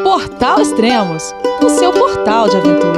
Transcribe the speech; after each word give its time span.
Portal 0.00 0.60
Extremos, 0.60 1.34
o 1.62 1.68
seu 1.68 1.92
portal 1.92 2.48
de 2.48 2.56
aventura. 2.56 2.96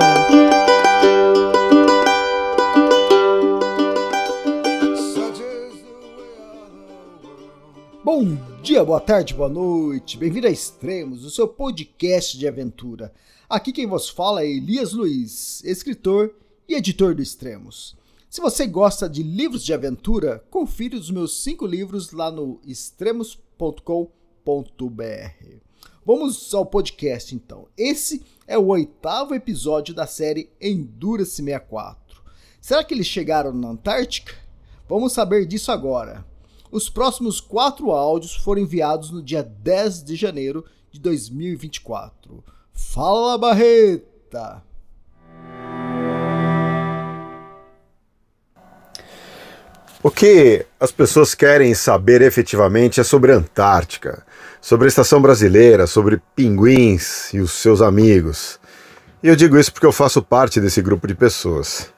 Bom 8.03 8.39
dia, 8.63 8.85
boa 8.85 9.01
tarde, 9.01 9.35
boa 9.35 9.49
noite. 9.49 10.17
Bem-vindo 10.17 10.47
a 10.47 10.51
Extremos, 10.51 11.25
o 11.25 11.31
seu 11.31 11.49
podcast 11.49 12.39
de 12.39 12.47
aventura. 12.47 13.13
Aqui 13.49 13.73
quem 13.73 13.89
vos 13.89 14.09
fala 14.09 14.43
é 14.43 14.49
Elias 14.49 14.93
Luiz, 14.93 15.63
escritor 15.65 16.33
e 16.69 16.77
editor 16.77 17.15
do 17.15 17.21
Extremos. 17.21 17.97
Se 18.31 18.41
você 18.41 18.67
gosta 18.67 19.09
de 19.09 19.23
livros 19.23 19.65
de 19.65 19.75
aventura, 19.75 20.45
confira 20.49 20.97
os 20.97 21.11
meus 21.11 21.43
cinco 21.43 21.67
livros 21.67 22.13
lá 22.13 22.31
no 22.31 22.61
extremos.com.br. 22.65 25.64
Vamos 26.07 26.53
ao 26.53 26.67
podcast 26.67 27.35
então. 27.35 27.67
Esse 27.79 28.23
é 28.47 28.59
o 28.59 28.67
oitavo 28.67 29.35
episódio 29.35 29.95
da 29.95 30.07
série 30.07 30.51
Endurance 30.61 31.37
64. 31.37 32.23
Será 32.61 32.85
que 32.85 32.93
eles 32.93 33.07
chegaram 33.07 33.55
na 33.55 33.69
Antártica? 33.69 34.35
Vamos 34.87 35.15
saber 35.15 35.47
disso 35.47 35.73
agora. 35.73 36.23
Os 36.71 36.91
próximos 36.91 37.41
quatro 37.41 37.91
áudios 37.91 38.37
foram 38.37 38.61
enviados 38.61 39.11
no 39.11 39.23
dia 39.23 39.43
10 39.43 40.05
de 40.05 40.15
janeiro 40.15 40.63
de 40.93 41.01
2024. 41.01 42.45
Fala, 42.75 43.39
Barreta! 43.39 44.63
O 50.07 50.11
que 50.11 50.67
as 50.79 50.93
pessoas 50.93 51.35
querem 51.35 51.73
saber 51.73 52.21
efetivamente 52.21 53.01
é 53.01 53.03
sobre 53.03 53.33
a 53.33 53.37
Antártica, 53.37 54.23
sobre 54.61 54.85
a 54.85 54.89
estação 54.89 55.19
brasileira, 55.19 55.87
sobre 55.87 56.21
pinguins 56.37 57.33
e 57.33 57.41
os 57.41 57.53
seus 57.53 57.81
amigos. 57.81 58.61
E 59.23 59.29
eu 59.29 59.35
digo 59.35 59.59
isso 59.59 59.73
porque 59.73 59.87
eu 59.87 59.93
faço 59.93 60.21
parte 60.21 60.61
desse 60.61 60.83
grupo 60.83 61.07
de 61.07 61.15
pessoas. 61.15 61.89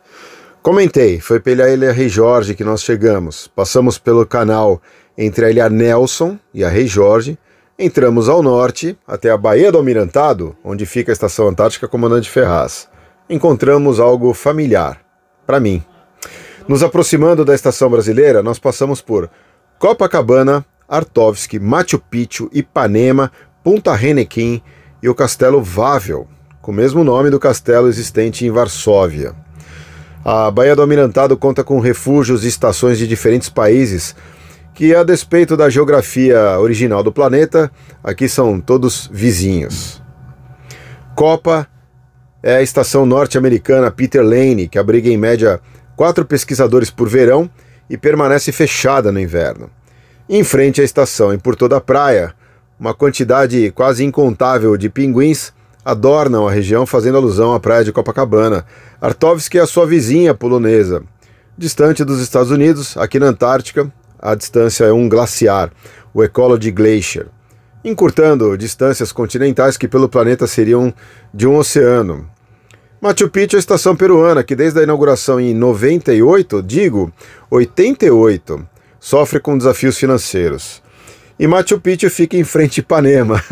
Comentei, 0.63 1.19
foi 1.19 1.41
pela 1.41 1.69
Ilha 1.69 1.91
Rei 1.91 2.09
Jorge 2.09 2.55
que 2.55 2.63
nós 2.63 2.81
chegamos. 2.81 3.49
Passamos 3.49 3.99
pelo 3.99 4.25
canal 4.25 4.81
entre 5.19 5.47
a 5.47 5.51
Ilha 5.51 5.69
Nelson 5.69 6.39
e 6.55 6.63
a 6.63 6.69
Rei 6.69 6.87
Jorge, 6.87 7.37
entramos 7.77 8.29
ao 8.29 8.41
norte 8.41 8.97
até 9.05 9.33
a 9.33 9.37
Baía 9.37 9.73
do 9.73 9.79
Almirantado, 9.79 10.57
onde 10.63 10.87
fica 10.87 11.11
a 11.11 11.13
estação 11.13 11.49
Antártica 11.49 11.89
Comandante 11.89 12.31
Ferraz. 12.31 12.89
Encontramos 13.29 13.99
algo 13.99 14.33
familiar, 14.33 15.01
para 15.45 15.59
mim. 15.59 15.85
Nos 16.69 16.83
aproximando 16.83 17.45
da 17.45 17.55
estação 17.55 17.89
brasileira, 17.89 18.43
nós 18.43 18.59
passamos 18.59 19.01
por 19.01 19.31
Copacabana, 19.79 20.65
Artovski, 20.89 21.61
Machu 21.61 21.99
Picchu, 21.99 22.51
Ipanema, 22.53 23.31
Punta 23.63 23.95
Renequim 23.95 24.61
e 25.01 25.09
o 25.09 25.15
Castelo 25.15 25.63
Vável, 25.63 26.27
com 26.61 26.73
o 26.73 26.75
mesmo 26.75 27.05
nome 27.05 27.31
do 27.31 27.39
castelo 27.39 27.87
existente 27.87 28.45
em 28.45 28.51
Varsóvia. 28.51 29.33
A 30.25 30.51
Baía 30.51 30.75
do 30.75 30.83
Almirantado 30.83 31.37
conta 31.37 31.63
com 31.63 31.79
refúgios 31.79 32.45
e 32.45 32.49
estações 32.49 32.99
de 32.99 33.07
diferentes 33.07 33.49
países, 33.49 34.17
que, 34.75 34.93
a 34.93 35.05
despeito 35.05 35.57
da 35.57 35.71
geografia 35.71 36.59
original 36.59 37.01
do 37.01 37.13
planeta, 37.13 37.71
aqui 38.03 38.29
são 38.29 38.61
todos 38.61 39.09
vizinhos. 39.13 40.03
Copa 41.15 41.69
é 42.43 42.57
a 42.57 42.63
estação 42.63 43.07
norte-americana 43.07 43.91
Peter 43.91 44.23
Lane, 44.23 44.67
que 44.67 44.79
abriga 44.79 45.09
em 45.09 45.17
média 45.17 45.61
quatro 45.97 46.25
pesquisadores 46.25 46.91
por 46.91 47.09
verão 47.09 47.51
e 47.89 47.97
permanece 47.97 48.53
fechada 48.53 49.11
no 49.11 49.19
inverno. 49.19 49.71
Em 50.29 50.45
frente 50.45 50.81
à 50.81 50.85
estação 50.85 51.33
e 51.33 51.39
por 51.39 51.57
toda 51.57 51.77
a 51.77 51.81
praia, 51.81 52.35
uma 52.79 52.93
quantidade 52.93 53.71
quase 53.71 54.05
incontável 54.05 54.77
de 54.77 54.91
pinguins 54.91 55.53
adornam 55.85 56.47
a 56.47 56.53
região 56.53 56.85
fazendo 56.85 57.17
alusão 57.17 57.55
à 57.55 57.61
praia 57.61 57.85
de 57.85 57.93
Copacabana. 57.93 58.67
Artovski 59.01 59.59
é 59.59 59.63
a 59.63 59.67
sua 59.67 59.87
vizinha 59.87 60.35
polonesa. 60.35 61.03
Distante 61.57 62.05
dos 62.05 62.21
Estados 62.21 62.51
Unidos, 62.51 62.97
aqui 62.99 63.19
na 63.19 63.27
Antártica, 63.27 63.91
a 64.19 64.35
distância 64.35 64.85
é 64.85 64.93
um 64.93 65.09
glaciar, 65.09 65.71
o 66.13 66.23
Ecology 66.25 66.71
Glacier, 66.71 67.29
encurtando 67.85 68.59
distâncias 68.59 69.13
continentais 69.13 69.77
que 69.77 69.87
pelo 69.87 70.09
planeta 70.09 70.47
seriam 70.47 70.93
de 71.33 71.47
um 71.47 71.57
oceano. 71.57 72.29
Machu 73.01 73.29
Picchu 73.29 73.57
é 73.57 73.59
a 73.59 73.61
estação 73.61 73.95
peruana 73.95 74.43
que 74.43 74.57
desde 74.57 74.81
a 74.81 74.83
inauguração 74.83 75.39
em 75.39 75.53
98, 75.53 76.63
digo 76.63 77.13
88, 77.51 78.67
sofre 78.99 79.39
com 79.39 79.57
desafios 79.57 79.99
financeiros. 79.99 80.83
E 81.39 81.47
Machu 81.47 81.79
Picchu 81.79 82.09
fica 82.09 82.39
em 82.39 82.45
frente 82.45 82.81
a 82.81 82.83
Ipanema, 82.83 83.43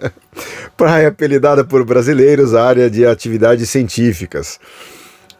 praia 0.76 1.08
apelidada 1.08 1.64
por 1.64 1.82
brasileiros 1.82 2.54
área 2.54 2.90
de 2.90 3.06
atividades 3.06 3.70
científicas. 3.70 4.60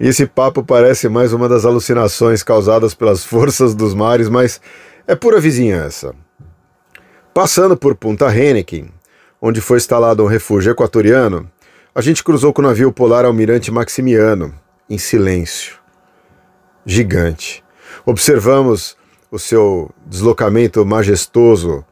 Esse 0.00 0.26
papo 0.26 0.64
parece 0.64 1.08
mais 1.10 1.34
uma 1.34 1.46
das 1.46 1.66
alucinações 1.66 2.42
causadas 2.42 2.94
pelas 2.94 3.22
forças 3.22 3.74
dos 3.74 3.92
mares, 3.94 4.30
mas 4.30 4.58
é 5.06 5.14
pura 5.14 5.38
vizinhança. 5.38 6.14
Passando 7.34 7.76
por 7.76 7.94
Punta 7.94 8.34
Henneken, 8.34 8.88
onde 9.40 9.60
foi 9.60 9.76
instalado 9.76 10.24
um 10.24 10.26
refúgio 10.26 10.72
equatoriano, 10.72 11.50
a 11.94 12.00
gente 12.00 12.24
cruzou 12.24 12.52
com 12.52 12.60
o 12.60 12.64
navio 12.64 12.92
polar 12.92 13.24
Almirante 13.24 13.70
Maximiano, 13.70 14.52
em 14.90 14.98
silêncio. 14.98 15.76
Gigante. 16.84 17.62
Observamos 18.04 18.96
o 19.30 19.38
seu 19.38 19.90
deslocamento 20.04 20.84
majestoso 20.84 21.84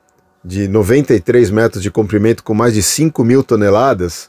de 0.44 0.66
93 0.66 1.50
metros 1.50 1.80
de 1.80 1.90
comprimento 1.90 2.42
com 2.42 2.52
mais 2.52 2.74
de 2.74 2.82
5 2.82 3.22
mil 3.22 3.44
toneladas, 3.44 4.28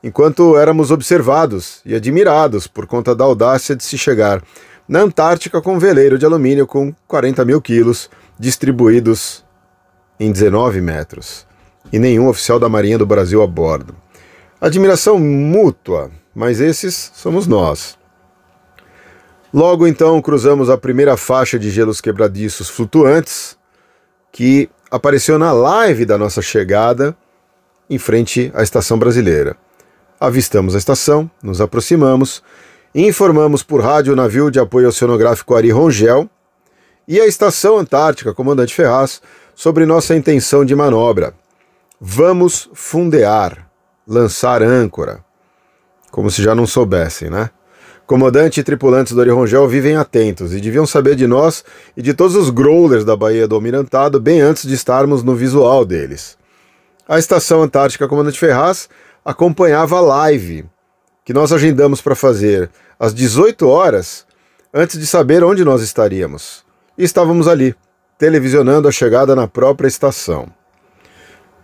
enquanto 0.00 0.56
éramos 0.56 0.92
observados 0.92 1.80
e 1.84 1.92
admirados 1.92 2.68
por 2.68 2.86
conta 2.86 3.12
da 3.12 3.24
audácia 3.24 3.74
de 3.74 3.82
se 3.82 3.98
chegar 3.98 4.40
na 4.88 5.00
Antártica 5.00 5.60
com 5.60 5.74
um 5.74 5.78
veleiro 5.78 6.18
de 6.18 6.24
alumínio 6.24 6.68
com 6.68 6.94
40 7.08 7.44
mil 7.44 7.60
quilos 7.60 8.08
distribuídos 8.38 9.44
em 10.20 10.30
19 10.30 10.80
metros, 10.80 11.46
e 11.92 11.98
nenhum 11.98 12.28
oficial 12.28 12.60
da 12.60 12.68
Marinha 12.68 12.96
do 12.96 13.06
Brasil 13.06 13.42
a 13.42 13.46
bordo. 13.46 13.94
Admiração 14.60 15.18
mútua, 15.18 16.10
mas 16.34 16.60
esses 16.60 17.10
somos 17.14 17.46
nós. 17.46 17.96
Logo 19.54 19.86
então 19.86 20.20
cruzamos 20.20 20.68
a 20.68 20.76
primeira 20.76 21.16
faixa 21.16 21.58
de 21.58 21.70
gelos 21.70 21.98
quebradiços 21.98 22.68
flutuantes 22.68 23.56
que 24.30 24.68
apareceu 24.90 25.38
na 25.38 25.50
live 25.50 26.04
da 26.04 26.18
nossa 26.18 26.42
chegada 26.42 27.16
em 27.88 27.96
frente 27.96 28.52
à 28.54 28.62
estação 28.62 28.98
brasileira. 28.98 29.56
Avistamos 30.20 30.74
a 30.74 30.78
estação, 30.78 31.30
nos 31.42 31.62
aproximamos 31.62 32.42
e 32.94 33.06
informamos 33.06 33.62
por 33.62 33.80
rádio 33.80 34.12
o 34.12 34.16
navio 34.16 34.50
de 34.50 34.60
apoio 34.60 34.88
oceanográfico 34.88 35.54
Ari 35.54 35.70
Rongel 35.70 36.28
e 37.08 37.18
a 37.18 37.26
estação 37.26 37.78
Antártica 37.78 38.34
Comandante 38.34 38.74
Ferraz 38.74 39.22
sobre 39.54 39.86
nossa 39.86 40.14
intenção 40.14 40.66
de 40.66 40.76
manobra. 40.76 41.32
Vamos 41.98 42.68
fundear 42.74 43.69
lançar 44.10 44.60
âncora. 44.60 45.24
Como 46.10 46.30
se 46.30 46.42
já 46.42 46.52
não 46.52 46.66
soubessem, 46.66 47.30
né? 47.30 47.48
Comandante 48.04 48.58
e 48.58 48.64
tripulantes 48.64 49.12
do 49.12 49.20
Orihongel 49.20 49.68
vivem 49.68 49.94
atentos 49.94 50.52
e 50.52 50.60
deviam 50.60 50.84
saber 50.84 51.14
de 51.14 51.28
nós 51.28 51.64
e 51.96 52.02
de 52.02 52.12
todos 52.12 52.34
os 52.34 52.50
growlers 52.50 53.04
da 53.04 53.14
Baía 53.14 53.46
do 53.46 53.54
Almirantado 53.54 54.18
bem 54.18 54.40
antes 54.40 54.66
de 54.66 54.74
estarmos 54.74 55.22
no 55.22 55.36
visual 55.36 55.84
deles. 55.84 56.36
A 57.08 57.20
estação 57.20 57.62
Antártica 57.62 58.08
Comandante 58.08 58.38
Ferraz 58.38 58.88
acompanhava 59.24 59.98
a 59.98 60.00
live 60.00 60.64
que 61.24 61.32
nós 61.32 61.52
agendamos 61.52 62.00
para 62.00 62.16
fazer 62.16 62.68
às 62.98 63.14
18 63.14 63.68
horas 63.68 64.26
antes 64.74 64.98
de 64.98 65.06
saber 65.06 65.44
onde 65.44 65.64
nós 65.64 65.80
estaríamos. 65.80 66.64
E 66.98 67.04
estávamos 67.04 67.46
ali, 67.46 67.76
televisionando 68.18 68.88
a 68.88 68.92
chegada 68.92 69.36
na 69.36 69.46
própria 69.46 69.86
estação. 69.86 70.48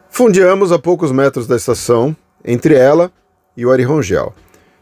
Fundeamos 0.09 0.71
a 0.71 0.79
poucos 0.79 1.11
metros 1.11 1.49
da 1.49 1.57
estação 1.57 2.17
entre 2.47 2.75
ela 2.75 3.11
e 3.57 3.67
o 3.67 3.73
Arihongel. 3.73 4.33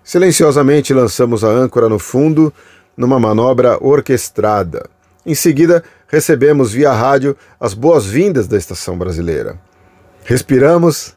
Silenciosamente 0.05 0.93
lançamos 0.93 1.43
a 1.43 1.49
âncora 1.49 1.89
no 1.89 1.99
fundo 1.99 2.53
numa 2.97 3.19
manobra 3.19 3.79
orquestrada. 3.81 4.89
Em 5.25 5.35
seguida, 5.35 5.83
recebemos 6.07 6.73
via 6.73 6.93
rádio 6.93 7.35
as 7.59 7.73
boas-vindas 7.73 8.47
da 8.47 8.59
estação 8.59 8.99
brasileira. 8.99 9.59
Respiramos 10.25 11.17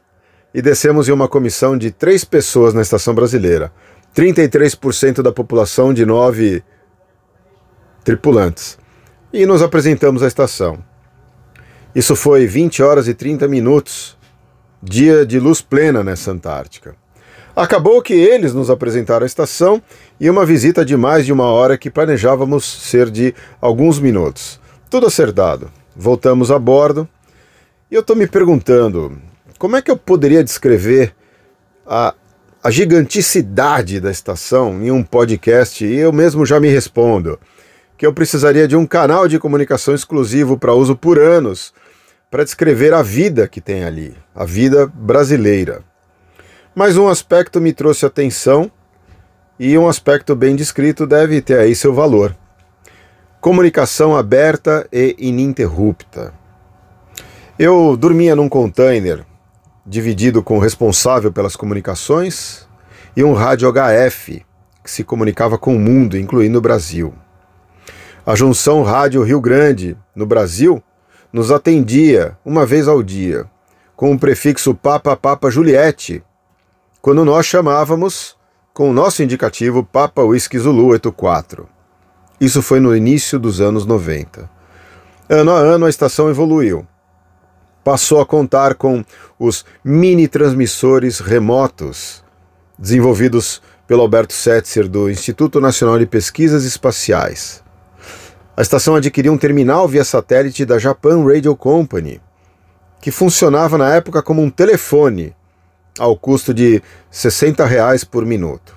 e 0.54 0.62
descemos 0.62 1.08
em 1.08 1.12
uma 1.12 1.28
comissão 1.28 1.76
de 1.76 1.90
três 1.90 2.24
pessoas 2.24 2.72
na 2.72 2.80
estação 2.80 3.14
brasileira, 3.14 3.70
33% 4.16 5.22
da 5.22 5.30
população 5.30 5.92
de 5.92 6.06
nove 6.06 6.62
tripulantes, 8.02 8.78
e 9.32 9.44
nos 9.44 9.62
apresentamos 9.62 10.22
à 10.22 10.26
estação. 10.26 10.78
Isso 11.94 12.16
foi 12.16 12.46
20 12.46 12.82
horas 12.82 13.06
e 13.06 13.14
30 13.14 13.46
minutos 13.46 14.17
dia 14.82 15.26
de 15.26 15.38
luz 15.38 15.60
plena 15.60 16.04
nessa 16.04 16.30
Antártica. 16.30 16.94
Acabou 17.54 18.00
que 18.00 18.14
eles 18.14 18.54
nos 18.54 18.70
apresentaram 18.70 19.24
a 19.24 19.26
estação 19.26 19.82
e 20.20 20.30
uma 20.30 20.46
visita 20.46 20.84
de 20.84 20.96
mais 20.96 21.26
de 21.26 21.32
uma 21.32 21.46
hora 21.46 21.76
que 21.76 21.90
planejávamos 21.90 22.64
ser 22.64 23.10
de 23.10 23.34
alguns 23.60 23.98
minutos. 23.98 24.60
Tudo 24.88 25.08
acertado. 25.08 25.70
Voltamos 25.96 26.52
a 26.52 26.58
bordo 26.58 27.08
e 27.90 27.96
eu 27.96 28.00
estou 28.00 28.14
me 28.14 28.28
perguntando 28.28 29.18
como 29.58 29.76
é 29.76 29.82
que 29.82 29.90
eu 29.90 29.96
poderia 29.96 30.44
descrever 30.44 31.12
a, 31.84 32.14
a 32.62 32.70
giganticidade 32.70 33.98
da 33.98 34.10
estação 34.10 34.80
em 34.80 34.92
um 34.92 35.02
podcast? 35.02 35.84
E 35.84 35.96
eu 35.96 36.12
mesmo 36.12 36.46
já 36.46 36.60
me 36.60 36.68
respondo 36.68 37.40
que 37.96 38.06
eu 38.06 38.12
precisaria 38.12 38.68
de 38.68 38.76
um 38.76 38.86
canal 38.86 39.26
de 39.26 39.40
comunicação 39.40 39.92
exclusivo 39.92 40.56
para 40.56 40.74
uso 40.74 40.94
por 40.94 41.18
anos 41.18 41.72
para 42.30 42.44
descrever 42.44 42.92
a 42.92 43.02
vida 43.02 43.48
que 43.48 43.60
tem 43.60 43.84
ali, 43.84 44.16
a 44.34 44.44
vida 44.44 44.86
brasileira. 44.86 45.82
Mas 46.74 46.96
um 46.96 47.08
aspecto 47.08 47.60
me 47.60 47.72
trouxe 47.72 48.04
atenção 48.04 48.70
e 49.58 49.76
um 49.76 49.88
aspecto 49.88 50.36
bem 50.36 50.54
descrito 50.54 51.06
deve 51.06 51.40
ter 51.40 51.58
aí 51.58 51.74
seu 51.74 51.92
valor. 51.92 52.36
Comunicação 53.40 54.16
aberta 54.16 54.86
e 54.92 55.16
ininterrupta. 55.18 56.34
Eu 57.58 57.96
dormia 57.96 58.36
num 58.36 58.48
container 58.48 59.24
dividido 59.84 60.42
com 60.42 60.58
o 60.58 60.60
responsável 60.60 61.32
pelas 61.32 61.56
comunicações 61.56 62.68
e 63.16 63.24
um 63.24 63.32
rádio 63.32 63.72
HF 63.72 64.44
que 64.84 64.90
se 64.90 65.02
comunicava 65.02 65.58
com 65.58 65.74
o 65.74 65.78
mundo, 65.78 66.16
incluindo 66.16 66.58
o 66.58 66.62
Brasil. 66.62 67.14
A 68.24 68.34
junção 68.34 68.82
Rádio 68.82 69.22
Rio 69.22 69.40
Grande, 69.40 69.96
no 70.14 70.26
Brasil, 70.26 70.82
nos 71.32 71.50
atendia 71.50 72.36
uma 72.44 72.64
vez 72.64 72.88
ao 72.88 73.02
dia, 73.02 73.46
com 73.94 74.12
o 74.12 74.18
prefixo 74.18 74.74
Papa 74.74 75.16
Papa 75.16 75.50
Juliette, 75.50 76.22
quando 77.00 77.24
nós 77.24 77.46
chamávamos 77.46 78.36
com 78.72 78.90
o 78.90 78.92
nosso 78.92 79.22
indicativo 79.22 79.84
Papa 79.84 80.22
Whisky 80.22 80.58
Zulu 80.58 80.86
84. 80.88 81.68
Isso 82.40 82.62
foi 82.62 82.78
no 82.78 82.96
início 82.96 83.38
dos 83.38 83.60
anos 83.60 83.84
90. 83.84 84.48
Ano 85.28 85.50
a 85.50 85.58
ano 85.58 85.86
a 85.86 85.90
estação 85.90 86.30
evoluiu. 86.30 86.86
Passou 87.82 88.20
a 88.20 88.26
contar 88.26 88.74
com 88.74 89.04
os 89.38 89.64
mini 89.84 90.28
transmissores 90.28 91.18
remotos, 91.18 92.22
desenvolvidos 92.78 93.60
pelo 93.86 94.02
Alberto 94.02 94.32
Setzer 94.32 94.86
do 94.86 95.10
Instituto 95.10 95.60
Nacional 95.60 95.98
de 95.98 96.06
Pesquisas 96.06 96.64
Espaciais. 96.64 97.64
A 98.58 98.60
estação 98.60 98.96
adquiriu 98.96 99.32
um 99.32 99.38
terminal 99.38 99.86
via 99.86 100.02
satélite 100.02 100.64
da 100.64 100.80
Japan 100.80 101.24
Radio 101.24 101.54
Company, 101.54 102.20
que 103.00 103.12
funcionava 103.12 103.78
na 103.78 103.94
época 103.94 104.20
como 104.20 104.42
um 104.42 104.50
telefone, 104.50 105.32
ao 105.96 106.16
custo 106.16 106.52
de 106.52 106.82
60 107.08 107.64
reais 107.64 108.02
por 108.02 108.26
minuto. 108.26 108.74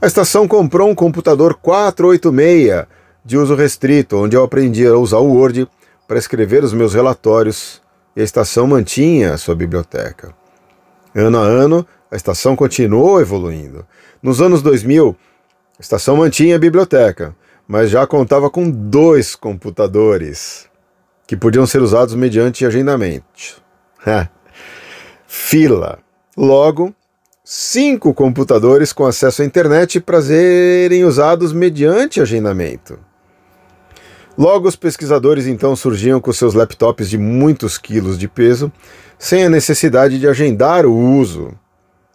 A 0.00 0.06
estação 0.06 0.46
comprou 0.46 0.88
um 0.88 0.94
computador 0.94 1.54
486 1.54 2.86
de 3.24 3.36
uso 3.36 3.56
restrito, 3.56 4.18
onde 4.18 4.36
eu 4.36 4.44
aprendi 4.44 4.86
a 4.86 4.96
usar 4.96 5.18
o 5.18 5.32
Word 5.32 5.68
para 6.06 6.16
escrever 6.16 6.62
os 6.62 6.72
meus 6.72 6.94
relatórios, 6.94 7.82
e 8.14 8.20
a 8.20 8.24
estação 8.24 8.68
mantinha 8.68 9.34
a 9.34 9.36
sua 9.36 9.56
biblioteca. 9.56 10.32
Ano 11.12 11.38
a 11.38 11.42
ano, 11.42 11.84
a 12.08 12.14
estação 12.14 12.54
continuou 12.54 13.20
evoluindo. 13.20 13.84
Nos 14.22 14.40
anos 14.40 14.62
2000, 14.62 15.16
a 15.76 15.82
estação 15.82 16.18
mantinha 16.18 16.54
a 16.54 16.60
biblioteca, 16.60 17.34
mas 17.72 17.88
já 17.88 18.06
contava 18.06 18.50
com 18.50 18.70
dois 18.70 19.34
computadores 19.34 20.66
que 21.26 21.34
podiam 21.34 21.66
ser 21.66 21.80
usados 21.80 22.14
mediante 22.14 22.66
agendamento. 22.66 23.62
Fila. 25.26 25.98
Logo, 26.36 26.94
cinco 27.42 28.12
computadores 28.12 28.92
com 28.92 29.06
acesso 29.06 29.40
à 29.40 29.46
internet 29.46 30.00
para 30.00 30.20
serem 30.20 31.06
usados 31.06 31.54
mediante 31.54 32.20
agendamento. 32.20 32.98
Logo, 34.36 34.68
os 34.68 34.76
pesquisadores 34.76 35.46
então 35.46 35.74
surgiam 35.74 36.20
com 36.20 36.30
seus 36.30 36.52
laptops 36.52 37.08
de 37.08 37.16
muitos 37.16 37.78
quilos 37.78 38.18
de 38.18 38.28
peso, 38.28 38.70
sem 39.18 39.44
a 39.44 39.48
necessidade 39.48 40.20
de 40.20 40.28
agendar 40.28 40.84
o 40.84 40.94
uso, 40.94 41.54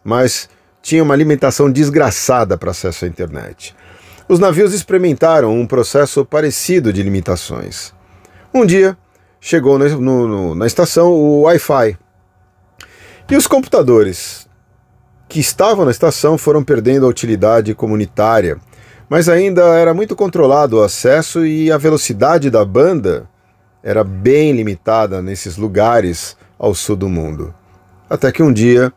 mas 0.04 0.48
tinham 0.80 1.04
uma 1.04 1.14
alimentação 1.14 1.68
desgraçada 1.68 2.56
para 2.56 2.70
acesso 2.70 3.04
à 3.04 3.08
internet. 3.08 3.74
Os 4.28 4.38
navios 4.38 4.74
experimentaram 4.74 5.58
um 5.58 5.66
processo 5.66 6.22
parecido 6.22 6.92
de 6.92 7.02
limitações. 7.02 7.94
Um 8.52 8.66
dia, 8.66 8.94
chegou 9.40 9.78
no, 9.78 9.98
no, 9.98 10.54
na 10.54 10.66
estação 10.66 11.10
o 11.10 11.42
Wi-Fi. 11.42 11.96
E 13.30 13.36
os 13.36 13.46
computadores 13.46 14.46
que 15.30 15.40
estavam 15.40 15.86
na 15.86 15.90
estação 15.90 16.36
foram 16.36 16.62
perdendo 16.62 17.06
a 17.06 17.08
utilidade 17.08 17.74
comunitária, 17.74 18.58
mas 19.08 19.30
ainda 19.30 19.62
era 19.62 19.94
muito 19.94 20.14
controlado 20.14 20.76
o 20.76 20.82
acesso 20.82 21.46
e 21.46 21.72
a 21.72 21.78
velocidade 21.78 22.50
da 22.50 22.66
banda 22.66 23.26
era 23.82 24.04
bem 24.04 24.52
limitada 24.52 25.22
nesses 25.22 25.56
lugares 25.56 26.36
ao 26.58 26.74
sul 26.74 26.96
do 26.96 27.08
mundo. 27.08 27.54
Até 28.10 28.30
que 28.30 28.42
um 28.42 28.52
dia, 28.52 28.92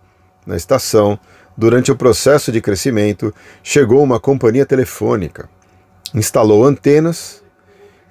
na 0.46 0.58
estação, 0.58 1.18
durante 1.62 1.92
o 1.92 1.96
processo 1.96 2.52
de 2.52 2.60
crescimento, 2.60 3.32
chegou 3.62 4.02
uma 4.02 4.20
companhia 4.20 4.66
telefônica, 4.66 5.48
instalou 6.12 6.66
antenas 6.66 7.44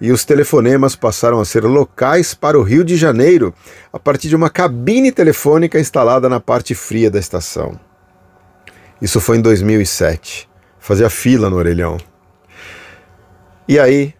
e 0.00 0.12
os 0.12 0.25
telefonemas 0.25 0.94
passaram 0.94 1.41
a 1.41 1.44
ser 1.44 1.64
locais 1.64 2.32
para 2.32 2.56
o 2.56 2.62
Rio 2.62 2.85
de 2.85 2.97
Janeiro 2.97 3.52
a 3.93 3.99
partir 3.99 4.29
de 4.29 4.37
uma 4.37 4.49
cabine 4.49 5.11
telefônica 5.11 5.81
instalada 5.81 6.29
na 6.29 6.38
parte 6.38 6.76
fria 6.76 7.11
da 7.11 7.19
estação. 7.19 7.76
Isso 9.02 9.20
foi 9.20 9.38
em 9.38 9.43
2007. 9.43 10.49
Fazia 10.79 11.11
fila 11.11 11.50
no 11.50 11.56
orelhão. 11.56 11.99
E 13.67 13.81
aí 13.81 14.14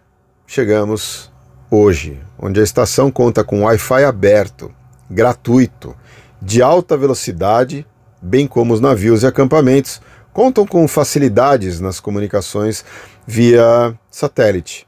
chegamos 0.45 1.31
hoje, 1.69 2.19
onde 2.37 2.59
a 2.59 2.63
estação 2.63 3.09
conta 3.09 3.45
com 3.45 3.63
Wi-Fi 3.63 4.03
aberto, 4.03 4.69
gratuito, 5.09 5.95
de 6.41 6.61
alta 6.61 6.97
velocidade 6.97 7.87
bem 8.21 8.47
como 8.47 8.73
os 8.73 8.79
navios 8.79 9.23
e 9.23 9.27
acampamentos, 9.27 10.01
contam 10.31 10.65
com 10.65 10.87
facilidades 10.87 11.79
nas 11.79 11.99
comunicações 11.99 12.85
via 13.25 13.97
satélite, 14.09 14.87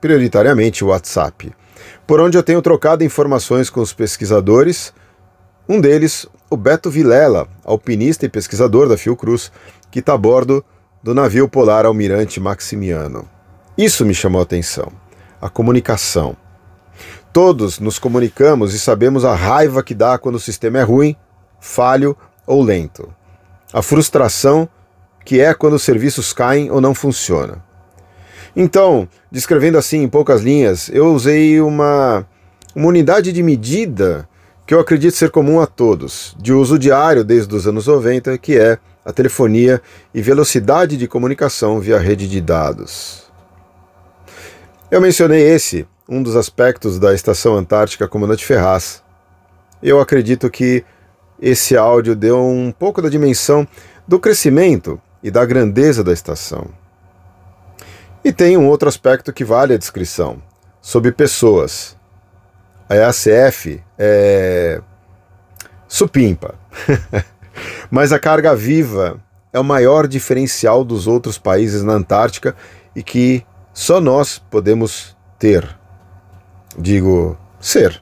prioritariamente 0.00 0.84
o 0.84 0.88
WhatsApp, 0.88 1.52
por 2.06 2.20
onde 2.20 2.36
eu 2.36 2.42
tenho 2.42 2.60
trocado 2.60 3.04
informações 3.04 3.70
com 3.70 3.80
os 3.80 3.92
pesquisadores, 3.92 4.92
um 5.68 5.80
deles, 5.80 6.26
o 6.50 6.56
Beto 6.56 6.90
Vilela, 6.90 7.48
alpinista 7.64 8.26
e 8.26 8.28
pesquisador 8.28 8.88
da 8.88 8.98
Fiocruz, 8.98 9.50
que 9.90 10.00
está 10.00 10.14
a 10.14 10.18
bordo 10.18 10.64
do 11.02 11.14
navio 11.14 11.48
polar 11.48 11.86
Almirante 11.86 12.40
Maximiano. 12.40 13.28
Isso 13.76 14.04
me 14.04 14.14
chamou 14.14 14.40
a 14.40 14.44
atenção, 14.44 14.92
a 15.40 15.48
comunicação. 15.48 16.36
Todos 17.32 17.78
nos 17.78 17.98
comunicamos 17.98 18.74
e 18.74 18.78
sabemos 18.78 19.24
a 19.24 19.34
raiva 19.34 19.82
que 19.82 19.94
dá 19.94 20.18
quando 20.18 20.34
o 20.34 20.40
sistema 20.40 20.78
é 20.78 20.82
ruim, 20.82 21.16
falho 21.58 22.16
ou 22.52 22.62
lento. 22.62 23.08
A 23.72 23.80
frustração 23.80 24.68
que 25.24 25.40
é 25.40 25.54
quando 25.54 25.74
os 25.74 25.82
serviços 25.82 26.32
caem 26.32 26.70
ou 26.70 26.80
não 26.80 26.94
funcionam. 26.94 27.62
Então, 28.54 29.08
descrevendo 29.30 29.78
assim 29.78 30.02
em 30.02 30.08
poucas 30.08 30.42
linhas, 30.42 30.90
eu 30.92 31.14
usei 31.14 31.60
uma, 31.60 32.26
uma 32.74 32.88
unidade 32.88 33.32
de 33.32 33.42
medida 33.42 34.28
que 34.66 34.74
eu 34.74 34.80
acredito 34.80 35.16
ser 35.16 35.30
comum 35.30 35.60
a 35.60 35.66
todos, 35.66 36.36
de 36.38 36.52
uso 36.52 36.78
diário 36.78 37.24
desde 37.24 37.54
os 37.54 37.66
anos 37.66 37.86
90, 37.86 38.36
que 38.38 38.58
é 38.58 38.78
a 39.04 39.12
telefonia 39.12 39.80
e 40.12 40.20
velocidade 40.20 40.96
de 40.96 41.08
comunicação 41.08 41.80
via 41.80 41.98
rede 41.98 42.28
de 42.28 42.40
dados. 42.40 43.22
Eu 44.90 45.00
mencionei 45.00 45.42
esse, 45.42 45.86
um 46.08 46.22
dos 46.22 46.36
aspectos 46.36 46.98
da 46.98 47.14
Estação 47.14 47.56
Antártica 47.56 48.06
Comandante 48.06 48.44
Ferraz. 48.44 49.02
Eu 49.82 49.98
acredito 49.98 50.50
que 50.50 50.84
esse 51.42 51.76
áudio 51.76 52.14
deu 52.14 52.40
um 52.40 52.70
pouco 52.70 53.02
da 53.02 53.08
dimensão 53.08 53.66
do 54.06 54.20
crescimento 54.20 55.00
e 55.20 55.28
da 55.28 55.44
grandeza 55.44 56.04
da 56.04 56.12
estação. 56.12 56.68
E 58.24 58.32
tem 58.32 58.56
um 58.56 58.68
outro 58.68 58.88
aspecto 58.88 59.32
que 59.32 59.44
vale 59.44 59.74
a 59.74 59.76
descrição, 59.76 60.40
sobre 60.80 61.10
pessoas. 61.10 61.96
A 62.88 62.94
ACF 63.08 63.82
é 63.98 64.80
supimpa, 65.88 66.54
mas 67.90 68.12
a 68.12 68.20
carga 68.20 68.54
viva 68.54 69.20
é 69.52 69.58
o 69.58 69.64
maior 69.64 70.06
diferencial 70.06 70.84
dos 70.84 71.08
outros 71.08 71.38
países 71.38 71.82
na 71.82 71.94
Antártica 71.94 72.54
e 72.94 73.02
que 73.02 73.44
só 73.74 74.00
nós 74.00 74.38
podemos 74.38 75.16
ter. 75.40 75.76
Digo, 76.78 77.36
ser. 77.60 78.00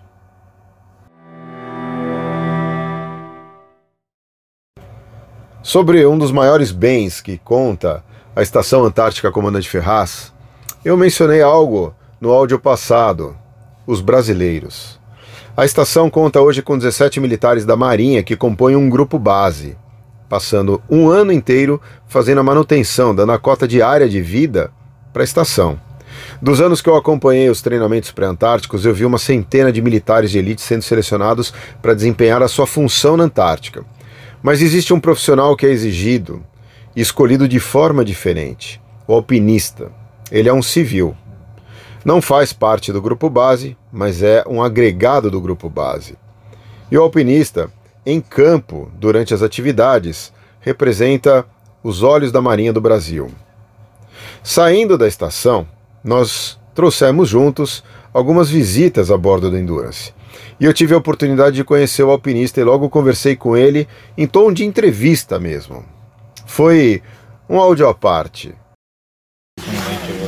Sobre 5.62 6.07
um 6.07 6.17
dos 6.17 6.33
maiores 6.33 6.73
bens 6.73 7.21
que 7.21 7.37
conta 7.37 8.02
a 8.35 8.40
Estação 8.40 8.83
Antártica 8.83 9.31
Comandante 9.31 9.69
Ferraz, 9.69 10.33
eu 10.83 10.97
mencionei 10.97 11.43
algo 11.43 11.95
no 12.19 12.31
áudio 12.31 12.59
passado: 12.59 13.37
os 13.87 14.00
brasileiros. 14.00 14.99
A 15.55 15.67
estação 15.67 16.09
conta 16.09 16.40
hoje 16.40 16.62
com 16.62 16.79
17 16.79 17.21
militares 17.21 17.67
da 17.67 17.76
Marinha 17.76 18.23
que 18.23 18.37
compõem 18.37 18.75
um 18.75 18.88
grupo 18.88 19.19
base, 19.19 19.76
passando 20.31 20.81
um 20.88 21.11
ano 21.11 21.31
inteiro 21.31 21.79
fazendo 22.09 22.38
a 22.38 22.45
manutenção, 22.45 23.14
dando 23.14 23.33
a 23.33 23.38
cota 23.38 23.69
diária 23.69 24.09
de 24.09 24.23
vida 24.23 24.73
para 25.12 25.23
a 25.23 25.25
estação. 25.25 25.79
Dos 26.40 26.62
anos 26.62 26.81
que 26.81 26.88
eu 26.88 26.97
acompanhei 26.97 27.50
os 27.50 27.61
treinamentos 27.61 28.11
pré-antárticos, 28.11 28.87
eu 28.87 28.95
vi 28.95 29.05
uma 29.05 29.19
centena 29.19 29.71
de 29.71 29.83
militares 29.83 30.31
de 30.31 30.38
elite 30.38 30.62
sendo 30.62 30.83
selecionados 30.83 31.52
para 31.83 31.93
desempenhar 31.93 32.43
a 32.43 32.49
sua 32.49 32.67
função 32.67 33.14
na 33.14 33.25
Antártica. 33.25 33.85
Mas 34.42 34.62
existe 34.62 34.92
um 34.94 35.00
profissional 35.00 35.56
que 35.56 35.66
é 35.66 35.70
exigido 35.70 36.42
escolhido 36.94 37.47
de 37.49 37.61
forma 37.61 38.04
diferente: 38.04 38.80
o 39.06 39.14
alpinista. 39.14 39.90
Ele 40.30 40.49
é 40.49 40.52
um 40.52 40.62
civil. 40.62 41.16
Não 42.04 42.23
faz 42.23 42.52
parte 42.52 42.92
do 42.92 43.02
grupo 43.02 43.28
base, 43.28 43.76
mas 43.92 44.23
é 44.23 44.44
um 44.47 44.62
agregado 44.62 45.30
do 45.30 45.40
grupo 45.40 45.68
base. 45.68 46.16
E 46.90 46.97
o 46.97 47.02
alpinista, 47.02 47.70
em 48.06 48.20
campo, 48.20 48.90
durante 48.94 49.35
as 49.35 49.42
atividades, 49.42 50.32
representa 50.61 51.44
os 51.82 52.02
olhos 52.02 52.30
da 52.30 52.40
Marinha 52.40 52.73
do 52.73 52.80
Brasil. 52.80 53.30
Saindo 54.42 54.97
da 54.97 55.09
estação, 55.09 55.66
nós 56.02 56.59
trouxemos 56.75 57.28
juntos 57.28 57.82
algumas 58.14 58.49
visitas 58.49 59.11
a 59.11 59.18
bordo 59.18 59.50
do 59.50 59.59
Endurance. 59.59 60.14
E 60.58 60.64
eu 60.64 60.72
tive 60.72 60.94
a 60.94 60.99
oportunidade 60.99 61.56
de 61.56 61.64
conhecer 61.64 62.02
o 62.02 62.10
alpinista 62.10 62.60
e 62.60 62.64
logo 62.64 62.88
conversei 62.88 63.37
com 63.37 63.56
ele 63.56 63.88
em 64.16 64.26
tom 64.26 64.52
de 64.52 64.64
entrevista 64.64 65.38
mesmo. 65.38 65.84
Foi 66.46 67.02
um 67.49 67.58
áudio 67.58 67.88
à 67.88 67.94
parte. 67.94 68.54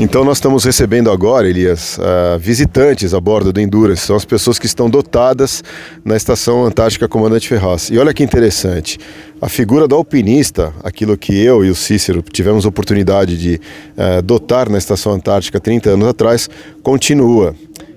Então 0.01 0.25
nós 0.25 0.39
estamos 0.39 0.65
recebendo 0.65 1.11
agora, 1.11 1.49
Elias, 1.49 1.97
uh, 1.99 2.39
visitantes 2.39 3.15
a 3.15 3.21
bordo 3.21 3.53
do 3.53 3.61
Endurance. 3.61 4.07
São 4.07 4.17
as 4.17 4.25
pessoas 4.25 4.59
que 4.59 4.67
estão 4.67 4.91
dotadas 4.91 5.63
na 6.05 6.17
Estação 6.17 6.65
Antártica 6.65 7.07
Comandante 7.07 7.47
Ferraz. 7.47 7.89
E 7.89 7.99
olha 7.99 8.13
que 8.13 8.25
interessante, 8.25 8.99
a 9.41 9.49
figura 9.49 9.87
do 9.87 9.95
alpinista, 9.95 10.75
aquilo 10.83 11.17
que 11.17 11.39
eu 11.39 11.65
e 11.65 11.71
o 11.71 11.75
Cícero 11.75 12.21
tivemos 12.21 12.65
oportunidade 12.65 13.39
de 13.39 13.61
uh, 13.97 14.21
dotar 14.23 14.69
na 14.69 14.79
Estação 14.79 15.13
Antártica 15.13 15.61
30 15.61 15.91
anos 15.91 16.09
atrás, 16.09 16.51
continua 16.83 17.55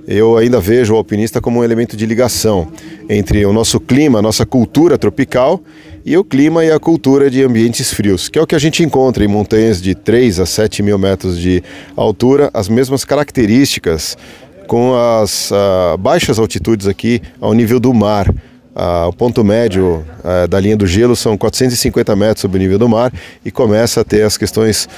eu 0.07 0.37
ainda 0.37 0.59
vejo 0.59 0.93
o 0.93 0.97
alpinista 0.97 1.41
como 1.41 1.59
um 1.59 1.63
elemento 1.63 1.97
de 1.97 2.05
ligação 2.05 2.67
entre 3.09 3.45
o 3.45 3.51
nosso 3.51 3.79
clima, 3.79 4.19
a 4.19 4.21
nossa 4.21 4.45
cultura 4.45 4.97
tropical 4.97 5.61
e 6.05 6.15
o 6.15 6.23
clima 6.23 6.63
e 6.63 6.71
a 6.71 6.79
cultura 6.79 7.29
de 7.29 7.43
ambientes 7.43 7.91
frios, 7.91 8.29
que 8.29 8.37
é 8.37 8.41
o 8.41 8.45
que 8.45 8.55
a 8.55 8.59
gente 8.59 8.83
encontra 8.83 9.23
em 9.25 9.27
montanhas 9.27 9.81
de 9.81 9.95
3 9.95 10.39
a 10.39 10.45
7 10.45 10.83
mil 10.83 10.99
metros 10.99 11.39
de 11.39 11.63
altura, 11.95 12.51
as 12.53 12.69
mesmas 12.69 13.03
características 13.03 14.15
com 14.67 14.95
as 14.95 15.51
uh, 15.51 15.97
baixas 15.97 16.37
altitudes 16.37 16.87
aqui 16.87 17.21
ao 17.39 17.53
nível 17.53 17.79
do 17.79 17.93
mar. 17.93 18.29
Uh, 18.29 19.07
o 19.07 19.13
ponto 19.13 19.43
médio 19.43 20.05
uh, 20.19 20.47
da 20.47 20.59
linha 20.59 20.75
do 20.75 20.85
gelo 20.85 21.15
são 21.15 21.37
450 21.37 22.15
metros 22.15 22.41
sobre 22.41 22.57
o 22.57 22.61
nível 22.61 22.77
do 22.77 22.89
mar 22.89 23.11
e 23.43 23.49
começa 23.49 24.01
a 24.01 24.03
ter 24.03 24.23
as 24.23 24.37
questões 24.37 24.89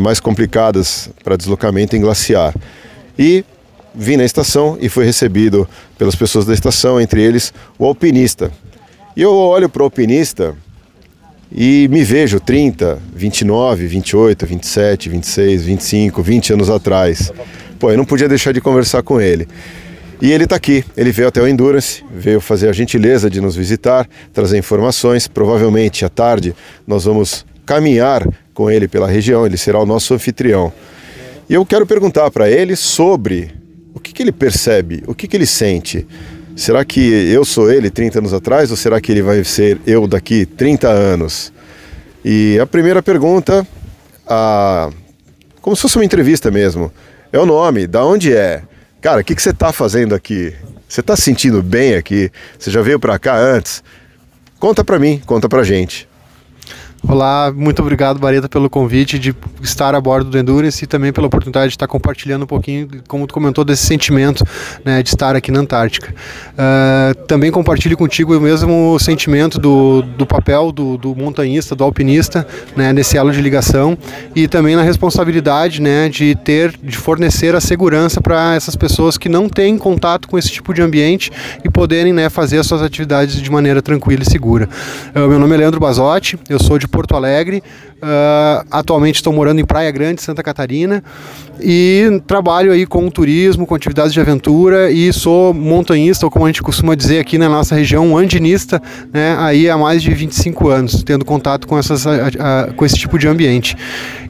mais 0.00 0.20
complicadas 0.20 1.10
para 1.24 1.36
deslocamento 1.36 1.96
em 1.96 2.00
glaciar. 2.00 2.54
E 3.18 3.44
vim 3.96 4.16
na 4.16 4.24
estação 4.24 4.76
e 4.80 4.88
fui 4.88 5.04
recebido 5.04 5.68
pelas 5.96 6.14
pessoas 6.14 6.44
da 6.44 6.52
estação, 6.52 7.00
entre 7.00 7.22
eles 7.22 7.52
o 7.78 7.84
alpinista, 7.84 8.52
e 9.16 9.22
eu 9.22 9.32
olho 9.32 9.66
para 9.66 9.80
o 9.80 9.84
alpinista 9.84 10.54
e 11.50 11.88
me 11.90 12.04
vejo 12.04 12.38
30, 12.38 12.98
29, 13.14 13.86
28, 13.86 14.46
27, 14.46 15.08
26, 15.08 15.62
25, 15.62 16.22
20 16.22 16.52
anos 16.52 16.68
atrás. 16.68 17.32
Pô, 17.78 17.90
eu 17.90 17.96
não 17.96 18.04
podia 18.04 18.28
deixar 18.28 18.52
de 18.52 18.60
conversar 18.60 19.02
com 19.02 19.18
ele. 19.18 19.48
E 20.20 20.30
ele 20.30 20.44
está 20.44 20.56
aqui, 20.56 20.84
ele 20.94 21.12
veio 21.12 21.28
até 21.28 21.40
o 21.40 21.48
Endurance, 21.48 22.04
veio 22.14 22.42
fazer 22.42 22.68
a 22.68 22.72
gentileza 22.72 23.30
de 23.30 23.40
nos 23.40 23.56
visitar, 23.56 24.06
trazer 24.34 24.58
informações. 24.58 25.26
Provavelmente 25.26 26.04
à 26.04 26.10
tarde 26.10 26.54
nós 26.86 27.04
vamos 27.04 27.46
caminhar 27.64 28.26
com 28.52 28.70
ele 28.70 28.86
pela 28.86 29.08
região, 29.08 29.46
ele 29.46 29.56
será 29.56 29.80
o 29.80 29.86
nosso 29.86 30.12
anfitrião. 30.12 30.70
E 31.48 31.54
eu 31.54 31.64
quero 31.64 31.86
perguntar 31.86 32.30
para 32.30 32.50
ele 32.50 32.76
sobre 32.76 33.50
o 33.96 34.00
que, 34.00 34.12
que 34.12 34.22
ele 34.22 34.30
percebe, 34.30 35.02
o 35.06 35.14
que, 35.14 35.26
que 35.26 35.36
ele 35.36 35.46
sente 35.46 36.06
Será 36.56 36.86
que 36.86 37.00
eu 37.00 37.44
sou 37.44 37.70
ele 37.70 37.90
30 37.90 38.18
anos 38.18 38.32
atrás 38.32 38.70
ou 38.70 38.78
será 38.78 38.98
que 38.98 39.12
ele 39.12 39.20
vai 39.20 39.44
ser 39.44 39.78
eu 39.86 40.06
daqui 40.06 40.46
30 40.46 40.88
anos? 40.88 41.52
E 42.24 42.58
a 42.58 42.66
primeira 42.66 43.02
pergunta, 43.02 43.66
a... 44.26 44.88
como 45.60 45.76
se 45.76 45.82
fosse 45.82 45.98
uma 45.98 46.04
entrevista 46.04 46.50
mesmo, 46.50 46.90
é 47.30 47.38
o 47.38 47.44
nome, 47.44 47.86
da 47.86 48.02
onde 48.06 48.34
é? 48.34 48.62
Cara, 49.02 49.20
o 49.20 49.24
que, 49.24 49.34
que 49.34 49.42
você 49.42 49.50
está 49.50 49.70
fazendo 49.70 50.14
aqui? 50.14 50.54
Você 50.88 51.02
está 51.02 51.14
se 51.14 51.22
sentindo 51.24 51.62
bem 51.62 51.94
aqui? 51.94 52.32
Você 52.58 52.70
já 52.70 52.80
veio 52.80 52.98
para 52.98 53.18
cá 53.18 53.36
antes? 53.36 53.84
Conta 54.58 54.82
para 54.82 54.98
mim, 54.98 55.20
conta 55.26 55.50
para 55.50 55.62
gente. 55.62 56.08
Olá, 57.08 57.52
muito 57.54 57.80
obrigado, 57.80 58.18
Bareta, 58.18 58.48
pelo 58.48 58.68
convite 58.68 59.16
de 59.16 59.32
estar 59.62 59.94
a 59.94 60.00
bordo 60.00 60.28
do 60.28 60.36
Endurance 60.36 60.82
e 60.82 60.88
também 60.88 61.12
pela 61.12 61.28
oportunidade 61.28 61.68
de 61.68 61.74
estar 61.74 61.86
compartilhando 61.86 62.42
um 62.42 62.46
pouquinho, 62.46 62.88
como 63.06 63.28
tu 63.28 63.34
comentou, 63.34 63.64
desse 63.64 63.86
sentimento 63.86 64.44
né, 64.84 65.04
de 65.04 65.10
estar 65.10 65.36
aqui 65.36 65.52
na 65.52 65.60
Antártica. 65.60 66.12
Uh, 66.52 67.14
também 67.26 67.52
compartilho 67.52 67.96
contigo 67.96 68.36
o 68.36 68.40
mesmo 68.40 68.98
sentimento 68.98 69.56
do, 69.56 70.02
do 70.02 70.26
papel 70.26 70.72
do, 70.72 70.98
do 70.98 71.14
montanhista, 71.14 71.76
do 71.76 71.84
alpinista, 71.84 72.44
né, 72.74 72.92
nesse 72.92 73.16
elo 73.16 73.30
de 73.30 73.40
ligação 73.40 73.96
e 74.34 74.48
também 74.48 74.74
na 74.74 74.82
responsabilidade 74.82 75.80
né, 75.80 76.08
de 76.08 76.34
ter, 76.34 76.76
de 76.82 76.96
fornecer 76.96 77.54
a 77.54 77.60
segurança 77.60 78.20
para 78.20 78.56
essas 78.56 78.74
pessoas 78.74 79.16
que 79.16 79.28
não 79.28 79.48
têm 79.48 79.78
contato 79.78 80.26
com 80.26 80.36
esse 80.36 80.50
tipo 80.50 80.74
de 80.74 80.82
ambiente 80.82 81.30
e 81.64 81.70
poderem 81.70 82.12
né, 82.12 82.28
fazer 82.28 82.58
as 82.58 82.66
suas 82.66 82.82
atividades 82.82 83.40
de 83.40 83.48
maneira 83.48 83.80
tranquila 83.80 84.24
e 84.24 84.26
segura. 84.28 84.68
Uh, 85.14 85.28
meu 85.28 85.38
nome 85.38 85.54
é 85.54 85.58
Leandro 85.58 85.78
Basotti, 85.78 86.36
eu 86.48 86.58
sou 86.58 86.80
de 86.80 86.88
Porto 86.96 87.14
Alegre. 87.14 87.62
Uh, 87.96 88.66
atualmente 88.70 89.16
estou 89.16 89.32
morando 89.32 89.60
em 89.60 89.64
Praia 89.64 89.90
Grande, 89.90 90.22
Santa 90.22 90.42
Catarina, 90.42 91.02
e 91.60 92.22
trabalho 92.26 92.72
aí 92.72 92.86
com 92.86 93.08
turismo, 93.10 93.66
com 93.66 93.74
atividades 93.74 94.12
de 94.12 94.20
aventura 94.20 94.90
e 94.90 95.12
sou 95.12 95.52
montanhista, 95.52 96.26
ou 96.26 96.30
como 96.30 96.44
a 96.44 96.48
gente 96.48 96.62
costuma 96.62 96.94
dizer 96.94 97.18
aqui 97.18 97.38
na 97.38 97.48
nossa 97.48 97.74
região, 97.74 98.16
andinista, 98.16 98.82
né, 99.12 99.36
aí 99.38 99.68
há 99.68 99.78
mais 99.78 100.02
de 100.02 100.12
25 100.12 100.68
anos, 100.68 101.02
tendo 101.02 101.24
contato 101.24 101.66
com, 101.66 101.78
essas, 101.78 102.04
com 102.76 102.84
esse 102.84 102.96
tipo 102.96 103.18
de 103.18 103.26
ambiente. 103.28 103.76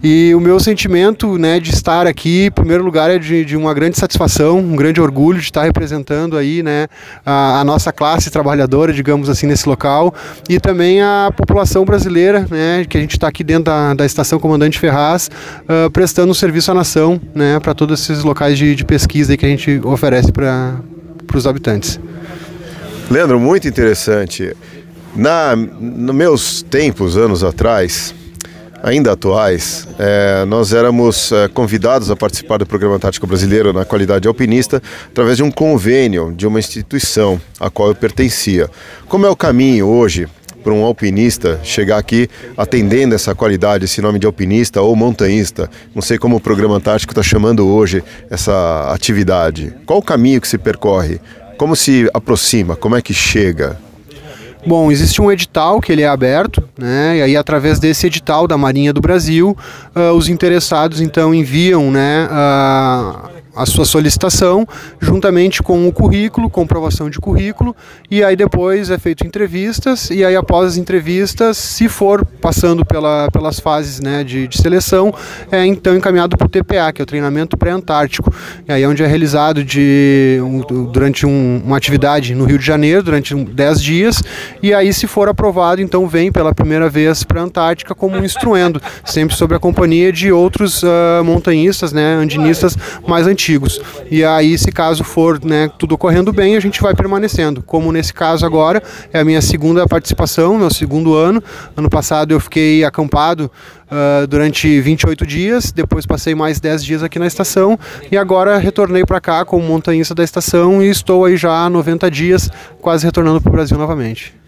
E 0.02 0.32
o 0.34 0.40
meu 0.40 0.60
sentimento 0.60 1.36
né, 1.36 1.58
de 1.58 1.70
estar 1.70 2.06
aqui, 2.06 2.46
em 2.46 2.50
primeiro 2.50 2.84
lugar, 2.84 3.10
é 3.10 3.18
de, 3.18 3.44
de 3.44 3.56
uma 3.56 3.74
grande 3.74 3.98
satisfação, 3.98 4.58
um 4.58 4.76
grande 4.76 5.00
orgulho 5.00 5.38
de 5.38 5.44
estar 5.44 5.64
representando 5.64 6.36
aí 6.36 6.62
né, 6.62 6.86
a, 7.24 7.60
a 7.60 7.64
nossa 7.64 7.92
classe 7.92 8.30
trabalhadora, 8.30 8.92
digamos 8.92 9.28
assim, 9.28 9.46
nesse 9.46 9.68
local, 9.68 10.14
e 10.48 10.60
também 10.60 11.02
a 11.02 11.32
população 11.36 11.84
brasileira, 11.84 12.45
né, 12.50 12.84
que 12.88 12.96
a 12.96 13.00
gente 13.00 13.12
está 13.12 13.28
aqui 13.28 13.44
dentro 13.44 13.64
da, 13.64 13.94
da 13.94 14.06
Estação 14.06 14.38
Comandante 14.38 14.78
Ferraz, 14.78 15.30
uh, 15.62 15.90
prestando 15.90 16.34
serviço 16.34 16.70
à 16.70 16.74
nação 16.74 17.20
né, 17.34 17.58
para 17.60 17.74
todos 17.74 18.00
esses 18.00 18.22
locais 18.24 18.58
de, 18.58 18.74
de 18.74 18.84
pesquisa 18.84 19.36
que 19.36 19.44
a 19.44 19.48
gente 19.48 19.80
oferece 19.84 20.32
para 20.32 20.80
os 21.34 21.46
habitantes. 21.46 22.00
Leandro, 23.10 23.38
muito 23.38 23.68
interessante. 23.68 24.56
Na, 25.14 25.56
nos 25.56 26.14
meus 26.14 26.62
tempos, 26.62 27.16
anos 27.16 27.42
atrás, 27.42 28.14
ainda 28.82 29.12
atuais, 29.12 29.88
é, 29.98 30.44
nós 30.44 30.72
éramos 30.72 31.32
é, 31.32 31.48
convidados 31.48 32.10
a 32.10 32.16
participar 32.16 32.58
do 32.58 32.66
Programa 32.66 32.98
Tático 32.98 33.26
Brasileiro 33.26 33.72
na 33.72 33.84
qualidade 33.84 34.22
de 34.22 34.28
alpinista 34.28 34.82
através 35.08 35.36
de 35.36 35.42
um 35.42 35.50
convênio 35.50 36.32
de 36.36 36.46
uma 36.46 36.58
instituição 36.58 37.40
a 37.58 37.70
qual 37.70 37.88
eu 37.88 37.94
pertencia. 37.94 38.70
Como 39.08 39.26
é 39.26 39.30
o 39.30 39.36
caminho 39.36 39.86
hoje 39.86 40.28
para 40.66 40.74
um 40.74 40.84
alpinista 40.84 41.60
chegar 41.62 41.96
aqui 41.96 42.28
atendendo 42.56 43.14
essa 43.14 43.36
qualidade, 43.36 43.84
esse 43.84 44.02
nome 44.02 44.18
de 44.18 44.26
alpinista 44.26 44.82
ou 44.82 44.96
montanhista? 44.96 45.70
Não 45.94 46.02
sei 46.02 46.18
como 46.18 46.34
o 46.34 46.40
programa 46.40 46.74
Antártico 46.74 47.12
está 47.12 47.22
chamando 47.22 47.68
hoje 47.68 48.02
essa 48.28 48.90
atividade. 48.92 49.72
Qual 49.86 50.00
o 50.00 50.02
caminho 50.02 50.40
que 50.40 50.48
se 50.48 50.58
percorre? 50.58 51.20
Como 51.56 51.76
se 51.76 52.10
aproxima? 52.12 52.74
Como 52.74 52.96
é 52.96 53.00
que 53.00 53.14
chega? 53.14 53.78
Bom, 54.66 54.90
existe 54.90 55.22
um 55.22 55.30
edital 55.30 55.80
que 55.80 55.92
ele 55.92 56.02
é 56.02 56.08
aberto, 56.08 56.68
né? 56.76 57.18
E 57.18 57.22
aí 57.22 57.36
através 57.36 57.78
desse 57.78 58.08
edital 58.08 58.48
da 58.48 58.58
Marinha 58.58 58.92
do 58.92 59.00
Brasil, 59.00 59.56
uh, 59.94 60.16
os 60.16 60.28
interessados 60.28 61.00
então 61.00 61.32
enviam, 61.32 61.92
né, 61.92 62.26
uh, 62.28 63.35
a 63.56 63.64
sua 63.64 63.86
solicitação, 63.86 64.68
juntamente 65.00 65.62
com 65.62 65.88
o 65.88 65.92
currículo, 65.92 66.50
comprovação 66.50 67.08
de 67.08 67.18
currículo, 67.18 67.74
e 68.10 68.22
aí 68.22 68.36
depois 68.36 68.90
é 68.90 68.98
feito 68.98 69.26
entrevistas, 69.26 70.10
e 70.10 70.22
aí 70.22 70.36
após 70.36 70.68
as 70.68 70.76
entrevistas, 70.76 71.56
se 71.56 71.88
for 71.88 72.22
passando 72.40 72.84
pela, 72.84 73.30
pelas 73.30 73.58
fases 73.58 73.98
né, 73.98 74.22
de, 74.22 74.46
de 74.46 74.58
seleção, 74.58 75.12
é 75.50 75.64
então 75.64 75.96
encaminhado 75.96 76.36
para 76.36 76.46
o 76.46 76.50
TPA, 76.50 76.92
que 76.92 77.00
é 77.00 77.04
o 77.04 77.06
treinamento 77.06 77.56
pré-antártico, 77.56 78.30
e 78.68 78.72
aí 78.72 78.82
é 78.82 78.88
onde 78.88 79.02
é 79.02 79.06
realizado 79.06 79.64
de, 79.64 80.38
um, 80.42 80.60
durante 80.92 81.24
um, 81.24 81.62
uma 81.64 81.78
atividade 81.78 82.34
no 82.34 82.44
Rio 82.44 82.58
de 82.58 82.66
Janeiro, 82.66 83.02
durante 83.02 83.34
10 83.34 83.82
dias, 83.82 84.22
e 84.62 84.74
aí 84.74 84.92
se 84.92 85.06
for 85.06 85.30
aprovado, 85.30 85.80
então 85.80 86.06
vem 86.06 86.30
pela 86.30 86.54
primeira 86.54 86.90
vez 86.90 87.24
para 87.24 87.40
a 87.40 87.44
Antártica 87.44 87.94
como 87.94 88.18
um 88.18 88.24
instruendo, 88.24 88.82
sempre 89.02 89.34
sob 89.34 89.54
a 89.54 89.58
companhia 89.58 90.12
de 90.12 90.30
outros 90.30 90.82
uh, 90.82 91.24
montanhistas, 91.24 91.90
né, 91.90 92.14
andinistas 92.16 92.76
mais 93.06 93.26
antigos 93.26 93.45
antigos. 93.46 93.80
E 94.10 94.24
aí, 94.24 94.58
se 94.58 94.72
caso 94.72 95.04
for 95.04 95.42
né, 95.44 95.70
tudo 95.78 95.96
correndo 95.96 96.32
bem, 96.32 96.56
a 96.56 96.60
gente 96.60 96.80
vai 96.82 96.94
permanecendo. 96.94 97.62
Como 97.62 97.92
nesse 97.92 98.12
caso 98.12 98.44
agora, 98.44 98.82
é 99.12 99.20
a 99.20 99.24
minha 99.24 99.40
segunda 99.40 99.86
participação, 99.86 100.58
meu 100.58 100.70
segundo 100.70 101.14
ano. 101.14 101.42
Ano 101.76 101.88
passado 101.88 102.32
eu 102.32 102.40
fiquei 102.40 102.84
acampado 102.84 103.50
uh, 103.86 104.26
durante 104.26 104.80
28 104.80 105.24
dias, 105.26 105.70
depois 105.70 106.04
passei 106.04 106.34
mais 106.34 106.58
10 106.58 106.84
dias 106.84 107.02
aqui 107.02 107.18
na 107.18 107.26
estação 107.26 107.78
e 108.10 108.18
agora 108.18 108.58
retornei 108.58 109.04
para 109.04 109.20
cá 109.20 109.44
como 109.44 109.64
montanhista 109.64 110.14
da 110.14 110.24
estação 110.24 110.82
e 110.82 110.88
estou 110.90 111.24
aí 111.24 111.36
já 111.36 111.64
há 111.64 111.70
90 111.70 112.10
dias, 112.10 112.50
quase 112.80 113.04
retornando 113.04 113.40
para 113.40 113.50
o 113.50 113.52
Brasil 113.52 113.78
novamente. 113.78 114.45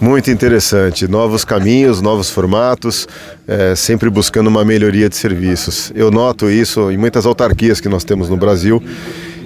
Muito 0.00 0.30
interessante, 0.30 1.08
novos 1.08 1.44
caminhos, 1.44 2.00
novos 2.00 2.30
formatos, 2.30 3.08
é, 3.48 3.74
sempre 3.74 4.08
buscando 4.08 4.46
uma 4.46 4.64
melhoria 4.64 5.08
de 5.08 5.16
serviços. 5.16 5.90
Eu 5.92 6.08
noto 6.08 6.48
isso 6.48 6.88
em 6.92 6.96
muitas 6.96 7.26
autarquias 7.26 7.80
que 7.80 7.88
nós 7.88 8.04
temos 8.04 8.28
no 8.28 8.36
Brasil. 8.36 8.80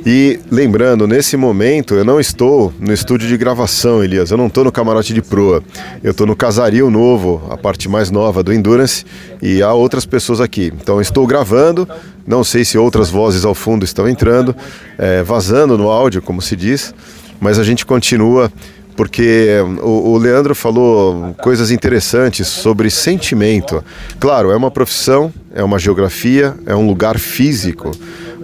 E 0.04 0.38
lembrando, 0.50 1.06
nesse 1.06 1.38
momento 1.38 1.94
eu 1.94 2.04
não 2.04 2.20
estou 2.20 2.70
no 2.78 2.92
estúdio 2.92 3.26
de 3.26 3.38
gravação, 3.38 4.04
Elias, 4.04 4.30
eu 4.30 4.36
não 4.36 4.48
estou 4.48 4.62
no 4.62 4.70
camarote 4.70 5.14
de 5.14 5.22
proa, 5.22 5.62
eu 6.02 6.10
estou 6.10 6.26
no 6.26 6.36
casaril 6.36 6.90
novo, 6.90 7.40
a 7.48 7.56
parte 7.56 7.88
mais 7.88 8.10
nova 8.10 8.42
do 8.42 8.52
Endurance, 8.52 9.06
e 9.40 9.62
há 9.62 9.72
outras 9.72 10.04
pessoas 10.04 10.38
aqui. 10.38 10.70
Então 10.82 11.00
estou 11.00 11.26
gravando, 11.26 11.88
não 12.26 12.44
sei 12.44 12.62
se 12.62 12.76
outras 12.76 13.08
vozes 13.08 13.46
ao 13.46 13.54
fundo 13.54 13.86
estão 13.86 14.06
entrando, 14.06 14.54
é, 14.98 15.22
vazando 15.22 15.78
no 15.78 15.88
áudio, 15.88 16.20
como 16.20 16.42
se 16.42 16.54
diz, 16.56 16.94
mas 17.40 17.58
a 17.58 17.64
gente 17.64 17.86
continua 17.86 18.52
porque 18.96 19.56
o, 19.82 20.12
o, 20.12 20.18
Leandro 20.18 20.54
falou 20.54 21.34
coisas 21.42 21.70
interessantes 21.70 22.46
sobre 22.48 22.90
sentimento. 22.90 23.82
Claro, 24.20 24.50
é 24.50 24.56
uma 24.56 24.70
profissão, 24.70 25.32
é 25.54 25.62
uma 25.62 25.78
geografia, 25.78 26.54
é 26.66 26.74
um 26.74 26.86
lugar 26.86 27.18
físico, 27.18 27.90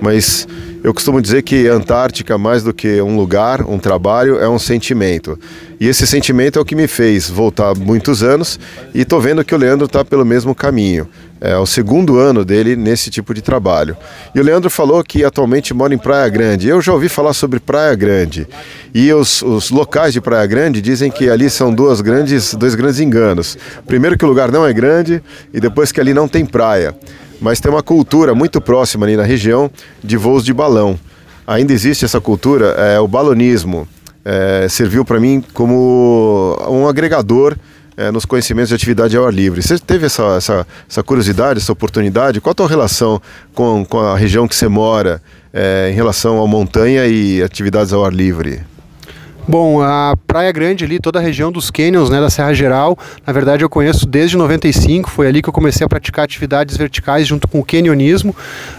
mas 0.00 0.46
eu 0.82 0.94
costumo 0.94 1.20
dizer 1.20 1.42
que 1.42 1.68
a 1.68 1.74
Antártica, 1.74 2.38
mais 2.38 2.62
do 2.62 2.72
que 2.72 3.00
um 3.02 3.16
lugar, 3.16 3.62
um 3.62 3.78
trabalho, 3.78 4.38
é 4.38 4.48
um 4.48 4.58
sentimento. 4.58 5.38
E 5.80 5.88
esse 5.88 6.06
sentimento 6.06 6.58
é 6.58 6.62
o 6.62 6.64
que 6.64 6.74
me 6.74 6.86
fez 6.86 7.28
voltar 7.28 7.74
muitos 7.76 8.22
anos 8.22 8.58
e 8.94 9.00
estou 9.00 9.20
vendo 9.20 9.44
que 9.44 9.54
o 9.54 9.58
Leandro 9.58 9.86
está 9.86 10.04
pelo 10.04 10.24
mesmo 10.24 10.54
caminho. 10.54 11.08
É 11.40 11.56
o 11.56 11.66
segundo 11.66 12.18
ano 12.18 12.44
dele 12.44 12.74
nesse 12.74 13.10
tipo 13.10 13.32
de 13.32 13.40
trabalho. 13.40 13.96
E 14.34 14.40
o 14.40 14.42
Leandro 14.42 14.68
falou 14.68 15.02
que 15.04 15.24
atualmente 15.24 15.72
mora 15.72 15.94
em 15.94 15.98
Praia 15.98 16.28
Grande. 16.28 16.68
Eu 16.68 16.80
já 16.80 16.92
ouvi 16.92 17.08
falar 17.08 17.32
sobre 17.32 17.60
Praia 17.60 17.94
Grande. 17.94 18.46
E 18.92 19.12
os, 19.12 19.42
os 19.42 19.70
locais 19.70 20.12
de 20.12 20.20
Praia 20.20 20.46
Grande 20.46 20.80
dizem 20.80 21.10
que 21.10 21.30
ali 21.30 21.48
são 21.48 21.72
duas 21.72 22.00
grandes, 22.00 22.54
dois 22.54 22.74
grandes 22.74 22.98
enganos. 22.98 23.56
Primeiro 23.86 24.18
que 24.18 24.24
o 24.24 24.28
lugar 24.28 24.50
não 24.50 24.66
é 24.66 24.72
grande 24.72 25.22
e 25.52 25.60
depois 25.60 25.92
que 25.92 26.00
ali 26.00 26.12
não 26.12 26.26
tem 26.26 26.44
praia. 26.44 26.94
Mas 27.40 27.60
tem 27.60 27.70
uma 27.70 27.82
cultura 27.82 28.34
muito 28.34 28.60
próxima 28.60 29.06
ali 29.06 29.16
na 29.16 29.22
região 29.22 29.70
de 30.02 30.16
voos 30.16 30.44
de 30.44 30.52
balão. 30.52 30.98
Ainda 31.46 31.72
existe 31.72 32.04
essa 32.04 32.20
cultura, 32.20 32.66
é 32.66 33.00
o 33.00 33.08
balonismo. 33.08 33.88
É, 34.24 34.66
serviu 34.68 35.04
para 35.04 35.18
mim 35.18 35.42
como 35.54 36.56
um 36.68 36.86
agregador 36.86 37.56
é, 37.96 38.10
nos 38.12 38.24
conhecimentos 38.24 38.68
de 38.68 38.74
atividade 38.74 39.16
ao 39.16 39.26
ar 39.26 39.32
livre. 39.32 39.60
Você 39.62 39.78
teve 39.78 40.06
essa, 40.06 40.22
essa, 40.36 40.66
essa 40.88 41.02
curiosidade, 41.02 41.58
essa 41.58 41.72
oportunidade? 41.72 42.40
Qual 42.40 42.52
a 42.52 42.54
tua 42.54 42.68
relação 42.68 43.20
com, 43.54 43.84
com 43.84 43.98
a 43.98 44.16
região 44.16 44.46
que 44.46 44.54
você 44.54 44.68
mora 44.68 45.20
é, 45.52 45.88
em 45.90 45.94
relação 45.94 46.42
à 46.42 46.46
montanha 46.46 47.06
e 47.06 47.42
atividades 47.42 47.92
ao 47.92 48.04
ar 48.04 48.12
livre? 48.12 48.60
Bom, 49.48 49.80
a 49.80 50.14
Praia 50.26 50.52
Grande 50.52 50.84
ali, 50.84 51.00
toda 51.00 51.18
a 51.18 51.22
região 51.22 51.50
dos 51.50 51.70
canyons, 51.70 52.10
né, 52.10 52.20
da 52.20 52.28
Serra 52.28 52.52
Geral, 52.52 52.98
na 53.26 53.32
verdade 53.32 53.64
eu 53.64 53.70
conheço 53.70 54.04
desde 54.04 54.36
95, 54.36 55.08
foi 55.08 55.26
ali 55.26 55.40
que 55.40 55.48
eu 55.48 55.52
comecei 55.54 55.82
a 55.86 55.88
praticar 55.88 56.26
atividades 56.26 56.76
verticais 56.76 57.26
junto 57.26 57.48
com 57.48 57.60
o 57.60 57.64
canyonismo. 57.64 58.36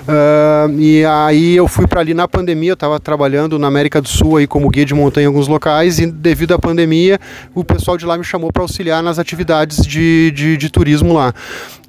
Uh, 0.08 0.80
e 0.80 1.04
aí 1.06 1.56
eu 1.56 1.68
fui 1.68 1.88
para 1.88 2.02
ali 2.02 2.14
na 2.14 2.28
pandemia, 2.28 2.70
eu 2.70 2.74
estava 2.76 3.00
trabalhando 3.00 3.58
na 3.58 3.66
América 3.66 4.00
do 4.00 4.08
Sul 4.08 4.38
aí 4.38 4.46
como 4.46 4.70
guia 4.70 4.86
de 4.86 4.94
montanha 4.94 5.24
em 5.24 5.28
alguns 5.28 5.48
locais 5.48 5.98
e 5.98 6.06
devido 6.06 6.54
à 6.54 6.60
pandemia 6.60 7.20
o 7.56 7.64
pessoal 7.64 7.98
de 7.98 8.06
lá 8.06 8.16
me 8.16 8.24
chamou 8.24 8.54
para 8.54 8.62
auxiliar 8.62 9.02
nas 9.02 9.18
atividades 9.18 9.84
de, 9.84 10.30
de, 10.36 10.56
de 10.56 10.70
turismo 10.70 11.16
lá. 11.16 11.34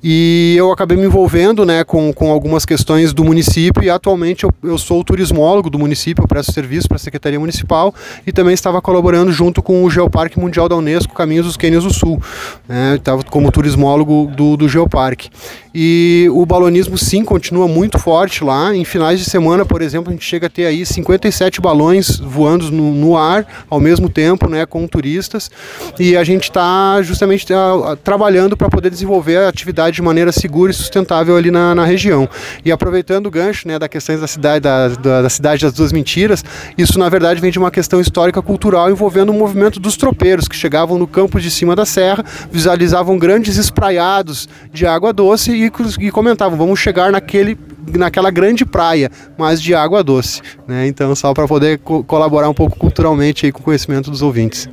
E 0.02 0.54
eu 0.57 0.73
acabei 0.73 0.97
me 0.97 1.04
envolvendo 1.04 1.66
né, 1.66 1.85
com, 1.85 2.12
com 2.12 2.30
algumas 2.30 2.64
questões 2.64 3.12
do 3.12 3.23
município 3.23 3.83
e 3.83 3.90
atualmente 3.90 4.45
eu, 4.45 4.54
eu 4.62 4.78
sou 4.78 5.04
turismólogo 5.04 5.69
do 5.69 5.78
município, 5.78 6.23
eu 6.23 6.28
presto 6.28 6.52
serviço 6.52 6.88
para 6.88 6.97
a 6.97 7.00
Secretaria 7.00 7.38
Municipal 7.38 7.95
e 8.26 8.33
também 8.33 8.54
estava 8.54 8.80
colaborando 8.80 9.30
junto 9.30 9.62
com 9.62 9.85
o 9.85 9.90
Geoparque 9.90 10.40
Mundial 10.40 10.69
da 10.71 10.76
Unesco, 10.76 11.14
Caminhos 11.14 11.45
dos 11.45 11.57
Quênios 11.57 11.85
do 11.85 11.92
Sul. 11.92 12.23
Né, 12.66 12.97
estava 12.97 13.23
como 13.25 13.52
turismólogo 13.52 14.30
do, 14.35 14.57
do 14.57 14.69
Geoparque. 14.69 15.28
E 15.73 16.26
o 16.33 16.45
balonismo 16.45 16.99
sim 16.99 17.25
continua 17.25 17.69
muito 17.69 17.99
forte 17.99 18.43
lá. 18.43 18.75
Em 18.75 18.84
finais 18.84 19.21
de 19.21 19.26
semana, 19.26 19.65
por 19.65 19.82
exemplo, 19.82 20.10
a 20.10 20.13
gente 20.13 20.25
chega 20.25 20.47
a 20.47 20.50
ter 20.50 20.67
aí 20.67 20.84
57 20.84 21.60
balões 21.60 22.19
voando 22.19 22.71
no, 22.71 22.93
no 22.93 23.17
ar 23.17 23.47
ao 23.69 23.78
mesmo 23.78 24.08
tempo, 24.08 24.49
né, 24.49 24.67
com 24.67 24.86
turistas. 24.89 25.50
E 25.99 26.17
a 26.17 26.25
gente 26.25 26.45
está 26.45 27.00
justamente 27.02 27.47
tá, 27.47 27.97
trabalhando 28.02 28.56
para 28.56 28.69
poder 28.69 28.91
desenvolver 28.91 29.36
a 29.36 29.49
atividade 29.49 29.90
cidade 29.91 29.97
de 29.97 30.03
maneira 30.03 30.33
segura 30.33 30.71
e 30.71 30.75
sustentável 30.75 31.37
ali 31.37 31.50
na, 31.50 31.75
na 31.75 31.85
região. 31.85 32.29
E 32.65 32.73
aproveitando 32.73 33.26
o 33.26 33.31
gancho 33.31 33.67
né, 33.67 33.79
da 33.79 33.89
questão 33.89 34.19
da 34.19 34.26
cidade, 34.26 34.61
da, 34.61 34.89
da, 34.89 35.23
da, 35.23 35.29
cidade 35.29 35.63
das 35.63 35.73
duas 35.73 35.93
mentiras, 35.93 36.45
isso 36.79 36.99
na 36.99 37.09
verdade 37.09 37.41
vem 37.41 37.50
de 37.50 37.59
uma 37.59 37.71
questão 37.71 38.00
histórica 38.00 38.41
cultural 38.41 38.91
envolvendo 38.91 39.31
o 39.31 39.35
movimento 39.35 39.79
dos 39.79 39.97
tropeiros 39.97 40.49
que 40.49 40.57
chegavam 40.57 40.99
no 40.99 41.07
campo 41.07 41.41
de 41.41 41.50
cima 41.50 41.76
da 41.76 41.85
serra, 41.85 42.25
visualizavam 42.50 43.19
grandes 43.19 43.57
espraiados 43.57 44.49
de 44.73 44.87
água 44.87 45.13
doce 45.13 45.53
e, 45.53 45.71
e 46.07 46.11
comentavam: 46.11 46.57
vamos 46.57 46.79
chegar 46.79 47.11
naquele 47.13 47.59
naquela 47.97 48.31
grande 48.31 48.65
praia, 48.65 49.11
mas 49.37 49.61
de 49.61 49.75
água 49.75 50.05
doce. 50.05 50.43
Né? 50.69 50.87
Então, 50.87 51.13
só 51.15 51.35
para 51.35 51.49
poder 51.49 51.79
co 51.79 52.05
colaborar 52.05 52.49
um 52.49 52.55
pouco 52.55 52.79
culturalmente 52.79 53.47
aí 53.47 53.53
com 53.53 53.61
o 53.61 53.63
conhecimento 53.63 54.11
dos 54.11 54.23
ouvintes. 54.23 54.69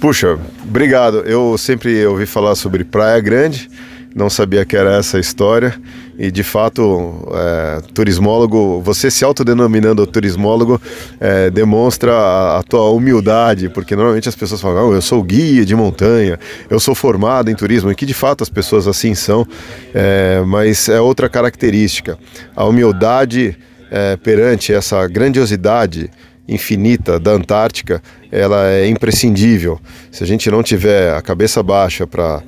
Puxa, 0.00 0.38
obrigado. 0.62 1.18
Eu 1.26 1.58
sempre 1.58 2.06
ouvi 2.06 2.24
falar 2.24 2.54
sobre 2.54 2.84
Praia 2.84 3.20
Grande 3.20 3.68
não 4.16 4.30
sabia 4.30 4.64
que 4.64 4.74
era 4.74 4.96
essa 4.96 5.18
história. 5.18 5.78
E 6.18 6.30
de 6.30 6.42
fato, 6.42 7.28
é, 7.34 7.82
turismólogo, 7.92 8.80
você 8.80 9.10
se 9.10 9.22
autodenominando 9.22 10.06
turismólogo, 10.06 10.80
é, 11.20 11.50
demonstra 11.50 12.14
a, 12.14 12.58
a, 12.58 12.62
tua 12.62 12.88
humildade, 12.88 13.68
porque 13.68 13.94
normalmente 13.94 14.26
as 14.26 14.34
pessoas 14.34 14.62
falam, 14.62 14.94
eu 14.94 15.02
sou 15.02 15.22
guia 15.22 15.66
de 15.66 15.76
montanha, 15.76 16.40
eu 16.70 16.80
sou 16.80 16.94
formado 16.94 17.50
em 17.50 17.54
turismo, 17.54 17.92
e 17.92 17.94
que 17.94 18.06
de 18.06 18.14
fato 18.14 18.42
as 18.42 18.48
pessoas 18.48 18.88
assim 18.88 19.14
são, 19.14 19.46
é, 19.92 20.42
mas 20.46 20.88
é 20.88 20.98
outra 20.98 21.28
característica. 21.28 22.18
A 22.56 22.64
humildade 22.64 23.54
é, 23.90 24.16
perante 24.16 24.72
essa 24.72 25.06
grandiosidade 25.06 26.10
infinita 26.48 27.20
da 27.20 27.32
Antártica, 27.32 28.02
ela 28.32 28.70
é 28.70 28.88
imprescindível. 28.88 29.78
Se 30.10 30.24
a 30.24 30.26
gente 30.26 30.50
não 30.50 30.62
tiver 30.62 31.14
a 31.14 31.20
cabeça 31.20 31.62
baixa 31.62 32.06
para 32.06 32.42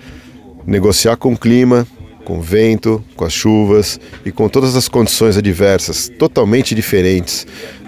negociar 0.68 1.16
com 1.16 1.32
o 1.32 1.36
clima, 1.36 1.86
com 2.24 2.38
o 2.38 2.42
vento, 2.42 3.02
com 3.16 3.24
as 3.24 3.32
chuvas 3.32 3.98
e 4.24 4.30
com 4.30 4.48
todas 4.50 4.76
as 4.76 4.86
condições 4.86 5.38
adversas, 5.38 6.10
totalmente 6.18 6.74
diferentes 6.74 7.46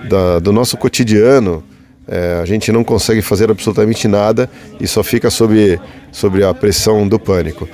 da, 0.08 0.38
do 0.38 0.50
nosso 0.50 0.78
cotidiano, 0.78 1.62
é, 2.08 2.40
a 2.42 2.46
gente 2.46 2.72
não 2.72 2.82
consegue 2.82 3.20
fazer 3.20 3.50
absolutamente 3.50 4.08
nada 4.08 4.50
e 4.80 4.88
só 4.88 5.02
fica 5.02 5.28
sob, 5.28 5.78
sob 6.10 6.42
a 6.42 6.54
pressão 6.54 7.06
do 7.06 7.20
pânico. 7.20 7.68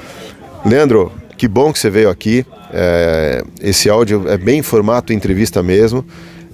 Leandro, 0.64 1.12
que 1.38 1.46
bom 1.46 1.72
que 1.72 1.78
você 1.78 1.88
veio 1.88 2.10
aqui. 2.10 2.44
É, 2.72 3.44
esse 3.60 3.88
áudio 3.88 4.24
é 4.28 4.36
bem 4.36 4.60
formato 4.60 5.12
entrevista 5.12 5.62
mesmo. 5.62 6.04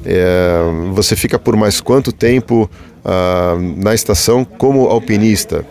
É, 0.05 0.59
você 0.93 1.17
fica 1.17 1.39
por 1.39 1.57
mais 1.57 1.81
quanto 1.81 2.13
tempo 2.13 2.71
ah, 3.03 3.57
na 3.77 3.95
estação 3.95 4.45
como 4.45 4.89
alpinista? 4.89 5.65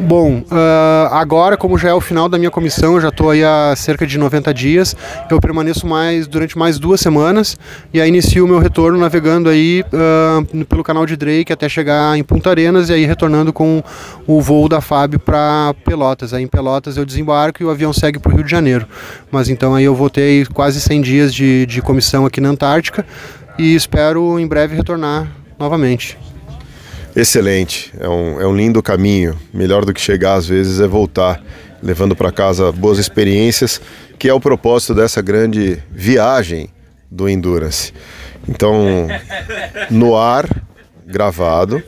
Bom, 0.00 0.38
uh, 0.38 1.12
agora, 1.12 1.58
como 1.58 1.76
já 1.76 1.90
é 1.90 1.94
o 1.94 2.00
final 2.00 2.26
da 2.26 2.38
minha 2.38 2.50
comissão, 2.50 2.94
eu 2.94 3.00
já 3.02 3.08
estou 3.10 3.30
aí 3.30 3.44
há 3.44 3.74
cerca 3.76 4.06
de 4.06 4.16
90 4.16 4.52
dias, 4.54 4.96
eu 5.30 5.38
permaneço 5.38 5.86
mais 5.86 6.26
durante 6.26 6.56
mais 6.56 6.78
duas 6.78 7.00
semanas 7.00 7.58
e 7.92 8.00
aí 8.00 8.08
inicio 8.08 8.44
o 8.46 8.48
meu 8.48 8.58
retorno 8.58 8.98
navegando 8.98 9.50
aí 9.50 9.84
uh, 9.92 10.64
pelo 10.64 10.82
canal 10.82 11.04
de 11.04 11.16
Drake 11.16 11.52
até 11.52 11.68
chegar 11.68 12.16
em 12.16 12.24
Punta 12.24 12.48
Arenas 12.48 12.88
e 12.88 12.94
aí 12.94 13.04
retornando 13.04 13.52
com 13.52 13.82
o 14.26 14.40
voo 14.40 14.68
da 14.70 14.80
FAB 14.80 15.18
para 15.18 15.74
Pelotas. 15.84 16.32
Aí 16.32 16.42
em 16.42 16.48
Pelotas 16.48 16.96
eu 16.96 17.04
desembarco 17.04 17.62
e 17.62 17.66
o 17.66 17.70
avião 17.70 17.92
segue 17.92 18.18
para 18.18 18.32
o 18.32 18.34
Rio 18.34 18.44
de 18.44 18.50
Janeiro. 18.50 18.86
Mas 19.30 19.50
então 19.50 19.74
aí 19.74 19.84
eu 19.84 19.94
vou 19.94 20.08
ter 20.08 20.48
quase 20.48 20.80
100 20.80 21.00
dias 21.02 21.34
de, 21.34 21.66
de 21.66 21.82
comissão 21.82 22.24
aqui 22.24 22.40
na 22.40 22.48
Antártica 22.48 23.04
e 23.58 23.74
espero 23.74 24.40
em 24.40 24.46
breve 24.46 24.74
retornar 24.74 25.30
novamente. 25.58 26.16
Excelente, 27.14 27.92
é 27.98 28.08
um, 28.08 28.40
é 28.40 28.46
um 28.46 28.56
lindo 28.56 28.82
caminho. 28.82 29.38
Melhor 29.52 29.84
do 29.84 29.92
que 29.92 30.00
chegar 30.00 30.34
às 30.34 30.46
vezes 30.46 30.80
é 30.80 30.86
voltar, 30.86 31.42
levando 31.82 32.14
para 32.14 32.30
casa 32.30 32.70
boas 32.70 32.98
experiências, 32.98 33.80
que 34.18 34.28
é 34.28 34.34
o 34.34 34.40
propósito 34.40 34.94
dessa 34.94 35.20
grande 35.20 35.82
viagem 35.90 36.68
do 37.10 37.28
Endurance. 37.28 37.92
Então, 38.48 39.08
no 39.90 40.16
ar, 40.16 40.48
gravado, 41.06 41.82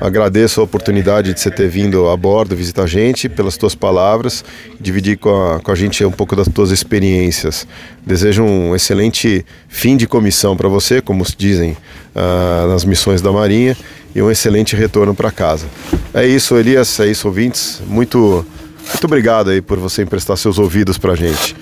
Agradeço 0.00 0.60
a 0.60 0.64
oportunidade 0.64 1.32
de 1.32 1.40
você 1.40 1.50
ter 1.50 1.68
vindo 1.68 2.08
a 2.08 2.16
bordo 2.16 2.56
visitar 2.56 2.84
a 2.84 2.86
gente, 2.86 3.28
pelas 3.28 3.56
tuas 3.56 3.74
palavras, 3.74 4.44
dividir 4.80 5.16
com 5.16 5.30
a, 5.30 5.60
com 5.60 5.70
a 5.70 5.74
gente 5.74 6.04
um 6.04 6.10
pouco 6.10 6.34
das 6.34 6.48
tuas 6.48 6.70
experiências. 6.70 7.66
Desejo 8.04 8.42
um 8.42 8.74
excelente 8.74 9.44
fim 9.68 9.96
de 9.96 10.06
comissão 10.06 10.56
para 10.56 10.68
você, 10.68 11.00
como 11.00 11.24
dizem 11.36 11.76
uh, 12.16 12.68
nas 12.68 12.84
missões 12.84 13.22
da 13.22 13.30
Marinha, 13.30 13.76
e 14.14 14.20
um 14.20 14.30
excelente 14.30 14.74
retorno 14.74 15.14
para 15.14 15.30
casa. 15.30 15.66
É 16.12 16.26
isso, 16.26 16.56
Elias, 16.56 16.98
é 17.00 17.06
isso, 17.06 17.28
ouvintes. 17.28 17.80
Muito, 17.86 18.44
muito 18.88 19.04
obrigado 19.04 19.50
aí 19.50 19.62
por 19.62 19.78
você 19.78 20.02
emprestar 20.02 20.36
seus 20.36 20.58
ouvidos 20.58 20.98
para 20.98 21.12
a 21.12 21.16
gente. 21.16 21.54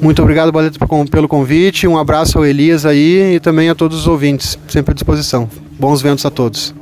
Muito 0.00 0.22
obrigado, 0.22 0.52
Baleta, 0.52 0.78
pelo 1.10 1.26
convite. 1.26 1.88
Um 1.88 1.98
abraço 1.98 2.38
ao 2.38 2.46
Elias 2.46 2.86
aí 2.86 3.34
e 3.34 3.40
também 3.40 3.68
a 3.68 3.74
todos 3.74 3.98
os 3.98 4.06
ouvintes, 4.06 4.56
sempre 4.68 4.92
à 4.92 4.94
disposição. 4.94 5.50
Bons 5.78 6.00
ventos 6.00 6.24
a 6.24 6.30
todos. 6.30 6.72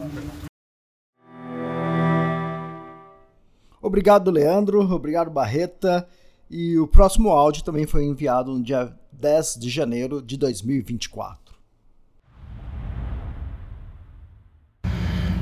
Obrigado, 3.87 4.33
Leandro. 4.33 4.81
Obrigado, 4.92 5.31
Barreta. 5.31 6.05
E 6.51 6.77
o 6.77 6.88
próximo 6.88 7.31
áudio 7.31 7.62
também 7.62 7.87
foi 7.87 8.05
enviado 8.05 8.53
no 8.53 8.61
dia 8.61 8.92
10 9.12 9.59
de 9.61 9.70
janeiro 9.70 10.20
de 10.20 10.37
2024. 10.37 11.55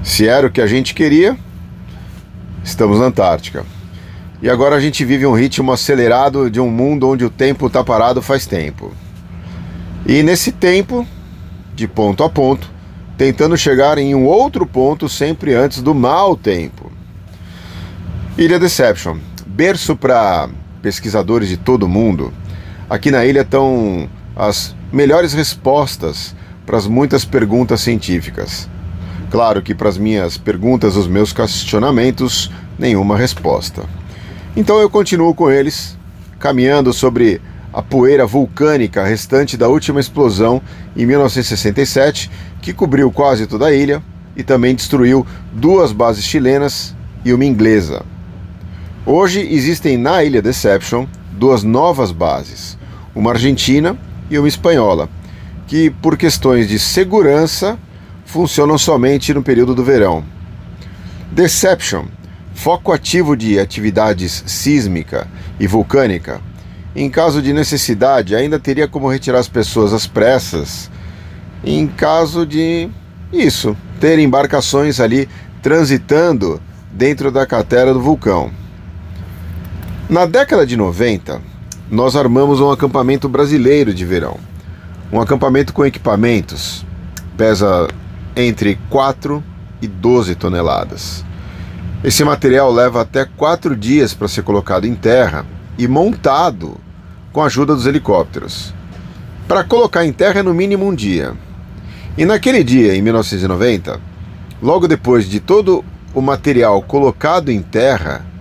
Se 0.03 0.29
era 0.29 0.47
o 0.47 0.53
que 0.53 0.61
a 0.61 0.67
gente 0.67 0.95
queria, 0.95 1.39
estamos 2.63 3.01
na 3.01 3.07
Antártica. 3.07 3.65
E 4.43 4.51
agora 4.51 4.77
a 4.77 4.81
gente 4.81 5.07
vive 5.07 5.25
um 5.25 5.33
ritmo 5.33 5.73
acelerado 5.73 6.51
de 6.51 6.61
um 6.61 6.71
mundo 6.71 7.09
onde 7.09 7.25
o 7.25 7.31
tempo 7.31 7.69
está 7.69 7.83
parado 7.83 8.21
faz 8.21 8.47
tempo. 8.47 8.93
E 10.07 10.23
nesse 10.23 10.53
tempo, 10.53 11.07
de 11.75 11.89
ponto 11.89 12.23
a 12.23 12.29
ponto, 12.29 12.71
tentando 13.17 13.57
chegar 13.57 13.97
em 13.97 14.15
um 14.15 14.27
outro 14.27 14.67
ponto 14.67 15.09
sempre 15.09 15.55
antes 15.55 15.81
do 15.81 15.95
mau 15.95 16.37
tempo. 16.37 16.94
Ilha 18.37 18.59
Deception, 18.59 19.19
berço 19.47 19.95
para 19.95 20.49
pesquisadores 20.83 21.49
de 21.49 21.57
todo 21.57 21.85
o 21.85 21.89
mundo. 21.89 22.33
Aqui 22.91 23.09
na 23.09 23.25
ilha 23.25 23.43
estão 23.43 24.09
as 24.35 24.75
melhores 24.93 25.33
respostas 25.33 26.35
para 26.67 26.77
as 26.77 26.89
muitas 26.89 27.25
perguntas 27.25 27.81
científicas. 27.81 28.69
Claro 29.31 29.63
que 29.63 29.73
para 29.73 29.89
as 29.89 29.97
minhas 29.97 30.37
perguntas, 30.37 30.97
os 30.97 31.07
meus 31.07 31.33
questionamentos, 31.33 32.51
nenhuma 32.77 33.17
resposta. 33.17 33.85
Então 34.57 34.81
eu 34.81 34.91
continuo 34.91 35.33
com 35.33 35.49
eles, 35.49 35.97
caminhando 36.41 36.93
sobre 36.93 37.41
a 37.73 37.83
poeira 37.83 38.27
vulcânica 38.27 39.05
restante 39.05 39.57
da 39.57 39.69
última 39.69 40.01
explosão 40.01 40.61
em 40.97 41.07
1967, 41.07 42.29
que 42.61 42.73
cobriu 42.73 43.13
quase 43.13 43.47
toda 43.47 43.67
a 43.67 43.73
ilha 43.73 44.03
e 44.37 44.43
também 44.43 44.75
destruiu 44.75 45.25
duas 45.53 45.93
bases 45.93 46.25
chilenas 46.25 46.97
e 47.25 47.33
uma 47.33 47.45
inglesa. 47.45 48.03
Hoje 49.07 49.41
existem 49.41 49.99
na 49.99 50.25
Ilha 50.25 50.41
Deception 50.41 51.07
duas 51.33 51.63
novas 51.63 52.11
bases, 52.11 52.79
uma 53.15 53.33
argentina 53.33 53.99
e 54.31 54.39
uma 54.39 54.49
espanhola, 54.49 55.11
que 55.67 55.91
por 55.91 56.17
questões 56.17 56.67
de 56.71 56.79
segurança 56.79 57.79
funcionam 58.25 58.79
somente 58.79 59.35
no 59.35 59.43
período 59.43 59.75
do 59.75 59.85
verão. 59.85 60.25
Deception, 61.31 62.07
foco 62.55 62.93
ativo 62.93 63.37
de 63.37 63.61
atividades 63.61 64.43
sísmica 64.47 65.29
e 65.61 65.67
vulcânica. 65.67 66.41
Em 66.97 67.11
caso 67.11 67.43
de 67.43 67.53
necessidade, 67.53 68.35
ainda 68.35 68.59
teria 68.59 68.89
como 68.89 69.13
retirar 69.13 69.41
as 69.41 69.49
pessoas 69.49 69.93
às 69.93 70.07
pressas. 70.07 70.91
Em 71.63 71.87
caso 71.87 72.47
de 72.47 72.89
isso, 73.31 73.77
ter 74.01 74.19
embarcações 74.19 74.99
ali 74.99 75.29
transitando 75.61 76.59
dentro 76.91 77.31
da 77.31 77.45
cratera 77.45 77.93
do 77.93 78.01
vulcão. 78.01 78.64
Na 80.09 80.27
década 80.27 80.67
de 80.67 80.77
90, 80.77 81.41
nós 81.91 82.15
armamos 82.15 82.61
um 82.61 82.71
acampamento 82.71 83.27
brasileiro 83.27 83.95
de 83.95 84.05
verão. 84.05 84.39
Um 85.11 85.19
acampamento 85.19 85.73
com 85.73 85.83
equipamentos, 85.83 86.85
pesa 87.39 87.89
entre 88.37 88.79
4 88.91 89.43
e 89.81 89.87
12 89.87 90.35
toneladas. 90.35 91.25
Esse 92.03 92.23
material 92.23 92.71
leva 92.71 93.01
até 93.01 93.25
4 93.25 93.75
dias 93.75 94.13
para 94.13 94.29
ser 94.29 94.43
colocado 94.43 94.87
em 94.87 94.95
terra 94.95 95.47
e 95.79 95.89
montado 95.89 96.77
com 97.33 97.41
a 97.41 97.47
ajuda 97.47 97.75
dos 97.75 97.87
helicópteros. 97.87 98.75
Para 99.49 99.65
colocar 99.65 100.05
em 100.05 100.13
terra 100.13 100.41
é 100.41 100.43
no 100.43 100.53
mínimo 100.53 100.87
um 100.87 100.95
dia. 100.95 101.33
E 102.19 102.27
naquele 102.27 102.63
dia, 102.63 102.95
em 102.95 103.01
1990, 103.01 103.99
logo 104.63 104.87
depois 104.87 105.27
de 105.27 105.41
todo 105.41 105.83
o 106.13 106.21
material 106.21 106.83
colocado 106.83 107.51
em 107.51 107.63
terra, 107.63 108.34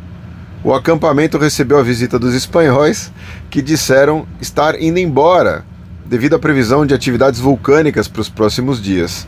o 0.63 0.73
acampamento 0.73 1.38
recebeu 1.38 1.78
a 1.78 1.84
visita 1.84 2.17
dos 2.17 2.34
espanhóis, 2.34 3.12
que 3.49 3.62
disseram 3.62 4.26
estar 4.39 4.82
indo 4.82 4.97
embora 4.97 5.65
devido 6.06 6.36
à 6.36 6.39
previsão 6.39 6.86
de 6.86 6.93
atividades 6.93 7.39
vulcânicas 7.39 8.08
para 8.08 8.21
os 8.21 8.30
próximos 8.30 8.82
dias, 8.82 9.28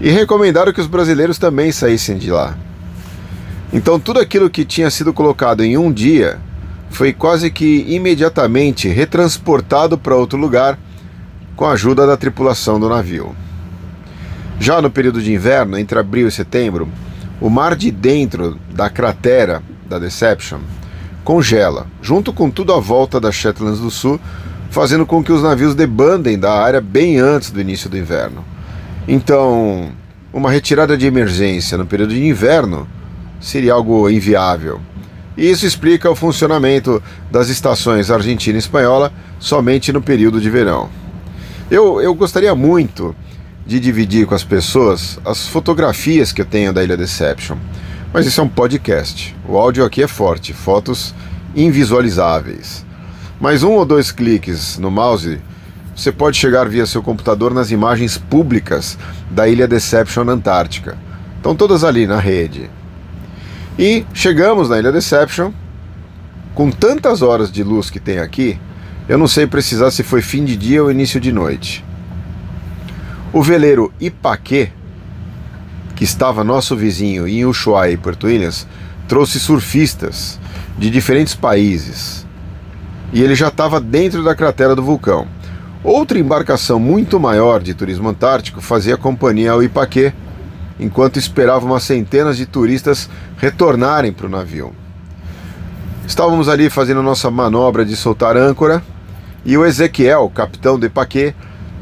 e 0.00 0.10
recomendaram 0.10 0.72
que 0.72 0.80
os 0.80 0.86
brasileiros 0.88 1.38
também 1.38 1.70
saíssem 1.70 2.18
de 2.18 2.30
lá. 2.30 2.56
Então, 3.72 4.00
tudo 4.00 4.18
aquilo 4.18 4.50
que 4.50 4.64
tinha 4.64 4.90
sido 4.90 5.12
colocado 5.12 5.62
em 5.62 5.76
um 5.76 5.92
dia 5.92 6.38
foi 6.90 7.12
quase 7.12 7.50
que 7.50 7.84
imediatamente 7.88 8.88
retransportado 8.88 9.96
para 9.96 10.16
outro 10.16 10.38
lugar 10.38 10.78
com 11.54 11.64
a 11.64 11.72
ajuda 11.72 12.06
da 12.06 12.16
tripulação 12.16 12.80
do 12.80 12.88
navio. 12.88 13.34
Já 14.58 14.80
no 14.80 14.90
período 14.90 15.20
de 15.20 15.32
inverno, 15.32 15.78
entre 15.78 15.98
abril 15.98 16.28
e 16.28 16.32
setembro, 16.32 16.88
o 17.40 17.50
mar 17.50 17.76
de 17.76 17.90
dentro 17.90 18.58
da 18.72 18.88
cratera 18.88 19.62
da 19.94 19.98
Deception 20.06 20.58
congela, 21.24 21.86
junto 22.02 22.32
com 22.32 22.50
tudo 22.50 22.72
à 22.72 22.80
volta 22.80 23.18
das 23.18 23.34
Shetlands 23.34 23.80
do 23.80 23.90
Sul, 23.90 24.20
fazendo 24.70 25.06
com 25.06 25.24
que 25.24 25.32
os 25.32 25.42
navios 25.42 25.74
debandem 25.74 26.38
da 26.38 26.52
área 26.52 26.80
bem 26.80 27.18
antes 27.18 27.50
do 27.50 27.60
início 27.60 27.88
do 27.88 27.96
inverno. 27.96 28.44
Então, 29.08 29.90
uma 30.32 30.50
retirada 30.50 30.96
de 30.98 31.06
emergência 31.06 31.78
no 31.78 31.86
período 31.86 32.12
de 32.12 32.26
inverno 32.26 32.86
seria 33.40 33.72
algo 33.72 34.10
inviável. 34.10 34.80
E 35.36 35.50
isso 35.50 35.66
explica 35.66 36.10
o 36.10 36.14
funcionamento 36.14 37.02
das 37.30 37.48
estações 37.48 38.10
argentina 38.10 38.56
e 38.56 38.58
espanhola 38.58 39.12
somente 39.38 39.92
no 39.92 40.02
período 40.02 40.40
de 40.40 40.50
verão. 40.50 40.88
Eu, 41.70 42.00
eu 42.00 42.14
gostaria 42.14 42.54
muito 42.54 43.16
de 43.66 43.80
dividir 43.80 44.26
com 44.26 44.34
as 44.34 44.44
pessoas 44.44 45.18
as 45.24 45.48
fotografias 45.48 46.32
que 46.32 46.40
eu 46.40 46.44
tenho 46.44 46.72
da 46.72 46.84
Ilha 46.84 46.96
Deception. 46.96 47.56
Mas 48.14 48.26
isso 48.26 48.40
é 48.40 48.44
um 48.44 48.48
podcast. 48.48 49.34
O 49.44 49.58
áudio 49.58 49.84
aqui 49.84 50.00
é 50.00 50.06
forte, 50.06 50.52
fotos 50.52 51.12
invisualizáveis. 51.52 52.86
Mais 53.40 53.64
um 53.64 53.72
ou 53.72 53.84
dois 53.84 54.12
cliques 54.12 54.78
no 54.78 54.88
mouse, 54.88 55.40
você 55.96 56.12
pode 56.12 56.36
chegar 56.36 56.68
via 56.68 56.86
seu 56.86 57.02
computador 57.02 57.52
nas 57.52 57.72
imagens 57.72 58.16
públicas 58.16 58.96
da 59.32 59.48
Ilha 59.48 59.66
Deception 59.66 60.28
Antártica. 60.28 60.96
Estão 61.38 61.56
todas 61.56 61.82
ali 61.82 62.06
na 62.06 62.20
rede. 62.20 62.70
E 63.76 64.06
chegamos 64.14 64.68
na 64.68 64.78
Ilha 64.78 64.92
Deception. 64.92 65.50
Com 66.54 66.70
tantas 66.70 67.20
horas 67.20 67.50
de 67.50 67.64
luz 67.64 67.90
que 67.90 67.98
tem 67.98 68.20
aqui, 68.20 68.60
eu 69.08 69.18
não 69.18 69.26
sei 69.26 69.44
precisar 69.44 69.90
se 69.90 70.04
foi 70.04 70.22
fim 70.22 70.44
de 70.44 70.56
dia 70.56 70.84
ou 70.84 70.88
início 70.88 71.18
de 71.18 71.32
noite. 71.32 71.84
O 73.32 73.42
veleiro 73.42 73.92
Ipaquê 74.00 74.70
que 75.94 76.04
estava 76.04 76.44
nosso 76.44 76.76
vizinho 76.76 77.26
em 77.26 77.44
Ushuaia 77.44 77.92
e 77.92 77.96
Porto 77.96 78.26
Williams, 78.26 78.66
trouxe 79.06 79.38
surfistas 79.38 80.38
de 80.76 80.90
diferentes 80.90 81.34
países. 81.34 82.26
E 83.12 83.22
ele 83.22 83.34
já 83.34 83.48
estava 83.48 83.80
dentro 83.80 84.24
da 84.24 84.34
cratera 84.34 84.74
do 84.74 84.82
vulcão. 84.82 85.26
Outra 85.82 86.18
embarcação 86.18 86.80
muito 86.80 87.20
maior 87.20 87.62
de 87.62 87.74
turismo 87.74 88.08
antártico 88.08 88.60
fazia 88.60 88.96
companhia 88.96 89.52
ao 89.52 89.62
Ipaquê, 89.62 90.12
enquanto 90.80 91.18
esperava 91.18 91.66
umas 91.66 91.84
centenas 91.84 92.36
de 92.36 92.46
turistas 92.46 93.08
retornarem 93.36 94.12
para 94.12 94.26
o 94.26 94.30
navio. 94.30 94.72
Estávamos 96.06 96.48
ali 96.48 96.68
fazendo 96.68 97.02
nossa 97.02 97.30
manobra 97.30 97.84
de 97.84 97.96
soltar 97.96 98.36
âncora 98.36 98.82
e 99.44 99.56
o 99.56 99.64
Ezequiel, 99.64 100.30
capitão 100.34 100.78
do 100.78 100.86
Ipaquê, 100.86 101.34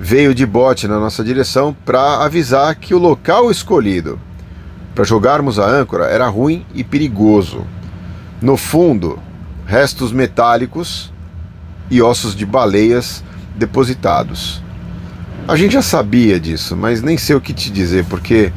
veio 0.05 0.35
de 0.35 0.45
bote 0.45 0.89
na 0.89 0.99
nossa 0.99 1.23
direção 1.23 1.73
para 1.85 2.25
avisar 2.25 2.75
que 2.75 2.93
o 2.93 2.99
local 2.99 3.53
escolhido 3.53 4.19
para 4.97 5.05
jogarmos 5.05 5.61
a 5.61 5.65
âncora 5.65 6.07
era 6.07 6.27
ruim 6.27 6.67
e 6.75 6.83
perigoso. 6.83 7.65
No 8.41 8.57
fundo, 8.57 9.17
restos 9.65 10.11
metálicos 10.11 11.13
e 11.89 12.03
ossos 12.03 12.35
de 12.35 12.45
baleias 12.45 13.23
depositados. 13.55 14.61
A 15.47 15.55
gente 15.55 15.75
já 15.75 15.83
sabia 15.83 16.41
disso, 16.41 16.77
mas 16.77 17.01
nem 17.01 17.17
sei 17.17 17.37
o 17.37 17.41
que 17.41 17.53
te 17.53 17.71
dizer, 17.71 18.05
porque 18.07 18.53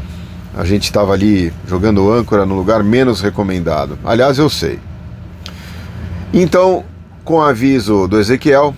a 0.57 0.65
gente 0.65 0.85
estava 0.85 1.13
ali 1.13 1.53
jogando 1.67 2.11
âncora 2.11 2.43
no 2.43 2.55
lugar 2.55 2.83
menos 2.83 3.21
recomendado. 3.21 3.99
Aliás, 4.03 4.39
eu 4.39 4.49
sei. 4.49 4.79
Então, 6.33 6.83
com 7.23 7.39
aviso 7.39 8.07
do 8.07 8.19
Ezequiel, 8.19 8.75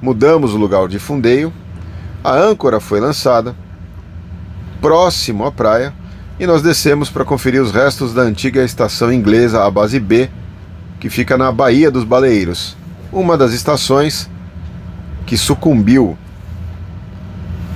mudamos 0.00 0.54
o 0.54 0.56
lugar 0.56 0.88
de 0.88 0.98
fundeio 0.98 1.52
a 2.22 2.36
âncora 2.36 2.80
foi 2.80 3.00
lançada 3.00 3.54
próximo 4.80 5.44
à 5.44 5.52
praia 5.52 5.92
e 6.38 6.46
nós 6.46 6.62
descemos 6.62 7.10
para 7.10 7.24
conferir 7.24 7.62
os 7.62 7.70
restos 7.70 8.14
da 8.14 8.22
antiga 8.22 8.64
estação 8.64 9.12
inglesa, 9.12 9.64
a 9.64 9.70
Base 9.70 9.98
B, 10.00 10.30
que 10.98 11.10
fica 11.10 11.36
na 11.36 11.50
Baía 11.52 11.90
dos 11.90 12.04
Baleeiros, 12.04 12.76
uma 13.12 13.36
das 13.36 13.52
estações 13.52 14.28
que 15.26 15.36
sucumbiu 15.36 16.16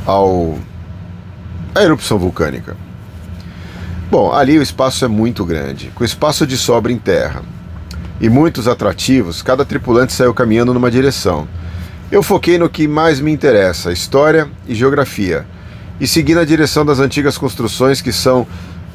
ao 0.04 0.58
à 1.74 1.82
erupção 1.82 2.18
vulcânica. 2.18 2.76
Bom, 4.10 4.32
ali 4.32 4.58
o 4.58 4.62
espaço 4.62 5.04
é 5.04 5.08
muito 5.08 5.44
grande, 5.44 5.90
com 5.94 6.04
espaço 6.04 6.46
de 6.46 6.56
sobra 6.56 6.92
em 6.92 6.98
terra 6.98 7.42
e 8.20 8.28
muitos 8.28 8.66
atrativos, 8.66 9.42
cada 9.42 9.64
tripulante 9.64 10.12
saiu 10.12 10.32
caminhando 10.32 10.72
numa 10.72 10.90
direção. 10.90 11.46
Eu 12.10 12.22
foquei 12.22 12.56
no 12.56 12.68
que 12.68 12.86
mais 12.86 13.18
me 13.18 13.32
interessa, 13.32 13.92
história 13.92 14.48
e 14.68 14.76
geografia, 14.76 15.44
e 15.98 16.06
segui 16.06 16.36
na 16.36 16.44
direção 16.44 16.86
das 16.86 17.00
antigas 17.00 17.36
construções 17.36 18.00
que 18.00 18.12
são 18.12 18.46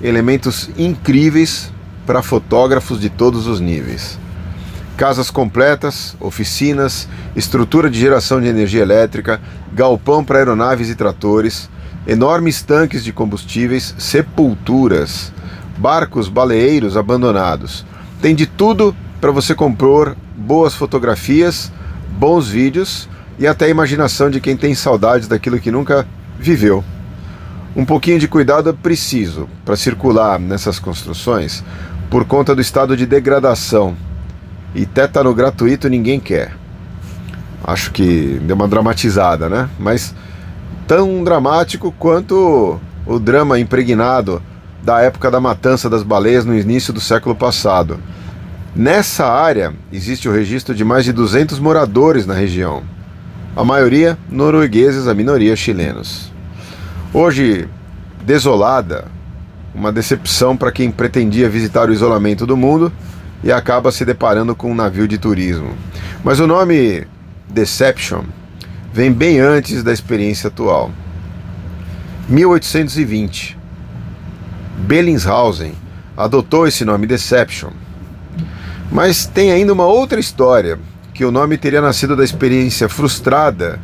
elementos 0.02 0.70
incríveis 0.78 1.70
para 2.06 2.24
fotógrafos 2.24 3.02
de 3.02 3.10
todos 3.10 3.48
os 3.48 3.60
níveis. 3.60 4.18
Casas 4.96 5.30
completas, 5.30 6.16
oficinas, 6.22 7.06
estrutura 7.36 7.90
de 7.90 8.00
geração 8.00 8.40
de 8.40 8.48
energia 8.48 8.82
elétrica, 8.82 9.42
galpão 9.74 10.24
para 10.24 10.38
aeronaves 10.38 10.90
e 10.90 10.96
tratores, 10.96 11.70
enormes 12.08 12.62
tanques 12.62 13.04
de 13.04 13.12
combustíveis, 13.12 13.94
sepulturas, 13.98 15.34
barcos 15.78 16.30
baleeiros 16.30 16.96
abandonados. 16.96 17.86
Tem 18.22 18.34
de 18.34 18.46
tudo 18.46 18.96
para 19.20 19.32
você 19.32 19.54
compor 19.54 20.16
boas 20.38 20.74
fotografias, 20.74 21.72
bons 22.12 22.48
vídeos 22.48 23.10
e 23.40 23.48
até 23.48 23.66
a 23.66 23.70
imaginação 23.70 24.30
de 24.30 24.40
quem 24.40 24.56
tem 24.56 24.76
saudades 24.76 25.28
daquilo 25.28 25.60
que 25.60 25.72
nunca 25.72 26.08
viveu. 26.38 26.84
Um 27.76 27.86
pouquinho 27.86 28.20
de 28.20 28.28
cuidado 28.28 28.70
é 28.70 28.74
preciso 28.74 29.48
para 29.64 29.76
circular 29.76 30.40
nessas 30.40 30.78
construções 30.78 31.64
por 32.10 32.26
conta 32.26 32.54
do 32.54 32.62
estado 32.62 32.98
de 32.98 33.06
degradação. 33.06 33.96
E 34.76 34.86
tétano 34.86 35.34
gratuito 35.34 35.88
ninguém 35.88 36.20
quer. 36.20 36.54
Acho 37.64 37.92
que 37.92 38.40
deu 38.44 38.56
uma 38.56 38.68
dramatizada, 38.68 39.48
né? 39.48 39.70
Mas 39.80 40.14
tão 40.88 41.24
dramático 41.24 41.94
quanto 41.98 42.80
o 43.06 43.20
drama 43.20 43.60
impregnado 43.60 44.42
da 44.84 45.00
época 45.02 45.32
da 45.32 45.40
matança 45.40 45.90
das 45.90 46.04
baleias 46.04 46.44
no 46.44 46.58
início 46.58 46.94
do 46.94 47.00
século 47.00 47.36
passado. 47.36 48.00
Nessa 48.76 49.26
área 49.26 49.74
existe 49.92 50.30
o 50.30 50.32
registro 50.32 50.74
de 50.74 50.86
mais 50.86 51.04
de 51.04 51.12
200 51.12 51.60
moradores 51.60 52.26
na 52.26 52.34
região, 52.34 52.84
a 53.54 53.66
maioria 53.66 54.18
noruegueses, 54.30 55.10
a 55.10 55.14
minoria 55.14 55.58
chilenos. 55.58 56.32
Hoje, 57.14 57.68
desolada, 58.26 59.08
uma 59.76 59.92
decepção 59.92 60.56
para 60.56 60.72
quem 60.72 60.90
pretendia 60.90 61.50
visitar 61.50 61.90
o 61.90 61.94
isolamento 61.94 62.46
do 62.46 62.56
mundo 62.56 62.94
e 63.44 63.52
acaba 63.52 63.92
se 63.92 64.06
deparando 64.06 64.56
com 64.56 64.72
um 64.72 64.76
navio 64.76 65.06
de 65.06 65.18
turismo. 65.18 65.76
Mas 66.24 66.40
o 66.40 66.48
nome 66.48 67.06
Deception 67.50 68.24
vem 68.94 69.12
bem 69.12 69.42
antes 69.42 69.84
da 69.84 69.92
experiência 69.92 70.48
atual. 70.48 70.92
1820. 72.30 73.58
Bellingshausen 74.78 75.74
adotou 76.16 76.66
esse 76.66 76.86
nome 76.86 77.06
Deception. 77.06 77.72
Mas 78.92 79.26
tem 79.26 79.52
ainda 79.52 79.72
uma 79.72 79.86
outra 79.86 80.20
história, 80.20 80.78
que 81.14 81.24
o 81.24 81.32
nome 81.32 81.58
teria 81.58 81.80
nascido 81.80 82.16
da 82.16 82.24
experiência 82.24 82.90
frustrada 82.90 83.80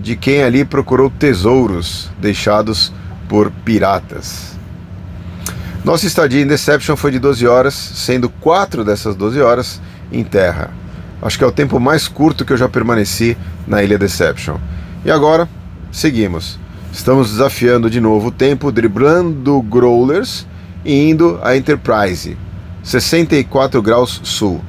de 0.00 0.16
quem 0.16 0.42
ali 0.42 0.64
procurou 0.64 1.10
tesouros 1.10 2.10
deixados 2.18 2.92
por 3.28 3.50
piratas. 3.50 4.58
Nossa 5.84 6.06
estadia 6.06 6.40
em 6.40 6.46
Deception 6.46 6.96
foi 6.96 7.10
de 7.10 7.18
12 7.18 7.46
horas, 7.46 7.74
sendo 7.74 8.28
4 8.28 8.84
dessas 8.84 9.14
12 9.14 9.40
horas 9.40 9.80
em 10.10 10.24
terra. 10.24 10.70
Acho 11.22 11.36
que 11.36 11.44
é 11.44 11.46
o 11.46 11.52
tempo 11.52 11.78
mais 11.78 12.08
curto 12.08 12.44
que 12.44 12.52
eu 12.52 12.56
já 12.56 12.68
permaneci 12.68 13.36
na 13.66 13.82
ilha 13.82 13.98
Deception. 13.98 14.56
E 15.04 15.10
agora, 15.10 15.48
seguimos. 15.92 16.58
Estamos 16.92 17.30
desafiando 17.30 17.90
de 17.90 18.00
novo 18.00 18.28
o 18.28 18.32
tempo, 18.32 18.72
driblando 18.72 19.60
growlers 19.62 20.46
e 20.84 21.10
indo 21.10 21.38
a 21.42 21.56
Enterprise, 21.56 22.36
64 22.82 23.82
graus 23.82 24.20
sul. 24.24 24.60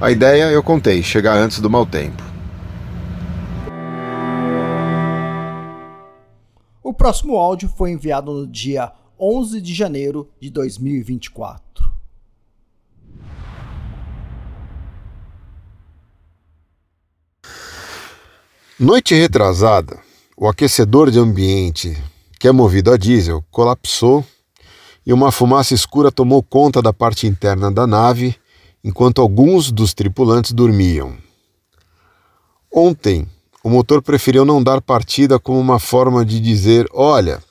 A 0.00 0.10
ideia, 0.10 0.50
eu 0.50 0.62
contei, 0.62 1.02
chegar 1.02 1.36
antes 1.36 1.60
do 1.60 1.70
mau 1.70 1.86
tempo. 1.86 2.22
O 6.82 6.92
próximo 6.92 7.36
áudio 7.36 7.68
foi 7.68 7.92
enviado 7.92 8.32
no 8.32 8.46
dia 8.46 8.92
11 9.18 9.60
de 9.60 9.72
janeiro 9.72 10.28
de 10.40 10.50
2024. 10.50 11.64
Noite 18.78 19.14
retrasada, 19.14 20.00
o 20.36 20.48
aquecedor 20.48 21.10
de 21.10 21.18
ambiente, 21.18 21.96
que 22.40 22.48
é 22.48 22.52
movido 22.52 22.92
a 22.92 22.96
diesel, 22.96 23.42
colapsou 23.50 24.24
e 25.06 25.12
uma 25.12 25.30
fumaça 25.30 25.74
escura 25.74 26.10
tomou 26.10 26.42
conta 26.42 26.80
da 26.80 26.92
parte 26.92 27.26
interna 27.26 27.70
da 27.70 27.86
nave 27.86 28.36
enquanto 28.82 29.20
alguns 29.20 29.70
dos 29.70 29.94
tripulantes 29.94 30.52
dormiam. 30.52 31.16
Ontem, 32.72 33.28
o 33.62 33.70
motor 33.70 34.02
preferiu 34.02 34.44
não 34.44 34.62
dar 34.62 34.80
partida 34.80 35.38
como 35.38 35.58
uma 35.58 35.78
forma 35.78 36.24
de 36.24 36.40
dizer: 36.40 36.86
olha, 36.92 37.42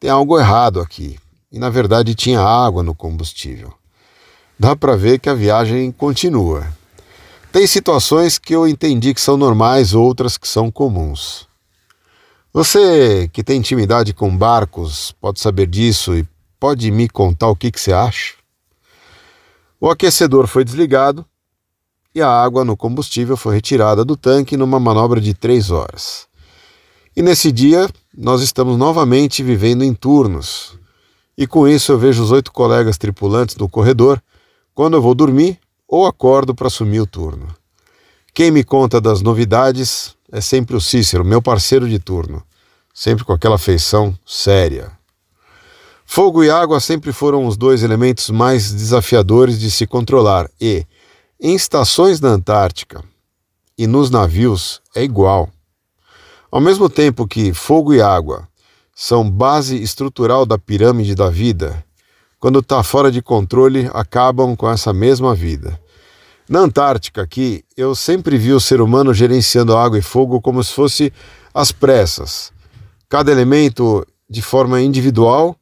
tem 0.00 0.10
algo 0.10 0.38
errado 0.38 0.80
aqui. 0.80 1.18
E 1.52 1.58
na 1.58 1.70
verdade 1.70 2.14
tinha 2.14 2.40
água 2.40 2.82
no 2.82 2.94
combustível. 2.94 3.72
Dá 4.58 4.74
para 4.74 4.96
ver 4.96 5.20
que 5.20 5.28
a 5.28 5.34
viagem 5.34 5.92
continua. 5.92 6.66
Tem 7.52 7.66
situações 7.66 8.38
que 8.38 8.54
eu 8.54 8.66
entendi 8.66 9.14
que 9.14 9.20
são 9.20 9.36
normais, 9.36 9.94
outras 9.94 10.36
que 10.36 10.48
são 10.48 10.70
comuns. 10.70 11.46
Você 12.52 13.28
que 13.32 13.44
tem 13.44 13.58
intimidade 13.58 14.12
com 14.12 14.36
barcos 14.36 15.12
pode 15.20 15.40
saber 15.40 15.66
disso 15.66 16.16
e 16.16 16.26
pode 16.64 16.90
me 16.90 17.10
contar 17.10 17.48
o 17.48 17.54
que, 17.54 17.70
que 17.70 17.78
você 17.78 17.92
acha? 17.92 18.32
O 19.78 19.90
aquecedor 19.90 20.46
foi 20.46 20.64
desligado 20.64 21.22
e 22.14 22.22
a 22.22 22.28
água 22.30 22.64
no 22.64 22.74
combustível 22.74 23.36
foi 23.36 23.56
retirada 23.56 24.02
do 24.02 24.16
tanque 24.16 24.56
numa 24.56 24.80
manobra 24.80 25.20
de 25.20 25.34
três 25.34 25.70
horas. 25.70 26.26
E 27.14 27.20
nesse 27.20 27.52
dia 27.52 27.86
nós 28.16 28.40
estamos 28.40 28.78
novamente 28.78 29.42
vivendo 29.42 29.84
em 29.84 29.92
turnos. 29.92 30.78
E 31.36 31.46
com 31.46 31.68
isso 31.68 31.92
eu 31.92 31.98
vejo 31.98 32.22
os 32.22 32.32
oito 32.32 32.50
colegas 32.50 32.96
tripulantes 32.96 33.56
no 33.56 33.68
corredor 33.68 34.18
quando 34.74 34.94
eu 34.94 35.02
vou 35.02 35.14
dormir 35.14 35.58
ou 35.86 36.06
acordo 36.06 36.54
para 36.54 36.68
assumir 36.68 37.00
o 37.00 37.06
turno. 37.06 37.54
Quem 38.32 38.50
me 38.50 38.64
conta 38.64 39.02
das 39.02 39.20
novidades 39.20 40.16
é 40.32 40.40
sempre 40.40 40.74
o 40.74 40.80
Cícero, 40.80 41.26
meu 41.26 41.42
parceiro 41.42 41.86
de 41.86 41.98
turno, 41.98 42.42
sempre 42.94 43.22
com 43.22 43.34
aquela 43.34 43.58
feição 43.58 44.18
séria. 44.24 44.90
Fogo 46.14 46.44
e 46.44 46.48
água 46.48 46.78
sempre 46.78 47.12
foram 47.12 47.44
os 47.44 47.56
dois 47.56 47.82
elementos 47.82 48.30
mais 48.30 48.72
desafiadores 48.72 49.58
de 49.58 49.68
se 49.68 49.84
controlar 49.84 50.48
e, 50.60 50.86
em 51.40 51.56
estações 51.56 52.20
na 52.20 52.28
Antártica 52.28 53.02
e 53.76 53.84
nos 53.88 54.10
navios, 54.10 54.80
é 54.94 55.02
igual. 55.02 55.50
Ao 56.52 56.60
mesmo 56.60 56.88
tempo 56.88 57.26
que 57.26 57.52
fogo 57.52 57.92
e 57.92 58.00
água 58.00 58.46
são 58.94 59.28
base 59.28 59.82
estrutural 59.82 60.46
da 60.46 60.56
pirâmide 60.56 61.16
da 61.16 61.28
vida, 61.28 61.84
quando 62.38 62.60
está 62.60 62.80
fora 62.84 63.10
de 63.10 63.20
controle, 63.20 63.90
acabam 63.92 64.54
com 64.54 64.70
essa 64.70 64.92
mesma 64.92 65.34
vida. 65.34 65.80
Na 66.48 66.60
Antártica, 66.60 67.22
aqui, 67.22 67.64
eu 67.76 67.92
sempre 67.96 68.38
vi 68.38 68.52
o 68.52 68.60
ser 68.60 68.80
humano 68.80 69.12
gerenciando 69.12 69.76
água 69.76 69.98
e 69.98 70.00
fogo 70.00 70.40
como 70.40 70.62
se 70.62 70.72
fosse 70.72 71.12
às 71.52 71.72
pressas, 71.72 72.52
cada 73.08 73.32
elemento 73.32 74.06
de 74.30 74.40
forma 74.40 74.80
individual, 74.80 75.58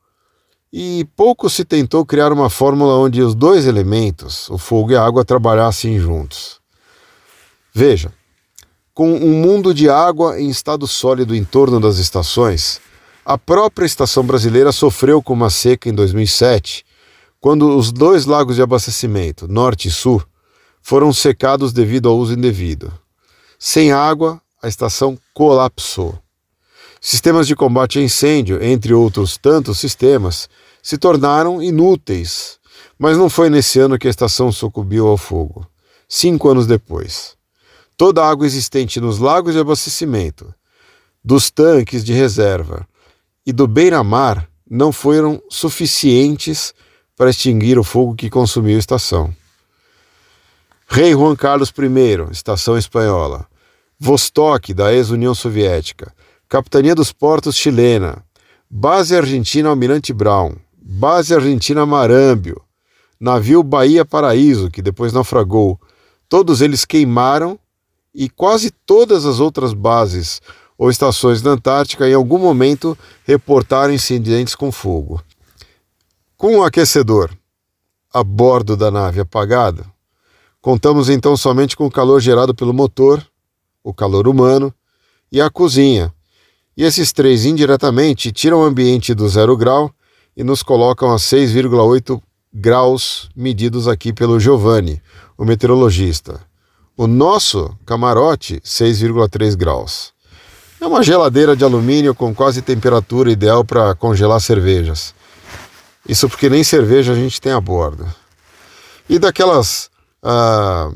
e 0.73 1.07
pouco 1.15 1.51
se 1.51 1.65
tentou 1.65 2.07
criar 2.07 2.33
uma 2.33 2.49
fórmula 2.49 2.95
onde 2.95 3.21
os 3.21 3.35
dois 3.35 3.67
elementos, 3.67 4.49
o 4.49 4.57
fogo 4.57 4.93
e 4.93 4.97
a 4.97 5.05
água, 5.05 5.25
trabalhassem 5.25 5.99
juntos. 5.99 6.61
Veja, 7.75 8.13
com 8.95 9.13
um 9.13 9.33
mundo 9.33 9.75
de 9.75 9.91
água 9.91 10.41
em 10.41 10.49
estado 10.49 10.87
sólido 10.87 11.35
em 11.35 11.45
torno 11.45 11.79
das 11.79 11.99
estações, 11.99 12.81
a 13.25 13.37
própria 13.37 13.85
estação 13.85 14.25
brasileira 14.25 14.73
sofreu 14.73 15.23
com 15.23 15.35
uma 15.35 15.51
seca 15.51 15.89
em 15.89 15.95
2007, 15.95 16.85
quando 17.39 17.77
os 17.77 17.93
dois 17.93 18.25
lagos 18.25 18.57
de 18.57 18.63
abastecimento, 18.63 19.47
norte 19.47 19.89
e 19.89 19.91
sul, 19.91 20.23
foram 20.81 21.13
secados 21.13 21.73
devido 21.73 22.09
ao 22.09 22.17
uso 22.17 22.33
indevido. 22.33 22.93
Sem 23.59 23.93
água, 23.93 24.41
a 24.63 24.69
estação 24.69 25.19
colapsou. 25.35 26.19
Sistemas 27.05 27.49
de 27.49 27.57
combate 27.57 27.99
a 27.99 28.03
incêndio, 28.03 28.63
entre 28.63 28.95
outros 28.95 29.37
tantos 29.37 29.79
sistemas, 29.79 30.49
se 30.81 30.97
tornaram 30.97 31.61
inúteis. 31.61 32.61
Mas 32.97 33.19
não 33.19 33.29
foi 33.29 33.51
nesse 33.51 33.81
ano 33.81 33.99
que 33.99 34.07
a 34.07 34.11
estação 34.11 34.53
sucumbiu 34.53 35.09
ao 35.09 35.17
fogo. 35.17 35.67
Cinco 36.09 36.49
anos 36.49 36.65
depois. 36.65 37.37
Toda 37.97 38.23
a 38.23 38.31
água 38.31 38.47
existente 38.47 39.01
nos 39.01 39.19
lagos 39.19 39.53
de 39.53 39.59
abastecimento, 39.59 40.55
dos 41.25 41.51
tanques 41.51 42.05
de 42.05 42.13
reserva 42.13 42.87
e 43.45 43.53
do 43.53 43.67
beira-mar 43.67 44.49
não 44.71 44.93
foram 44.93 45.43
suficientes 45.51 46.73
para 47.17 47.31
extinguir 47.31 47.81
o 47.81 47.85
fogo 47.85 48.15
que 48.15 48.31
consumiu 48.31 48.77
a 48.77 48.79
estação. 48.79 49.35
Rei 50.87 51.13
Juan 51.15 51.35
Carlos 51.35 51.71
I, 51.77 52.31
estação 52.31 52.79
espanhola. 52.79 53.45
Vostok, 53.99 54.73
da 54.73 54.93
ex-União 54.93 55.35
Soviética. 55.35 56.15
Capitania 56.53 56.95
dos 56.95 57.11
Portos 57.11 57.57
chilena. 57.57 58.23
Base 58.69 59.17
Argentina 59.17 59.71
Almirante 59.71 60.13
Brown. 60.13 60.55
Base 60.77 61.35
Argentina 61.35 61.87
Marâmbio. 61.87 62.61
Navio 63.19 63.63
Bahia 63.63 64.05
Paraíso, 64.05 64.71
que 64.71 64.83
depois 64.83 65.15
naufragou. 65.15 65.81
Todos 66.29 66.61
eles 66.61 66.85
queimaram 66.85 67.59
e 68.15 68.29
quase 68.29 68.71
todas 68.71 69.25
as 69.25 69.41
outras 69.41 69.73
bases 69.73 70.43
ou 70.77 70.91
estações 70.91 71.41
da 71.41 71.53
Antártica 71.53 72.07
em 72.07 72.13
algum 72.13 72.37
momento 72.37 72.99
reportaram 73.25 73.95
incidentes 73.95 74.55
com 74.55 74.71
fogo. 74.71 75.23
Com 76.37 76.59
o 76.59 76.63
aquecedor 76.63 77.31
a 78.13 78.23
bordo 78.23 78.77
da 78.77 78.91
nave 78.91 79.21
apagado, 79.21 79.87
contamos 80.61 81.09
então 81.09 81.35
somente 81.35 81.75
com 81.75 81.87
o 81.87 81.91
calor 81.91 82.21
gerado 82.21 82.55
pelo 82.55 82.75
motor, 82.75 83.27
o 83.83 83.95
calor 83.95 84.29
humano 84.29 84.71
e 85.33 85.41
a 85.41 85.49
cozinha. 85.49 86.13
E 86.77 86.85
esses 86.85 87.13
três 87.13 87.45
indiretamente 87.45 88.33
tiram 88.33 88.61
o 88.61 88.65
ambiente 88.65 89.15
do 89.15 89.29
zero 89.29 89.57
grau 89.57 89.93
e 90.37 90.43
nos 90.43 90.63
colocam 90.63 91.13
a 91.13 91.17
6,8 91.17 92.21
graus 92.53 93.29
medidos 93.37 93.87
aqui 93.87 94.13
pelo 94.13 94.41
Giovanni, 94.41 95.01
o 95.37 95.45
meteorologista. 95.45 96.41
O 96.97 97.07
nosso 97.07 97.77
camarote, 97.85 98.61
6,3 98.61 99.57
graus. 99.57 100.13
É 100.81 100.87
uma 100.87 101.03
geladeira 101.03 101.55
de 101.55 101.63
alumínio 101.63 102.15
com 102.15 102.35
quase 102.35 102.61
temperatura 102.61 103.31
ideal 103.31 103.65
para 103.65 103.95
congelar 103.95 104.41
cervejas. 104.41 105.15
Isso 106.09 106.29
porque 106.29 106.51
nem 106.51 106.65
cerveja 106.65 107.13
a 107.13 107.15
gente 107.15 107.41
tem 107.41 107.53
a 107.53 107.61
bordo. 107.61 108.07
E 109.09 109.19
daquelas 109.19 109.89
ah, 110.23 110.91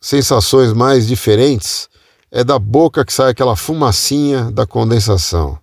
sensações 0.00 0.72
mais 0.72 1.06
diferentes, 1.06 1.88
é 2.32 2.42
da 2.42 2.58
boca 2.58 3.04
que 3.04 3.12
sai 3.12 3.30
aquela 3.30 3.54
fumacinha 3.54 4.50
da 4.50 4.66
condensação. 4.66 5.58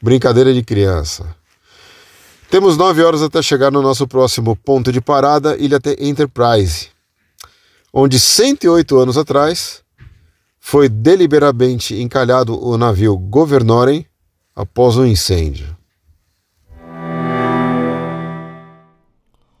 Brincadeira 0.00 0.54
de 0.54 0.62
criança. 0.62 1.36
Temos 2.50 2.78
nove 2.78 3.02
horas 3.02 3.22
até 3.22 3.42
chegar 3.42 3.70
no 3.70 3.82
nosso 3.82 4.08
próximo 4.08 4.56
ponto 4.56 4.90
de 4.90 5.02
parada, 5.02 5.54
Ilha 5.56 5.78
Enterprise, 6.00 6.88
onde 7.92 8.18
108 8.18 8.98
anos 8.98 9.18
atrás 9.18 9.82
foi 10.58 10.88
deliberadamente 10.88 12.00
encalhado 12.00 12.58
o 12.58 12.78
navio 12.78 13.18
Governorem 13.18 14.06
após 14.56 14.96
um 14.96 15.04
incêndio. 15.04 15.76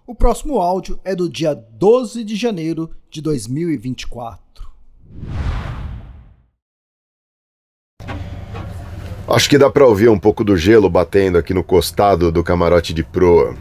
O 0.06 0.14
próximo 0.14 0.60
áudio 0.60 0.98
é 1.04 1.14
do 1.14 1.28
dia 1.28 1.54
12 1.54 2.24
de 2.24 2.36
janeiro 2.36 2.90
de 3.10 3.20
2024. 3.20 4.44
Acho 9.34 9.50
que 9.50 9.58
dá 9.58 9.68
para 9.68 9.84
ouvir 9.84 10.08
um 10.08 10.16
pouco 10.16 10.44
do 10.44 10.56
gelo 10.56 10.88
batendo 10.88 11.36
aqui 11.36 11.52
no 11.52 11.64
costado 11.64 12.30
do 12.30 12.44
camarote 12.44 12.94
de 12.94 13.02
proa. 13.02 13.56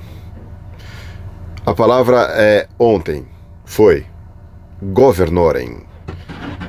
A 1.66 1.74
palavra 1.74 2.28
é 2.30 2.68
ontem. 2.78 3.26
Foi. 3.66 4.06
Governorem. 4.80 5.80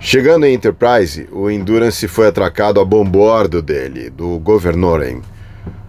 Chegando 0.01 0.47
em 0.47 0.55
Enterprise, 0.55 1.29
o 1.31 1.51
Endurance 1.51 2.09
foi 2.09 2.29
atracado 2.29 2.81
a 2.81 2.85
bombordo 2.85 3.61
dele, 3.61 4.09
do 4.09 4.39
Governorem. 4.39 5.21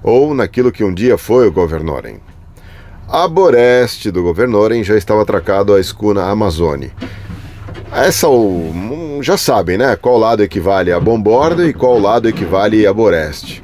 Ou 0.04 0.34
naquilo 0.34 0.70
que 0.70 0.84
um 0.84 0.94
dia 0.94 1.18
foi 1.18 1.48
o 1.48 1.54
Governorem. 1.54 2.20
A 3.08 3.30
boreste 3.30 4.12
do 4.12 4.24
Governorem 4.24 4.84
já 4.84 4.98
estava 4.98 5.22
atracado 5.22 5.74
a 5.74 5.80
escuna 5.80 6.26
Amazone. 6.26 6.92
Essa 7.96 8.28
já 9.22 9.38
sabem, 9.38 9.78
né? 9.78 9.96
Qual 9.96 10.18
lado 10.18 10.44
equivale 10.44 10.92
a 10.92 11.00
bombordo 11.00 11.66
e 11.66 11.74
qual 11.74 11.98
lado 11.98 12.28
equivale 12.28 12.86
a 12.86 12.94
boreste. 12.94 13.64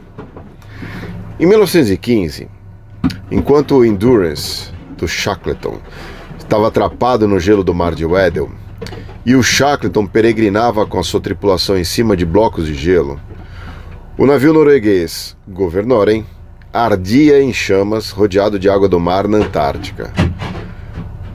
Em 1.38 1.46
1915, 1.46 2.48
enquanto 3.30 3.76
o 3.76 3.86
Endurance 3.86 4.72
do 4.96 5.06
Shackleton 5.06 5.80
estava 6.40 6.70
atrapado 6.70 7.28
no 7.28 7.42
gelo 7.42 7.62
do 7.62 7.74
mar 7.74 7.94
de 7.94 8.06
Weddell 8.06 8.50
e 9.26 9.36
o 9.36 9.44
Shackleton 9.44 10.08
peregrinava 10.08 10.88
com 10.88 10.98
a 10.98 11.04
sua 11.04 11.20
tripulação 11.20 11.78
em 11.78 11.84
cima 11.84 12.16
de 12.16 12.26
blocos 12.26 12.66
de 12.66 12.74
gelo, 12.74 13.20
o 14.18 14.26
navio 14.26 14.54
norueguês 14.54 15.36
Governoren 15.46 16.26
ardia 16.72 17.44
em 17.44 17.52
chamas 17.52 18.12
rodeado 18.12 18.58
de 18.58 18.70
água 18.70 18.88
do 18.88 18.98
mar 18.98 19.28
na 19.28 19.40
Antártica. 19.40 20.14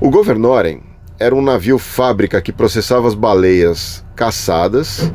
O 0.00 0.08
Governoren 0.08 0.80
era 1.18 1.34
um 1.34 1.42
navio 1.42 1.78
fábrica 1.78 2.40
que 2.40 2.52
processava 2.52 3.08
as 3.08 3.14
baleias 3.14 4.04
caçadas 4.14 5.10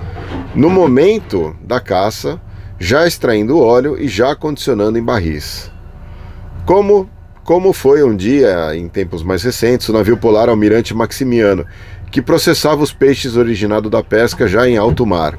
no 0.56 0.70
momento 0.70 1.56
da 1.64 1.80
caça, 1.80 2.42
já 2.80 3.08
extraindo 3.08 3.60
óleo 3.60 3.98
e 4.00 4.08
já 4.08 4.36
condicionando 4.36 4.98
em 4.98 5.04
barris. 5.04 5.72
Como 6.66 7.10
como 7.44 7.74
foi 7.74 8.04
um 8.04 8.16
dia, 8.16 8.76
em 8.76 8.88
tempos 8.88 9.24
mais 9.24 9.42
recentes, 9.42 9.90
o 9.90 9.94
navio 9.94 10.16
polar 10.16 10.48
Almirante 10.48 10.94
Maximiano, 10.94 11.66
que 12.12 12.22
processava 12.22 12.84
os 12.84 12.94
peixes 12.94 13.36
originados 13.36 13.90
da 13.90 14.04
pesca 14.04 14.48
já 14.48 14.70
em 14.70 14.78
alto 14.78 15.06
mar. 15.06 15.38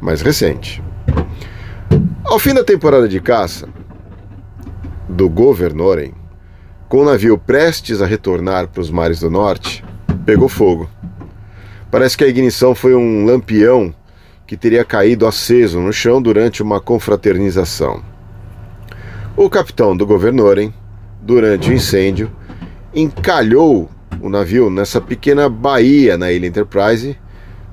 Mais 0.00 0.22
recente. 0.22 0.82
Ao 2.24 2.38
fim 2.38 2.54
da 2.54 2.62
temporada 2.62 3.08
de 3.08 3.20
caça 3.20 3.68
do 5.08 5.28
Governorem, 5.28 6.14
com 6.88 6.98
o 6.98 7.04
navio 7.04 7.36
prestes 7.36 8.00
a 8.00 8.06
retornar 8.06 8.68
para 8.68 8.80
os 8.80 8.90
mares 8.90 9.20
do 9.20 9.30
norte, 9.30 9.84
pegou 10.24 10.48
fogo. 10.48 10.88
Parece 11.90 12.16
que 12.16 12.24
a 12.24 12.28
ignição 12.28 12.74
foi 12.74 12.94
um 12.94 13.24
lampião 13.24 13.94
que 14.46 14.56
teria 14.56 14.84
caído 14.84 15.26
aceso 15.26 15.80
no 15.80 15.92
chão 15.92 16.22
durante 16.22 16.62
uma 16.62 16.80
confraternização. 16.80 18.02
O 19.36 19.50
capitão 19.50 19.96
do 19.96 20.06
Governorem, 20.06 20.72
durante 21.20 21.70
o 21.70 21.72
incêndio, 21.72 22.30
encalhou 22.94 23.90
o 24.20 24.28
navio 24.28 24.70
nessa 24.70 25.00
pequena 25.00 25.48
baía 25.48 26.16
na 26.16 26.30
ilha 26.32 26.46
Enterprise 26.46 27.18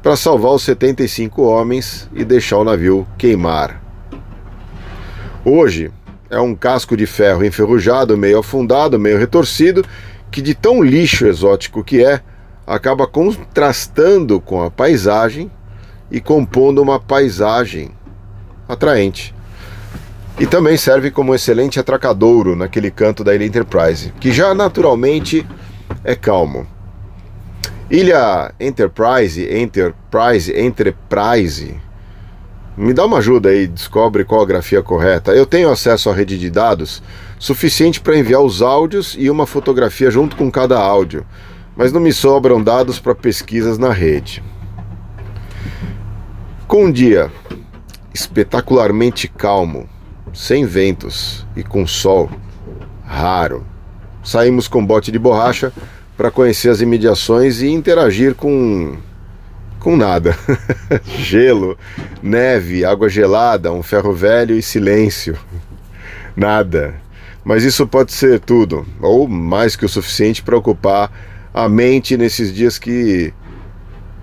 para 0.02 0.16
salvar 0.16 0.52
os 0.54 0.64
75 0.64 1.42
homens 1.44 2.10
e 2.14 2.26
deixar 2.26 2.58
o 2.58 2.64
navio 2.64 3.08
queimar. 3.18 3.82
Hoje, 5.46 5.92
é 6.34 6.40
um 6.40 6.56
casco 6.56 6.98
de 6.98 7.06
ferro 7.06 7.46
enferrujado, 7.46 8.18
meio 8.18 8.40
afundado, 8.40 9.00
meio 9.00 9.20
retorcido, 9.20 9.86
que 10.32 10.42
de 10.42 10.56
tão 10.56 10.82
lixo 10.82 11.28
exótico 11.28 11.84
que 11.84 12.04
é, 12.04 12.22
acaba 12.66 13.06
contrastando 13.06 14.42
com 14.42 14.64
a 14.64 14.72
paisagem 14.72 15.52
e 16.10 16.20
compondo 16.20 16.82
uma 16.82 17.00
paisagem 17.00 17.92
atraente. 18.68 19.34
E 20.40 20.48
também 20.48 20.76
serve 20.76 21.12
como 21.12 21.36
excelente 21.36 21.80
atracadouro 21.80 22.56
naquele 22.56 22.90
canto 22.90 23.24
da 23.24 23.36
ilha 23.36 23.46
Enterprise, 23.46 24.12
que 24.20 24.32
já 24.32 24.56
naturalmente 24.56 25.46
é 26.04 26.16
calmo. 26.16 26.66
Ilha 27.92 28.52
Enterprise, 28.60 29.48
Enterprise, 29.56 30.52
Enterprise 30.60 31.80
me 32.76 32.94
dá 32.94 33.06
uma 33.06 33.20
ajuda 33.20 33.50
aí, 33.50 33.68
descobre 33.68 34.24
qual 34.24 34.42
a 34.42 34.46
grafia 34.46 34.82
correta. 34.82 35.32
Eu 35.32 35.46
tenho 35.46 35.70
acesso 35.70 36.10
à 36.10 36.14
rede 36.14 36.40
de 36.40 36.50
dados 36.50 37.04
suficiente 37.38 38.00
para 38.00 38.18
enviar 38.18 38.42
os 38.42 38.62
áudios 38.62 39.16
e 39.20 39.30
uma 39.30 39.46
fotografia 39.46 40.10
junto 40.10 40.36
com 40.36 40.50
cada 40.50 40.80
áudio, 40.80 41.26
mas 41.76 41.92
não 41.92 42.00
me 42.00 42.14
sobram 42.14 42.64
dados 42.64 43.00
para 43.00 43.14
pesquisas 43.14 43.78
na 43.78 43.92
rede. 43.92 44.42
Com 46.68 46.86
um 46.86 46.92
dia 46.92 47.32
espetacularmente 48.14 49.28
calmo, 49.28 49.90
sem 50.34 50.66
ventos 50.66 51.46
e 51.56 51.64
com 51.64 51.86
sol 51.86 52.30
raro, 53.04 53.66
saímos 54.24 54.68
com 54.68 54.84
bote 54.84 55.12
de 55.12 55.20
borracha 55.20 55.72
para 56.16 56.32
conhecer 56.32 56.70
as 56.70 56.82
imediações 56.82 57.62
e 57.62 57.68
interagir 57.68 58.34
com 58.36 58.96
com 59.84 59.98
nada. 59.98 60.36
Gelo, 61.04 61.78
neve, 62.22 62.86
água 62.86 63.10
gelada, 63.10 63.72
um 63.72 63.84
ferro 63.84 64.14
velho 64.14 64.56
e 64.56 64.62
silêncio. 64.62 65.38
Nada. 66.36 66.96
Mas 67.44 67.66
isso 67.66 67.86
pode 67.86 68.14
ser 68.14 68.40
tudo, 68.40 68.86
ou 69.02 69.28
mais 69.28 69.76
que 69.76 69.86
o 69.86 69.90
suficiente 69.90 70.42
para 70.42 70.58
ocupar 70.58 71.12
a 71.54 71.68
mente 71.68 72.16
nesses 72.16 72.54
dias 72.54 72.80
que, 72.80 73.34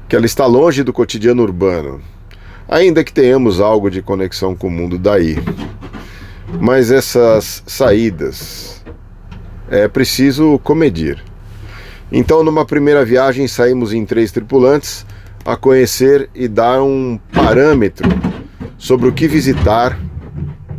que 0.09 0.17
ela 0.17 0.25
está 0.25 0.47
longe 0.47 0.83
do 0.83 0.95
cotidiano 0.95 1.43
urbano, 1.43 2.01
ainda 2.67 3.05
que 3.05 3.13
tenhamos 3.13 3.61
algo 3.61 3.91
de 3.91 4.01
conexão 4.01 4.57
com 4.57 4.69
o 4.69 4.71
mundo 4.71 4.99
daí. 4.99 5.37
Mas 6.59 6.91
essas 6.91 7.63
saídas 7.67 8.83
é 9.69 9.87
preciso 9.87 10.59
comedir. 10.61 11.23
Então, 12.11 12.43
numa 12.43 12.65
primeira 12.65 13.05
viagem, 13.05 13.47
saímos 13.47 13.93
em 13.93 14.07
três 14.07 14.33
tripulantes 14.33 15.07
a 15.45 15.57
conhecer 15.57 16.29
e 16.35 16.47
dar 16.47 16.83
um 16.83 17.19
parâmetro 17.33 18.09
sobre 18.79 19.09
o 19.09 19.13
que 19.13 19.27
visitar 19.29 19.99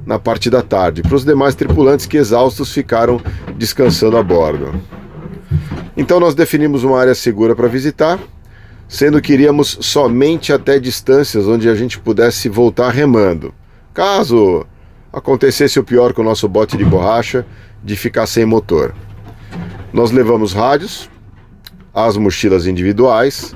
na 0.05 0.19
parte 0.19 0.49
da 0.49 0.61
tarde, 0.61 1.01
para 1.01 1.15
os 1.15 1.23
demais 1.23 1.55
tripulantes 1.55 2.05
que 2.05 2.17
exaustos 2.17 2.73
ficaram 2.73 3.21
descansando 3.55 4.17
a 4.17 4.23
bordo. 4.23 4.73
Então 5.95 6.19
nós 6.19 6.35
definimos 6.35 6.83
uma 6.83 6.99
área 6.99 7.15
segura 7.15 7.55
para 7.55 7.67
visitar, 7.67 8.19
sendo 8.87 9.21
que 9.21 9.33
iríamos 9.33 9.77
somente 9.81 10.51
até 10.51 10.79
distâncias 10.79 11.47
onde 11.47 11.69
a 11.69 11.75
gente 11.75 11.99
pudesse 11.99 12.49
voltar 12.49 12.89
remando. 12.89 13.53
Caso 13.93 14.65
acontecesse 15.13 15.79
o 15.79 15.83
pior 15.83 16.13
com 16.13 16.21
o 16.21 16.25
nosso 16.25 16.47
bote 16.47 16.77
de 16.77 16.85
borracha, 16.85 17.45
de 17.83 17.95
ficar 17.95 18.25
sem 18.25 18.45
motor. 18.45 18.93
Nós 19.93 20.11
levamos 20.11 20.53
rádios, 20.53 21.09
as 21.93 22.15
mochilas 22.17 22.65
individuais, 22.65 23.55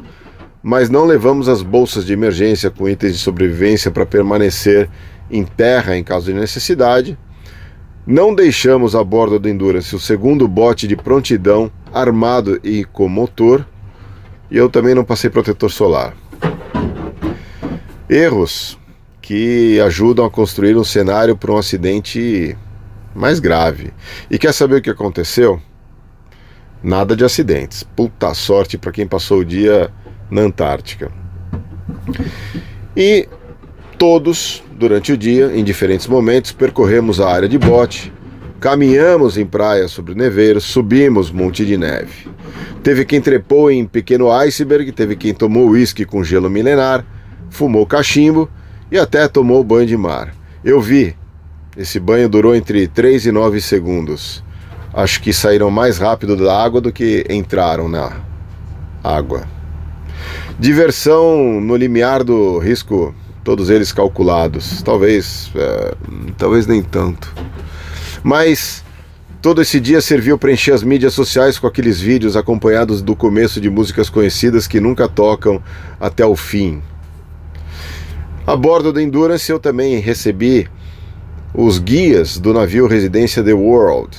mas 0.67 0.89
não 0.89 1.05
levamos 1.05 1.47
as 1.47 1.61
bolsas 1.61 2.03
de 2.03 2.13
emergência 2.13 2.71
com 2.71 2.89
itens 2.89 3.13
de 3.13 3.19
sobrevivência 3.19 3.91
para 3.91 4.03
permanecer 4.03 4.89
em 5.29 5.43
terra 5.43 5.95
em 5.95 6.03
caso 6.03 6.25
de 6.25 6.33
necessidade. 6.33 7.15
Não 8.03 8.33
deixamos 8.33 8.95
a 8.95 9.03
bordo 9.03 9.37
do 9.37 9.47
Endurance 9.47 9.95
o 9.95 9.99
segundo 9.99 10.47
bote 10.47 10.87
de 10.87 10.95
prontidão 10.95 11.71
armado 11.93 12.59
e 12.63 12.83
com 12.83 13.07
motor, 13.07 13.63
e 14.49 14.57
eu 14.57 14.67
também 14.67 14.95
não 14.95 15.03
passei 15.03 15.29
protetor 15.29 15.69
solar. 15.69 16.17
Erros 18.09 18.75
que 19.21 19.79
ajudam 19.81 20.25
a 20.25 20.31
construir 20.31 20.75
um 20.75 20.83
cenário 20.83 21.37
para 21.37 21.51
um 21.51 21.57
acidente 21.57 22.57
mais 23.13 23.39
grave. 23.39 23.93
E 24.31 24.39
quer 24.39 24.51
saber 24.51 24.77
o 24.77 24.81
que 24.81 24.89
aconteceu? 24.89 25.61
Nada 26.81 27.15
de 27.15 27.23
acidentes. 27.23 27.83
Puta 27.83 28.33
sorte 28.33 28.79
para 28.79 28.91
quem 28.91 29.05
passou 29.05 29.41
o 29.41 29.45
dia 29.45 29.93
na 30.35 30.41
Antártica. 30.41 31.09
E 32.95 33.27
todos, 33.97 34.61
durante 34.77 35.13
o 35.13 35.17
dia, 35.17 35.51
em 35.55 35.63
diferentes 35.63 36.07
momentos, 36.07 36.51
percorremos 36.51 37.19
a 37.19 37.29
área 37.29 37.47
de 37.47 37.57
bote, 37.57 38.13
caminhamos 38.59 39.37
em 39.37 39.45
praias 39.45 39.91
sobre 39.91 40.13
neveiros, 40.13 40.65
subimos 40.65 41.31
monte 41.31 41.65
de 41.65 41.77
neve. 41.77 42.27
Teve 42.83 43.05
quem 43.05 43.21
trepou 43.21 43.71
em 43.71 43.85
pequeno 43.85 44.31
iceberg, 44.31 44.91
teve 44.91 45.15
quem 45.15 45.33
tomou 45.33 45.69
uísque 45.69 46.05
com 46.05 46.23
gelo 46.23 46.49
milenar, 46.49 47.03
fumou 47.49 47.85
cachimbo 47.85 48.49
e 48.91 48.99
até 48.99 49.27
tomou 49.27 49.63
banho 49.63 49.87
de 49.87 49.97
mar. 49.97 50.35
Eu 50.63 50.81
vi. 50.81 51.15
Esse 51.77 51.99
banho 51.99 52.29
durou 52.29 52.55
entre 52.55 52.87
3 52.87 53.25
e 53.25 53.31
9 53.31 53.59
segundos. 53.59 54.43
Acho 54.93 55.21
que 55.21 55.33
saíram 55.33 55.69
mais 55.69 55.97
rápido 55.97 56.37
da 56.37 56.63
água 56.63 56.79
do 56.79 56.91
que 56.91 57.25
entraram 57.29 57.89
na 57.89 58.21
água. 59.03 59.54
Diversão 60.59 61.59
no 61.59 61.75
limiar 61.75 62.23
do 62.23 62.59
risco, 62.59 63.13
todos 63.43 63.69
eles 63.69 63.91
calculados. 63.91 64.81
Talvez, 64.81 65.51
é, 65.55 65.95
talvez 66.37 66.65
nem 66.65 66.81
tanto. 66.81 67.33
Mas 68.23 68.83
todo 69.41 69.61
esse 69.61 69.79
dia 69.79 70.01
serviu 70.01 70.37
para 70.37 70.51
encher 70.51 70.73
as 70.73 70.81
mídias 70.81 71.13
sociais 71.13 71.59
com 71.59 71.67
aqueles 71.67 71.99
vídeos 71.99 72.35
acompanhados 72.35 73.01
do 73.01 73.15
começo 73.15 73.61
de 73.61 73.69
músicas 73.69 74.09
conhecidas 74.09 74.65
que 74.65 74.79
nunca 74.79 75.07
tocam 75.07 75.61
até 75.99 76.25
o 76.25 76.35
fim. 76.35 76.81
A 78.47 78.55
bordo 78.55 78.93
do 78.93 79.01
Endurance 79.01 79.51
eu 79.51 79.59
também 79.59 79.99
recebi 79.99 80.67
os 81.53 81.79
guias 81.79 82.37
do 82.37 82.53
navio 82.53 82.87
Residência 82.87 83.43
The 83.43 83.53
World. 83.53 84.15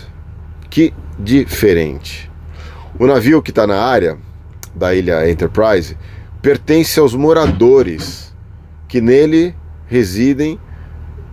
Que 0.68 0.92
diferente. 1.18 2.30
O 2.98 3.06
navio 3.06 3.42
que 3.42 3.50
está 3.50 3.66
na 3.66 3.80
área 3.80 4.18
da 4.76 4.94
ilha 4.94 5.28
Enterprise 5.28 5.96
pertence 6.42 7.00
aos 7.00 7.14
moradores 7.14 8.32
que 8.86 9.00
nele 9.00 9.54
residem 9.86 10.60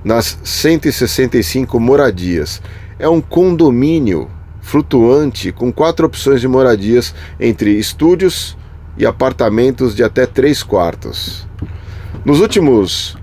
nas 0.03 0.39
165 0.43 1.79
moradias. 1.79 2.61
É 2.97 3.07
um 3.07 3.21
condomínio 3.21 4.29
flutuante 4.61 5.51
com 5.51 5.71
quatro 5.71 6.05
opções 6.07 6.41
de 6.41 6.47
moradias 6.47 7.13
entre 7.39 7.77
estúdios 7.77 8.57
e 8.97 9.05
apartamentos 9.05 9.95
de 9.95 10.03
até 10.03 10.25
três 10.25 10.63
quartos. 10.63 11.47
Nos 12.23 12.39
últimos 12.39 13.17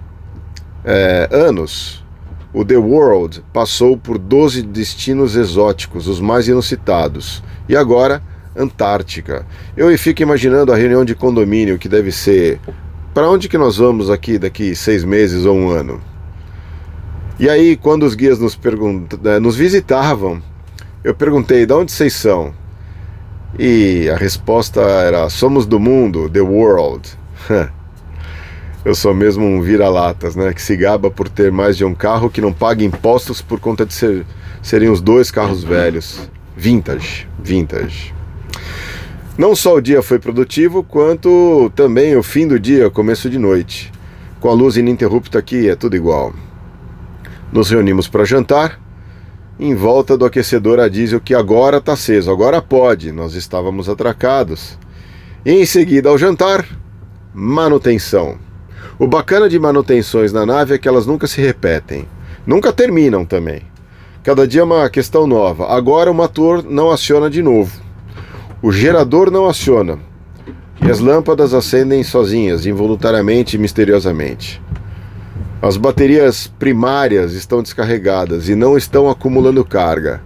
é, 0.84 1.28
anos, 1.32 2.04
o 2.52 2.64
The 2.64 2.76
World 2.76 3.42
passou 3.52 3.96
por 3.96 4.18
12 4.18 4.62
destinos 4.62 5.36
exóticos, 5.36 6.06
os 6.08 6.20
mais 6.20 6.48
inusitados, 6.48 7.42
e 7.68 7.76
agora 7.76 8.22
Antártica. 8.56 9.46
Eu 9.76 9.96
fico 9.98 10.22
imaginando 10.22 10.72
a 10.72 10.76
reunião 10.76 11.04
de 11.04 11.14
condomínio 11.14 11.78
que 11.78 11.88
deve 11.88 12.10
ser. 12.10 12.58
Para 13.14 13.28
onde 13.28 13.48
que 13.48 13.58
nós 13.58 13.76
vamos 13.76 14.10
aqui 14.10 14.38
daqui 14.38 14.74
seis 14.74 15.04
meses 15.04 15.44
ou 15.44 15.56
um 15.56 15.70
ano? 15.70 16.00
E 17.38 17.48
aí, 17.48 17.76
quando 17.76 18.04
os 18.04 18.14
guias 18.14 18.38
nos, 18.38 18.58
é, 19.24 19.38
nos 19.38 19.56
visitavam, 19.56 20.42
eu 21.02 21.14
perguntei: 21.14 21.64
de 21.64 21.72
onde 21.72 21.90
vocês 21.90 22.12
são? 22.12 22.52
E 23.58 24.08
a 24.10 24.16
resposta 24.16 24.80
era: 24.80 25.28
somos 25.30 25.66
do 25.66 25.80
mundo, 25.80 26.28
the 26.28 26.40
world. 26.40 27.08
Eu 28.82 28.94
sou 28.94 29.12
mesmo 29.12 29.44
um 29.44 29.60
vira-latas, 29.60 30.34
né? 30.34 30.54
Que 30.54 30.62
se 30.62 30.74
gaba 30.74 31.10
por 31.10 31.28
ter 31.28 31.52
mais 31.52 31.76
de 31.76 31.84
um 31.84 31.94
carro 31.94 32.30
que 32.30 32.40
não 32.40 32.50
paga 32.50 32.82
impostos 32.82 33.42
por 33.42 33.60
conta 33.60 33.84
de 33.84 33.92
ser, 33.92 34.24
serem 34.62 34.88
os 34.88 35.02
dois 35.02 35.30
carros 35.30 35.62
velhos. 35.62 36.30
Vintage, 36.56 37.28
vintage. 37.42 38.14
Não 39.38 39.54
só 39.54 39.76
o 39.76 39.80
dia 39.80 40.02
foi 40.02 40.18
produtivo, 40.18 40.82
quanto 40.82 41.70
também 41.74 42.16
o 42.16 42.22
fim 42.22 42.46
do 42.46 42.58
dia, 42.58 42.90
começo 42.90 43.30
de 43.30 43.38
noite. 43.38 43.90
Com 44.38 44.48
a 44.48 44.52
luz 44.52 44.76
ininterrupta 44.76 45.38
aqui, 45.38 45.68
é 45.68 45.76
tudo 45.76 45.96
igual. 45.96 46.34
Nos 47.52 47.70
reunimos 47.70 48.08
para 48.08 48.24
jantar, 48.24 48.78
em 49.58 49.74
volta 49.74 50.16
do 50.16 50.24
aquecedor 50.24 50.80
a 50.80 50.88
diesel 50.88 51.20
que 51.20 51.34
agora 51.34 51.78
está 51.78 51.92
aceso, 51.92 52.30
agora 52.30 52.60
pode, 52.60 53.12
nós 53.12 53.34
estávamos 53.34 53.88
atracados. 53.88 54.78
E 55.44 55.52
em 55.52 55.64
seguida 55.64 56.08
ao 56.08 56.18
jantar, 56.18 56.66
manutenção. 57.32 58.36
O 58.98 59.06
bacana 59.06 59.48
de 59.48 59.58
manutenções 59.58 60.32
na 60.32 60.44
nave 60.44 60.74
é 60.74 60.78
que 60.78 60.88
elas 60.88 61.06
nunca 61.06 61.26
se 61.26 61.40
repetem, 61.40 62.06
nunca 62.46 62.72
terminam 62.72 63.24
também. 63.24 63.62
Cada 64.22 64.46
dia 64.46 64.60
é 64.60 64.64
uma 64.64 64.90
questão 64.90 65.26
nova. 65.26 65.74
Agora 65.74 66.10
o 66.10 66.14
motor 66.14 66.62
não 66.62 66.90
aciona 66.90 67.30
de 67.30 67.42
novo. 67.42 67.89
O 68.62 68.70
gerador 68.70 69.30
não 69.30 69.46
aciona. 69.46 69.98
E 70.86 70.90
as 70.90 71.00
lâmpadas 71.00 71.54
acendem 71.54 72.02
sozinhas, 72.02 72.66
involuntariamente 72.66 73.56
e 73.56 73.58
misteriosamente. 73.58 74.60
As 75.62 75.78
baterias 75.78 76.46
primárias 76.46 77.32
estão 77.32 77.62
descarregadas 77.62 78.50
e 78.50 78.54
não 78.54 78.76
estão 78.76 79.08
acumulando 79.08 79.64
carga. 79.64 80.22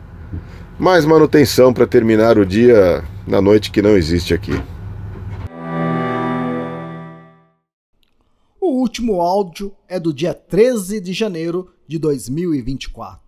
Mais 0.77 1.05
manutenção 1.05 1.73
para 1.73 1.87
terminar 1.87 2.37
o 2.37 2.45
dia 2.45 3.05
na 3.25 3.41
noite 3.41 3.71
que 3.71 3.81
não 3.81 3.97
existe 3.97 4.35
aqui. 4.35 4.61
O 8.61 8.81
último 8.81 9.21
áudio 9.21 9.73
é 9.89 10.01
do 10.01 10.13
dia 10.13 10.35
13 10.35 11.01
de 11.01 11.13
janeiro 11.13 11.71
de 11.87 11.99
2024. 12.01 13.24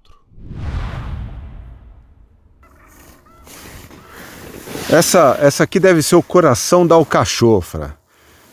Essa, 4.89 5.37
essa 5.41 5.65
aqui 5.65 5.81
deve 5.81 6.01
ser 6.01 6.15
o 6.15 6.23
coração 6.23 6.87
da 6.87 6.95
alcachofra. 6.95 7.97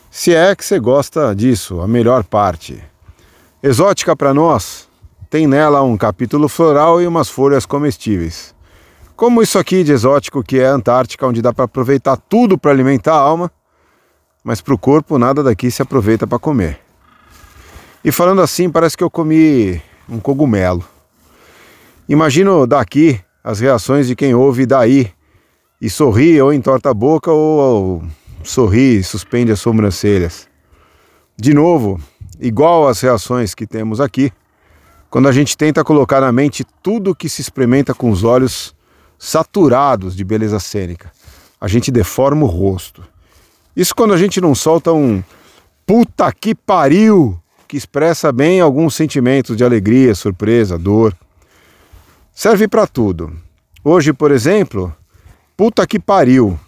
Se 0.09 0.34
é 0.34 0.55
que 0.55 0.65
você 0.65 0.79
gosta 0.79 1.36
disso, 1.36 1.79
a 1.79 1.88
melhor 1.88 2.23
parte. 2.23 2.84
Exótica 3.61 4.15
para 4.15 4.34
nós, 4.34 4.89
tem 5.29 5.45
nela 5.45 5.84
um 5.84 5.95
capítulo 5.95 6.49
floral 6.49 6.99
e 6.99 7.05
umas 7.05 7.29
folhas 7.29 7.67
comestíveis. 7.67 8.53
Como 9.15 9.43
isso 9.43 9.59
aqui 9.59 9.84
de 9.84 9.91
exótico 9.91 10.43
que 10.43 10.59
é 10.59 10.65
a 10.65 10.73
Antártica, 10.73 11.27
onde 11.27 11.39
dá 11.39 11.53
para 11.53 11.65
aproveitar 11.65 12.17
tudo 12.17 12.57
para 12.57 12.71
alimentar 12.71 13.13
a 13.13 13.19
alma, 13.19 13.51
mas 14.43 14.59
para 14.59 14.73
o 14.73 14.77
corpo 14.77 15.19
nada 15.19 15.43
daqui 15.43 15.69
se 15.69 15.84
aproveita 15.84 16.25
para 16.25 16.39
comer. 16.39 16.79
E 18.03 18.11
falando 18.11 18.41
assim, 18.41 18.71
parece 18.71 18.97
que 18.97 19.03
eu 19.03 19.09
comi 19.09 19.79
um 20.09 20.19
cogumelo. 20.19 20.84
Imagino 22.09 22.65
daqui 22.65 23.21
as 23.43 23.59
reações 23.59 24.07
de 24.07 24.15
quem 24.15 24.34
ouve 24.34 24.65
daí 24.65 25.13
e 25.84 25.89
sorri 25.89 26.41
ou 26.41 26.53
entorta 26.53 26.91
a 26.91 26.93
boca 26.93 27.29
ou, 27.29 27.59
ou 27.59 28.03
sorri 28.41 29.03
suspende 29.03 29.51
as 29.51 29.59
sobrancelhas. 29.59 30.47
De 31.36 31.53
novo, 31.53 31.99
igual 32.39 32.88
às 32.88 33.01
reações 33.01 33.53
que 33.53 33.67
temos 33.67 33.99
aqui, 33.99 34.31
quando 35.09 35.27
a 35.27 35.31
gente 35.34 35.57
tenta 35.57 35.84
colocar 35.84 36.21
na 36.21 36.31
mente 36.31 36.65
tudo 36.81 37.13
que 37.13 37.27
se 37.27 37.41
experimenta 37.41 37.93
com 37.93 38.09
os 38.09 38.23
olhos 38.23 38.73
saturados 39.19 40.15
de 40.15 40.23
beleza 40.23 40.57
cênica, 40.57 41.11
a 41.59 41.67
gente 41.67 41.91
deforma 41.91 42.45
o 42.45 42.47
rosto. 42.47 43.03
Isso 43.75 43.93
quando 43.93 44.13
a 44.13 44.17
gente 44.17 44.39
não 44.39 44.55
solta 44.55 44.93
um 44.93 45.21
puta 45.86 46.31
que 46.31 46.55
pariu 46.55 47.38
que 47.67 47.75
expressa 47.75 48.31
bem 48.31 48.61
alguns 48.61 48.95
sentimentos 48.95 49.57
de 49.57 49.65
alegria, 49.65 50.15
surpresa, 50.15 50.77
dor. 50.77 51.13
Serve 52.34 52.69
para 52.69 52.88
tudo. 52.88 53.34
Hoje, 53.84 54.13
por 54.13 54.31
exemplo, 54.31 54.95
puta 55.55 55.85
que 55.85 55.99
pariu. 55.99 56.59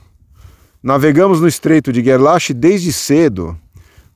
Navegamos 0.82 1.42
no 1.42 1.48
Estreito 1.48 1.92
de 1.92 2.04
Gerlach 2.04 2.54
desde 2.54 2.94
cedo, 2.94 3.58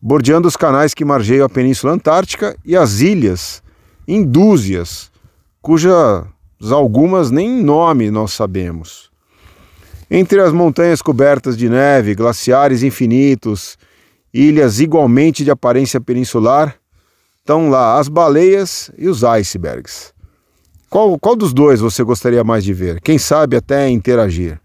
bordeando 0.02 0.48
os 0.48 0.56
canais 0.56 0.94
que 0.94 1.04
margeiam 1.04 1.46
a 1.46 1.50
Península 1.50 1.94
Antártica 1.94 2.56
e 2.64 2.76
as 2.76 3.00
ilhas 3.00 3.64
em 4.08 4.24
dúzias, 4.24 5.12
cujas 5.62 6.26
algumas 6.72 7.32
nem 7.32 7.64
nome 7.64 8.10
nós 8.12 8.34
sabemos. 8.34 9.10
Entre 10.10 10.42
as 10.42 10.52
montanhas 10.52 11.02
cobertas 11.02 11.56
de 11.56 11.70
neve, 11.70 12.16
glaciares 12.16 12.82
infinitos, 12.82 13.78
ilhas 14.34 14.80
igualmente 14.80 15.44
de 15.44 15.52
aparência 15.52 16.02
peninsular, 16.02 16.76
estão 17.40 17.70
lá 17.70 18.00
as 18.00 18.08
baleias 18.08 18.92
e 18.98 19.08
os 19.08 19.24
icebergs. 19.24 20.14
Qual, 20.90 21.20
qual 21.20 21.36
dos 21.36 21.54
dois 21.54 21.80
você 21.80 22.04
gostaria 22.04 22.44
mais 22.44 22.64
de 22.64 22.74
ver? 22.74 23.00
Quem 23.00 23.20
sabe 23.20 23.56
até 23.56 23.88
interagir? 23.90 24.60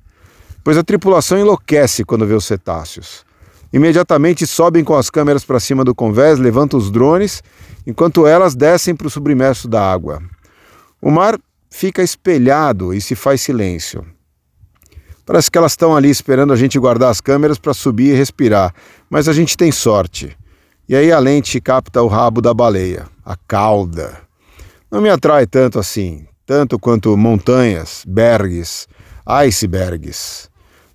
Pois 0.65 0.79
a 0.79 0.83
tripulação 0.83 1.39
enlouquece 1.39 2.05
quando 2.05 2.27
vê 2.27 2.33
os 2.33 2.47
cetáceos. 2.47 3.27
Imediatamente 3.71 4.47
sobem 4.47 4.83
com 4.83 4.95
as 4.95 5.11
câmeras 5.11 5.45
para 5.45 5.61
cima 5.61 5.85
do 5.85 5.95
convés, 5.95 6.39
levantam 6.39 6.79
os 6.79 6.91
drones, 6.91 7.43
enquanto 7.87 8.27
elas 8.27 8.55
descem 8.55 8.95
para 8.95 9.07
o 9.07 9.11
submerso 9.11 9.69
da 9.69 9.93
água. 9.93 10.23
O 11.03 11.11
mar 11.11 11.39
fica 11.69 12.03
espelhado 12.03 12.95
e 12.95 13.01
se 13.01 13.15
faz 13.15 13.43
silêncio. 13.43 14.07
Parece 15.27 15.51
que 15.51 15.59
elas 15.59 15.73
estão 15.73 15.95
ali 15.95 16.09
esperando 16.09 16.53
a 16.53 16.57
gente 16.57 16.79
guardar 16.79 17.11
as 17.11 17.21
câmeras 17.21 17.59
para 17.59 17.75
subir 17.75 18.15
e 18.15 18.17
respirar, 18.17 18.73
mas 19.11 19.29
a 19.29 19.33
gente 19.35 19.57
tem 19.57 19.71
sorte. 19.71 20.35
E 20.89 20.97
aí 20.97 21.13
a 21.13 21.19
lente 21.19 21.61
capta 21.61 22.01
o 22.01 22.07
rabo 22.07 22.41
da 22.41 22.55
baleia, 22.55 23.07
a 23.25 23.37
cauda. 23.37 24.24
Não 24.95 25.01
me 25.01 25.11
atrai 25.11 25.45
tanto 25.45 25.81
assim, 25.81 26.25
tanto 26.47 26.79
quanto 26.79 27.17
montanhas, 27.17 28.05
bergs, 28.07 28.87
icebergs. 29.27 30.49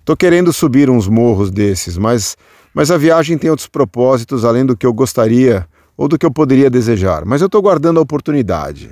Tô 0.06 0.16
querendo 0.16 0.54
subir 0.54 0.88
uns 0.88 1.06
morros 1.06 1.50
desses, 1.50 1.98
mas, 1.98 2.34
mas 2.72 2.90
a 2.90 2.96
viagem 2.96 3.36
tem 3.36 3.50
outros 3.50 3.68
propósitos 3.68 4.42
além 4.42 4.64
do 4.64 4.74
que 4.74 4.86
eu 4.86 4.92
gostaria 4.94 5.68
ou 5.98 6.08
do 6.08 6.18
que 6.18 6.24
eu 6.24 6.30
poderia 6.30 6.70
desejar, 6.70 7.26
mas 7.26 7.42
eu 7.42 7.44
estou 7.44 7.60
guardando 7.60 7.98
a 7.98 8.02
oportunidade. 8.02 8.88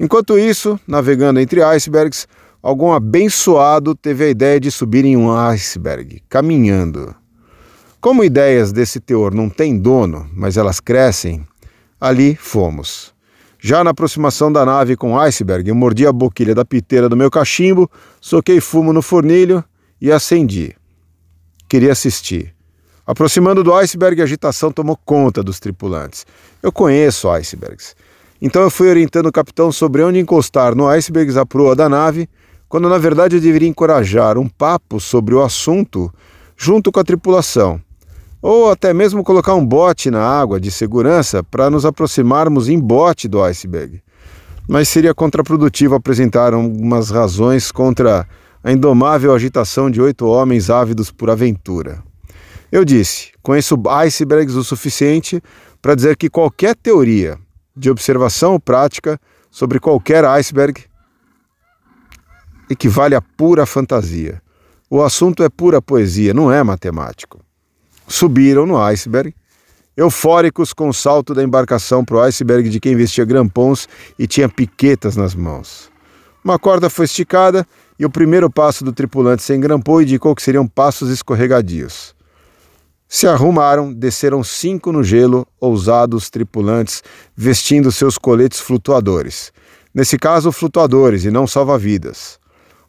Enquanto 0.00 0.36
isso, 0.36 0.80
navegando 0.84 1.38
entre 1.38 1.62
icebergs, 1.62 2.26
algum 2.60 2.92
abençoado 2.92 3.94
teve 3.94 4.24
a 4.24 4.30
ideia 4.30 4.58
de 4.58 4.68
subir 4.68 5.04
em 5.04 5.16
um 5.16 5.30
iceberg, 5.32 6.20
caminhando. 6.28 7.14
Como 8.00 8.24
ideias 8.24 8.72
desse 8.72 8.98
teor 8.98 9.32
não 9.32 9.48
têm 9.48 9.78
dono, 9.78 10.28
mas 10.34 10.56
elas 10.56 10.80
crescem, 10.80 11.46
ali 12.00 12.34
fomos. 12.34 13.13
Já 13.66 13.82
na 13.82 13.92
aproximação 13.92 14.52
da 14.52 14.62
nave 14.62 14.94
com 14.94 15.14
o 15.14 15.18
iceberg, 15.18 15.66
eu 15.66 15.74
mordi 15.74 16.06
a 16.06 16.12
boquilha 16.12 16.54
da 16.54 16.66
piteira 16.66 17.08
do 17.08 17.16
meu 17.16 17.30
cachimbo, 17.30 17.90
soquei 18.20 18.60
fumo 18.60 18.92
no 18.92 19.00
fornilho 19.00 19.64
e 19.98 20.12
acendi. 20.12 20.76
Queria 21.66 21.92
assistir. 21.92 22.54
Aproximando 23.06 23.64
do 23.64 23.72
iceberg, 23.72 24.20
a 24.20 24.24
agitação 24.24 24.70
tomou 24.70 24.98
conta 25.02 25.42
dos 25.42 25.58
tripulantes. 25.58 26.26
Eu 26.62 26.70
conheço 26.70 27.30
icebergs. 27.30 27.96
Então 28.38 28.60
eu 28.60 28.70
fui 28.70 28.86
orientando 28.90 29.28
o 29.28 29.32
capitão 29.32 29.72
sobre 29.72 30.02
onde 30.02 30.18
encostar 30.18 30.74
no 30.74 30.86
iceberg 30.86 31.38
a 31.38 31.46
proa 31.46 31.74
da 31.74 31.88
nave, 31.88 32.28
quando 32.68 32.86
na 32.86 32.98
verdade 32.98 33.36
eu 33.36 33.40
deveria 33.40 33.66
encorajar 33.66 34.36
um 34.36 34.46
papo 34.46 35.00
sobre 35.00 35.34
o 35.34 35.42
assunto 35.42 36.12
junto 36.54 36.92
com 36.92 37.00
a 37.00 37.04
tripulação, 37.04 37.80
ou 38.46 38.70
até 38.70 38.92
mesmo 38.92 39.24
colocar 39.24 39.54
um 39.54 39.64
bote 39.64 40.10
na 40.10 40.20
água 40.20 40.60
de 40.60 40.70
segurança 40.70 41.42
para 41.42 41.70
nos 41.70 41.86
aproximarmos 41.86 42.68
em 42.68 42.78
bote 42.78 43.26
do 43.26 43.42
iceberg. 43.42 44.02
Mas 44.68 44.90
seria 44.90 45.14
contraprodutivo 45.14 45.94
apresentar 45.94 46.52
algumas 46.52 47.08
razões 47.08 47.72
contra 47.72 48.28
a 48.62 48.70
indomável 48.70 49.32
agitação 49.32 49.90
de 49.90 49.98
oito 49.98 50.26
homens 50.26 50.68
ávidos 50.68 51.10
por 51.10 51.30
aventura. 51.30 52.02
Eu 52.70 52.84
disse: 52.84 53.32
conheço 53.42 53.80
icebergs 53.88 54.56
o 54.56 54.62
suficiente 54.62 55.42
para 55.80 55.94
dizer 55.94 56.14
que 56.14 56.28
qualquer 56.28 56.76
teoria 56.76 57.38
de 57.74 57.90
observação 57.90 58.60
prática 58.60 59.18
sobre 59.50 59.80
qualquer 59.80 60.22
iceberg 60.22 60.84
equivale 62.68 63.14
a 63.14 63.22
pura 63.22 63.64
fantasia. 63.64 64.42
O 64.90 65.02
assunto 65.02 65.42
é 65.42 65.48
pura 65.48 65.80
poesia, 65.80 66.34
não 66.34 66.52
é 66.52 66.62
matemático. 66.62 67.43
Subiram 68.06 68.66
no 68.66 68.78
iceberg, 68.78 69.34
eufóricos 69.96 70.72
com 70.72 70.88
o 70.88 70.94
salto 70.94 71.34
da 71.34 71.42
embarcação 71.42 72.04
para 72.04 72.16
o 72.16 72.20
iceberg 72.20 72.68
de 72.68 72.80
quem 72.80 72.96
vestia 72.96 73.24
grampons 73.24 73.88
e 74.18 74.26
tinha 74.26 74.48
piquetas 74.48 75.16
nas 75.16 75.34
mãos. 75.34 75.90
Uma 76.44 76.58
corda 76.58 76.90
foi 76.90 77.06
esticada 77.06 77.66
e 77.98 78.04
o 78.04 78.10
primeiro 78.10 78.50
passo 78.50 78.84
do 78.84 78.92
tripulante 78.92 79.42
sem 79.42 79.60
grampou 79.60 80.02
indicou 80.02 80.34
que 80.34 80.42
seriam 80.42 80.66
passos 80.66 81.10
escorregadios. 81.10 82.14
Se 83.08 83.28
arrumaram, 83.28 83.92
desceram 83.92 84.42
cinco 84.42 84.90
no 84.90 85.02
gelo, 85.04 85.46
ousados 85.60 86.28
tripulantes, 86.28 87.02
vestindo 87.36 87.92
seus 87.92 88.18
coletes 88.18 88.60
flutuadores. 88.60 89.52
Nesse 89.94 90.18
caso, 90.18 90.50
flutuadores 90.50 91.24
e 91.24 91.30
não 91.30 91.46
salva-vidas. 91.46 92.40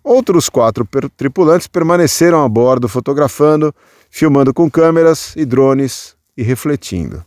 Outros 0.04 0.50
quatro 0.50 0.88
tripulantes 1.16 1.68
permaneceram 1.68 2.44
a 2.44 2.50
bordo 2.50 2.90
fotografando, 2.90 3.74
filmando 4.16 4.54
com 4.54 4.72
câmeras 4.72 5.34
e 5.36 5.44
drones 5.44 6.16
e 6.38 6.42
refletindo. 6.42 7.22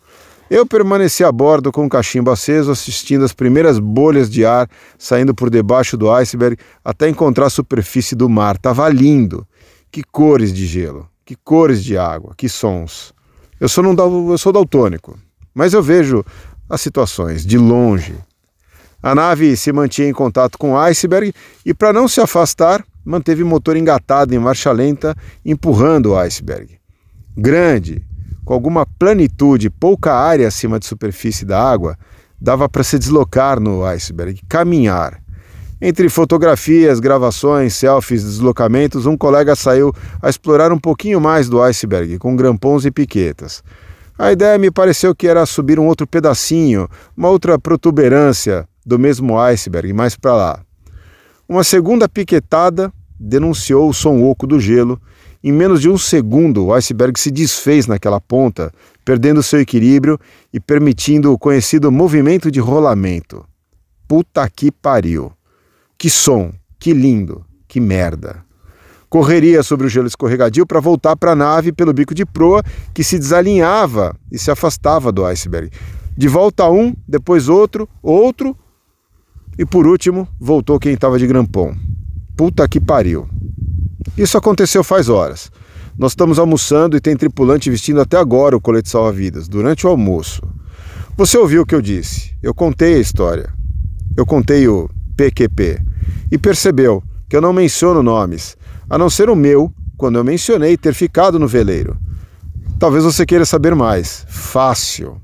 Eu 0.49 0.64
permaneci 0.64 1.22
a 1.22 1.30
bordo 1.30 1.70
com 1.70 1.84
o 1.84 1.89
cachimbo 1.89 2.30
aceso, 2.30 2.70
assistindo 2.70 3.26
as 3.26 3.34
primeiras 3.34 3.78
bolhas 3.78 4.30
de 4.30 4.47
ar 4.47 4.66
saindo 4.97 5.34
por 5.34 5.51
debaixo 5.51 5.99
do 5.99 6.11
iceberg 6.11 6.57
até 6.82 7.07
encontrar 7.07 7.45
a 7.45 7.51
superfície 7.51 8.14
do 8.14 8.26
mar. 8.26 8.57
Tava 8.57 8.89
lindo. 8.89 9.47
Que 9.93 10.03
cores 10.03 10.51
de 10.51 10.64
gelo. 10.64 11.07
Que 11.26 11.36
cores 11.36 11.84
de 11.84 11.99
água, 11.99 12.32
que 12.34 12.49
sons. 12.49 13.12
Eu 13.61 13.68
sou, 13.68 13.84
não, 13.84 14.30
eu 14.30 14.39
sou 14.39 14.51
daltônico, 14.51 15.18
mas 15.53 15.74
eu 15.74 15.82
vejo 15.82 16.24
as 16.70 16.80
situações 16.80 17.45
de 17.45 17.59
longe. 17.59 18.14
A 19.03 19.14
nave 19.14 19.59
se 19.59 19.70
mantinha 19.74 20.09
em 20.09 20.14
contato 20.14 20.57
com 20.57 20.72
o 20.72 20.78
iceberg 20.78 21.34
e, 21.66 21.74
para 21.74 21.93
não 21.93 22.09
se 22.09 22.18
afastar, 22.18 22.82
manteve 23.05 23.43
o 23.43 23.47
motor 23.47 23.76
engatado 23.76 24.34
em 24.34 24.39
marcha 24.39 24.72
lenta, 24.72 25.14
empurrando 25.45 26.12
o 26.12 26.16
iceberg. 26.16 26.77
Grande, 27.41 28.05
com 28.45 28.53
alguma 28.53 28.84
planitude, 28.84 29.70
pouca 29.70 30.12
área 30.12 30.49
acima 30.49 30.76
de 30.76 30.86
superfície 30.86 31.45
da 31.45 31.62
água, 31.62 31.97
dava 32.41 32.68
para 32.68 32.82
se 32.82 32.99
deslocar 32.99 33.61
no 33.61 33.84
iceberg, 33.84 34.41
caminhar. 34.49 35.22
Entre 35.80 36.09
fotografias, 36.09 36.99
gravações, 36.99 37.74
selfies, 37.74 38.24
deslocamentos, 38.24 39.07
um 39.07 39.16
colega 39.16 39.55
saiu 39.55 39.95
a 40.20 40.28
explorar 40.28 40.72
um 40.72 40.78
pouquinho 40.80 41.20
mais 41.20 41.49
do 41.49 41.62
iceberg, 41.62 42.18
com 42.18 42.34
grampons 42.34 42.84
e 42.84 42.91
piquetas. 42.91 43.62
A 44.18 44.32
ideia 44.32 44.59
me 44.59 44.68
pareceu 44.68 45.14
que 45.14 45.28
era 45.28 45.47
subir 45.47 45.78
um 45.78 45.86
outro 45.86 46.09
pedacinho, 46.09 46.89
uma 47.16 47.28
outra 47.28 47.57
protuberância 47.57 48.68
do 48.84 48.99
mesmo 48.99 49.39
iceberg, 49.39 49.93
mais 49.93 50.16
para 50.16 50.34
lá. 50.34 50.61
Uma 51.49 51.62
segunda 51.62 52.09
piquetada 52.09 52.93
denunciou 53.16 53.89
o 53.89 53.95
som 53.95 54.24
oco 54.24 54.45
do 54.45 54.59
gelo. 54.59 55.01
Em 55.43 55.53
menos 55.53 55.80
de 55.80 55.89
um 55.89 55.97
segundo, 55.97 56.66
o 56.66 56.74
iceberg 56.74 57.18
se 57.18 57.30
desfez 57.30 57.86
naquela 57.86 58.20
ponta, 58.20 58.72
perdendo 59.05 59.43
seu 59.43 59.61
equilíbrio 59.61 60.18
e 60.53 60.59
permitindo 60.59 61.32
o 61.32 61.39
conhecido 61.39 61.93
movimento 61.93 62.51
de 62.51 62.59
rolamento. 62.59 63.45
Puta 64.09 64.49
que 64.49 64.72
pariu! 64.72 65.32
Que 65.97 66.11
som, 66.11 66.53
que 66.78 66.93
lindo, 66.93 67.45
que 67.68 67.80
merda. 67.80 68.45
Correria 69.09 69.62
sobre 69.62 69.86
o 69.86 69.89
gelo 69.89 70.07
escorregadio 70.07 70.66
para 70.66 70.80
voltar 70.80 71.16
para 71.16 71.32
a 71.32 71.36
nave 71.36 71.72
pelo 71.72 71.93
bico 71.93 72.14
de 72.14 72.26
proa 72.26 72.62
que 72.93 73.03
se 73.03 73.18
desalinhava 73.18 74.14
e 74.30 74.39
se 74.39 74.51
afastava 74.51 75.11
do 75.11 75.24
iceberg. 75.24 75.70
De 76.16 76.28
volta 76.28 76.68
um, 76.68 76.95
depois 77.07 77.49
outro, 77.49 77.89
outro 78.03 78.57
e 79.59 79.64
por 79.64 79.86
último 79.86 80.28
voltou 80.39 80.78
quem 80.78 80.93
estava 80.93 81.18
de 81.18 81.26
grampom. 81.26 81.74
Puta 82.36 82.68
que 82.68 82.80
pariu. 82.80 83.28
Isso 84.16 84.36
aconteceu 84.36 84.82
faz 84.84 85.09
horas. 85.09 85.51
Nós 85.96 86.12
estamos 86.12 86.38
almoçando 86.38 86.96
e 86.96 87.01
tem 87.01 87.16
tripulante 87.16 87.70
vestindo 87.70 88.01
até 88.01 88.16
agora 88.16 88.57
o 88.57 88.61
colete 88.61 88.88
salva-vidas, 88.88 89.49
durante 89.49 89.86
o 89.86 89.90
almoço. 89.90 90.42
Você 91.16 91.36
ouviu 91.36 91.62
o 91.62 91.66
que 91.66 91.74
eu 91.74 91.82
disse? 91.82 92.32
Eu 92.42 92.55
contei 92.55 92.94
a 92.94 92.99
história. 92.99 93.53
Eu 94.16 94.24
contei 94.24 94.68
o 94.68 94.88
PQP 95.16 95.80
e 96.30 96.38
percebeu 96.38 97.03
que 97.28 97.36
eu 97.36 97.40
não 97.40 97.53
menciono 97.53 98.03
nomes, 98.03 98.57
a 98.88 98.96
não 98.96 99.11
ser 99.11 99.28
o 99.28 99.34
meu, 99.34 99.72
quando 99.96 100.16
eu 100.16 100.24
mencionei 100.24 100.76
ter 100.76 100.94
ficado 100.94 101.38
no 101.38 101.49
veleiro. 101.49 101.96
Talvez 102.78 103.03
você 103.03 103.26
queira 103.26 103.44
saber 103.44 103.74
mais. 103.74 104.24
Fácil. 104.28 105.20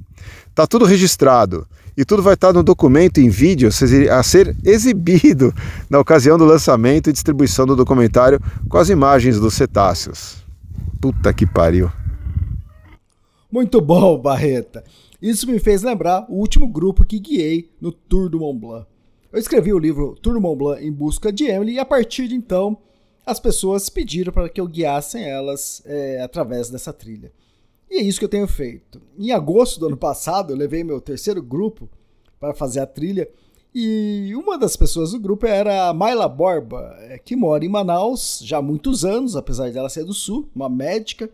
Tá 0.52 0.66
tudo 0.66 0.84
registrado 0.84 1.66
e 1.96 2.04
tudo 2.04 2.22
vai 2.22 2.34
estar 2.34 2.52
no 2.52 2.62
documento 2.62 3.18
em 3.18 3.28
vídeo 3.28 3.68
a 3.68 4.22
ser 4.22 4.56
exibido 4.64 5.52
na 5.88 6.00
ocasião 6.00 6.36
do 6.36 6.44
lançamento 6.44 7.08
e 7.08 7.12
distribuição 7.12 7.66
do 7.66 7.76
documentário 7.76 8.40
com 8.68 8.78
as 8.78 8.88
imagens 8.88 9.38
dos 9.38 9.54
cetáceos. 9.54 10.44
Puta 11.00 11.32
que 11.32 11.46
pariu. 11.46 11.90
Muito 13.50 13.80
bom, 13.80 14.18
Barreta. 14.20 14.82
Isso 15.22 15.46
me 15.46 15.58
fez 15.58 15.82
lembrar 15.82 16.26
o 16.28 16.34
último 16.34 16.66
grupo 16.66 17.04
que 17.04 17.18
guiei 17.18 17.70
no 17.80 17.92
Tour 17.92 18.28
do 18.28 18.40
Mont 18.40 18.58
Blanc. 18.58 18.86
Eu 19.32 19.38
escrevi 19.38 19.72
o 19.72 19.78
livro 19.78 20.14
Tour 20.20 20.40
Mont 20.40 20.58
Blanc 20.58 20.84
em 20.84 20.92
busca 20.92 21.32
de 21.32 21.44
Emily 21.44 21.74
e 21.74 21.78
a 21.78 21.84
partir 21.84 22.28
de 22.28 22.34
então 22.34 22.76
as 23.24 23.40
pessoas 23.40 23.88
pediram 23.88 24.32
para 24.32 24.48
que 24.48 24.60
eu 24.60 24.66
guiasse 24.66 25.18
elas 25.18 25.82
é, 25.86 26.20
através 26.20 26.68
dessa 26.68 26.92
trilha. 26.92 27.32
E 27.94 27.98
é 27.98 28.02
isso 28.02 28.18
que 28.18 28.24
eu 28.24 28.28
tenho 28.28 28.48
feito. 28.48 29.00
Em 29.16 29.30
agosto 29.30 29.78
do 29.78 29.86
ano 29.86 29.96
passado, 29.96 30.52
eu 30.52 30.56
levei 30.56 30.82
meu 30.82 31.00
terceiro 31.00 31.40
grupo 31.40 31.88
para 32.40 32.52
fazer 32.52 32.80
a 32.80 32.86
trilha. 32.86 33.28
E 33.72 34.32
uma 34.34 34.58
das 34.58 34.76
pessoas 34.76 35.12
do 35.12 35.20
grupo 35.20 35.46
era 35.46 35.90
a 35.90 35.94
Mayla 35.94 36.28
Borba, 36.28 36.96
é, 37.02 37.18
que 37.18 37.36
mora 37.36 37.64
em 37.64 37.68
Manaus 37.68 38.40
já 38.42 38.58
há 38.58 38.62
muitos 38.62 39.04
anos, 39.04 39.36
apesar 39.36 39.70
dela 39.70 39.88
ser 39.88 40.04
do 40.04 40.12
sul, 40.12 40.48
uma 40.52 40.68
médica. 40.68 41.30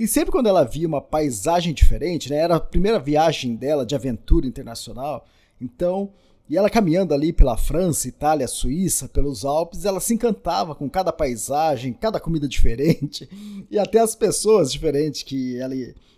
E 0.00 0.08
sempre 0.08 0.32
quando 0.32 0.46
ela 0.46 0.64
via 0.64 0.88
uma 0.88 1.02
paisagem 1.02 1.74
diferente, 1.74 2.30
né, 2.30 2.36
era 2.36 2.56
a 2.56 2.60
primeira 2.60 2.98
viagem 2.98 3.54
dela 3.54 3.84
de 3.84 3.94
aventura 3.94 4.46
internacional, 4.46 5.26
então, 5.60 6.10
e 6.52 6.56
ela 6.58 6.68
caminhando 6.68 7.14
ali 7.14 7.32
pela 7.32 7.56
França, 7.56 8.06
Itália, 8.06 8.46
Suíça, 8.46 9.08
pelos 9.08 9.42
Alpes, 9.42 9.86
ela 9.86 10.00
se 10.00 10.12
encantava 10.12 10.74
com 10.74 10.86
cada 10.86 11.10
paisagem, 11.10 11.94
cada 11.94 12.20
comida 12.20 12.44
diferente 12.46 13.26
e 13.70 13.78
até 13.78 14.00
as 14.00 14.14
pessoas 14.14 14.70
diferentes 14.70 15.22
que 15.22 15.58
ela 15.58 15.72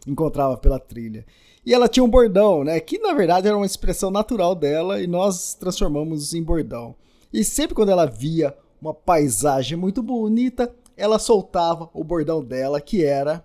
encontrava 0.05 0.57
pela 0.57 0.80
trilha. 0.80 1.24
E 1.64 1.72
ela 1.72 1.87
tinha 1.87 2.03
um 2.03 2.11
bordão, 2.11 2.64
né? 2.64 2.80
Que 2.80 2.99
na 2.99 3.12
verdade 3.12 3.47
era 3.47 3.57
uma 3.57 3.64
expressão 3.64 4.11
natural 4.11 4.57
dela 4.57 5.01
e 5.01 5.07
nós 5.07 5.55
transformamos 5.55 6.35
em 6.35 6.43
bordão. 6.43 6.97
E 7.32 7.45
sempre 7.45 7.76
quando 7.76 7.91
ela 7.91 8.05
via 8.05 8.57
uma 8.82 8.93
paisagem 8.93 9.78
muito 9.78 10.03
bonita, 10.03 10.74
ela 10.97 11.20
soltava 11.20 11.89
o 11.95 12.03
bordão 12.03 12.43
dela, 12.43 12.80
que 12.80 13.05
era. 13.05 13.45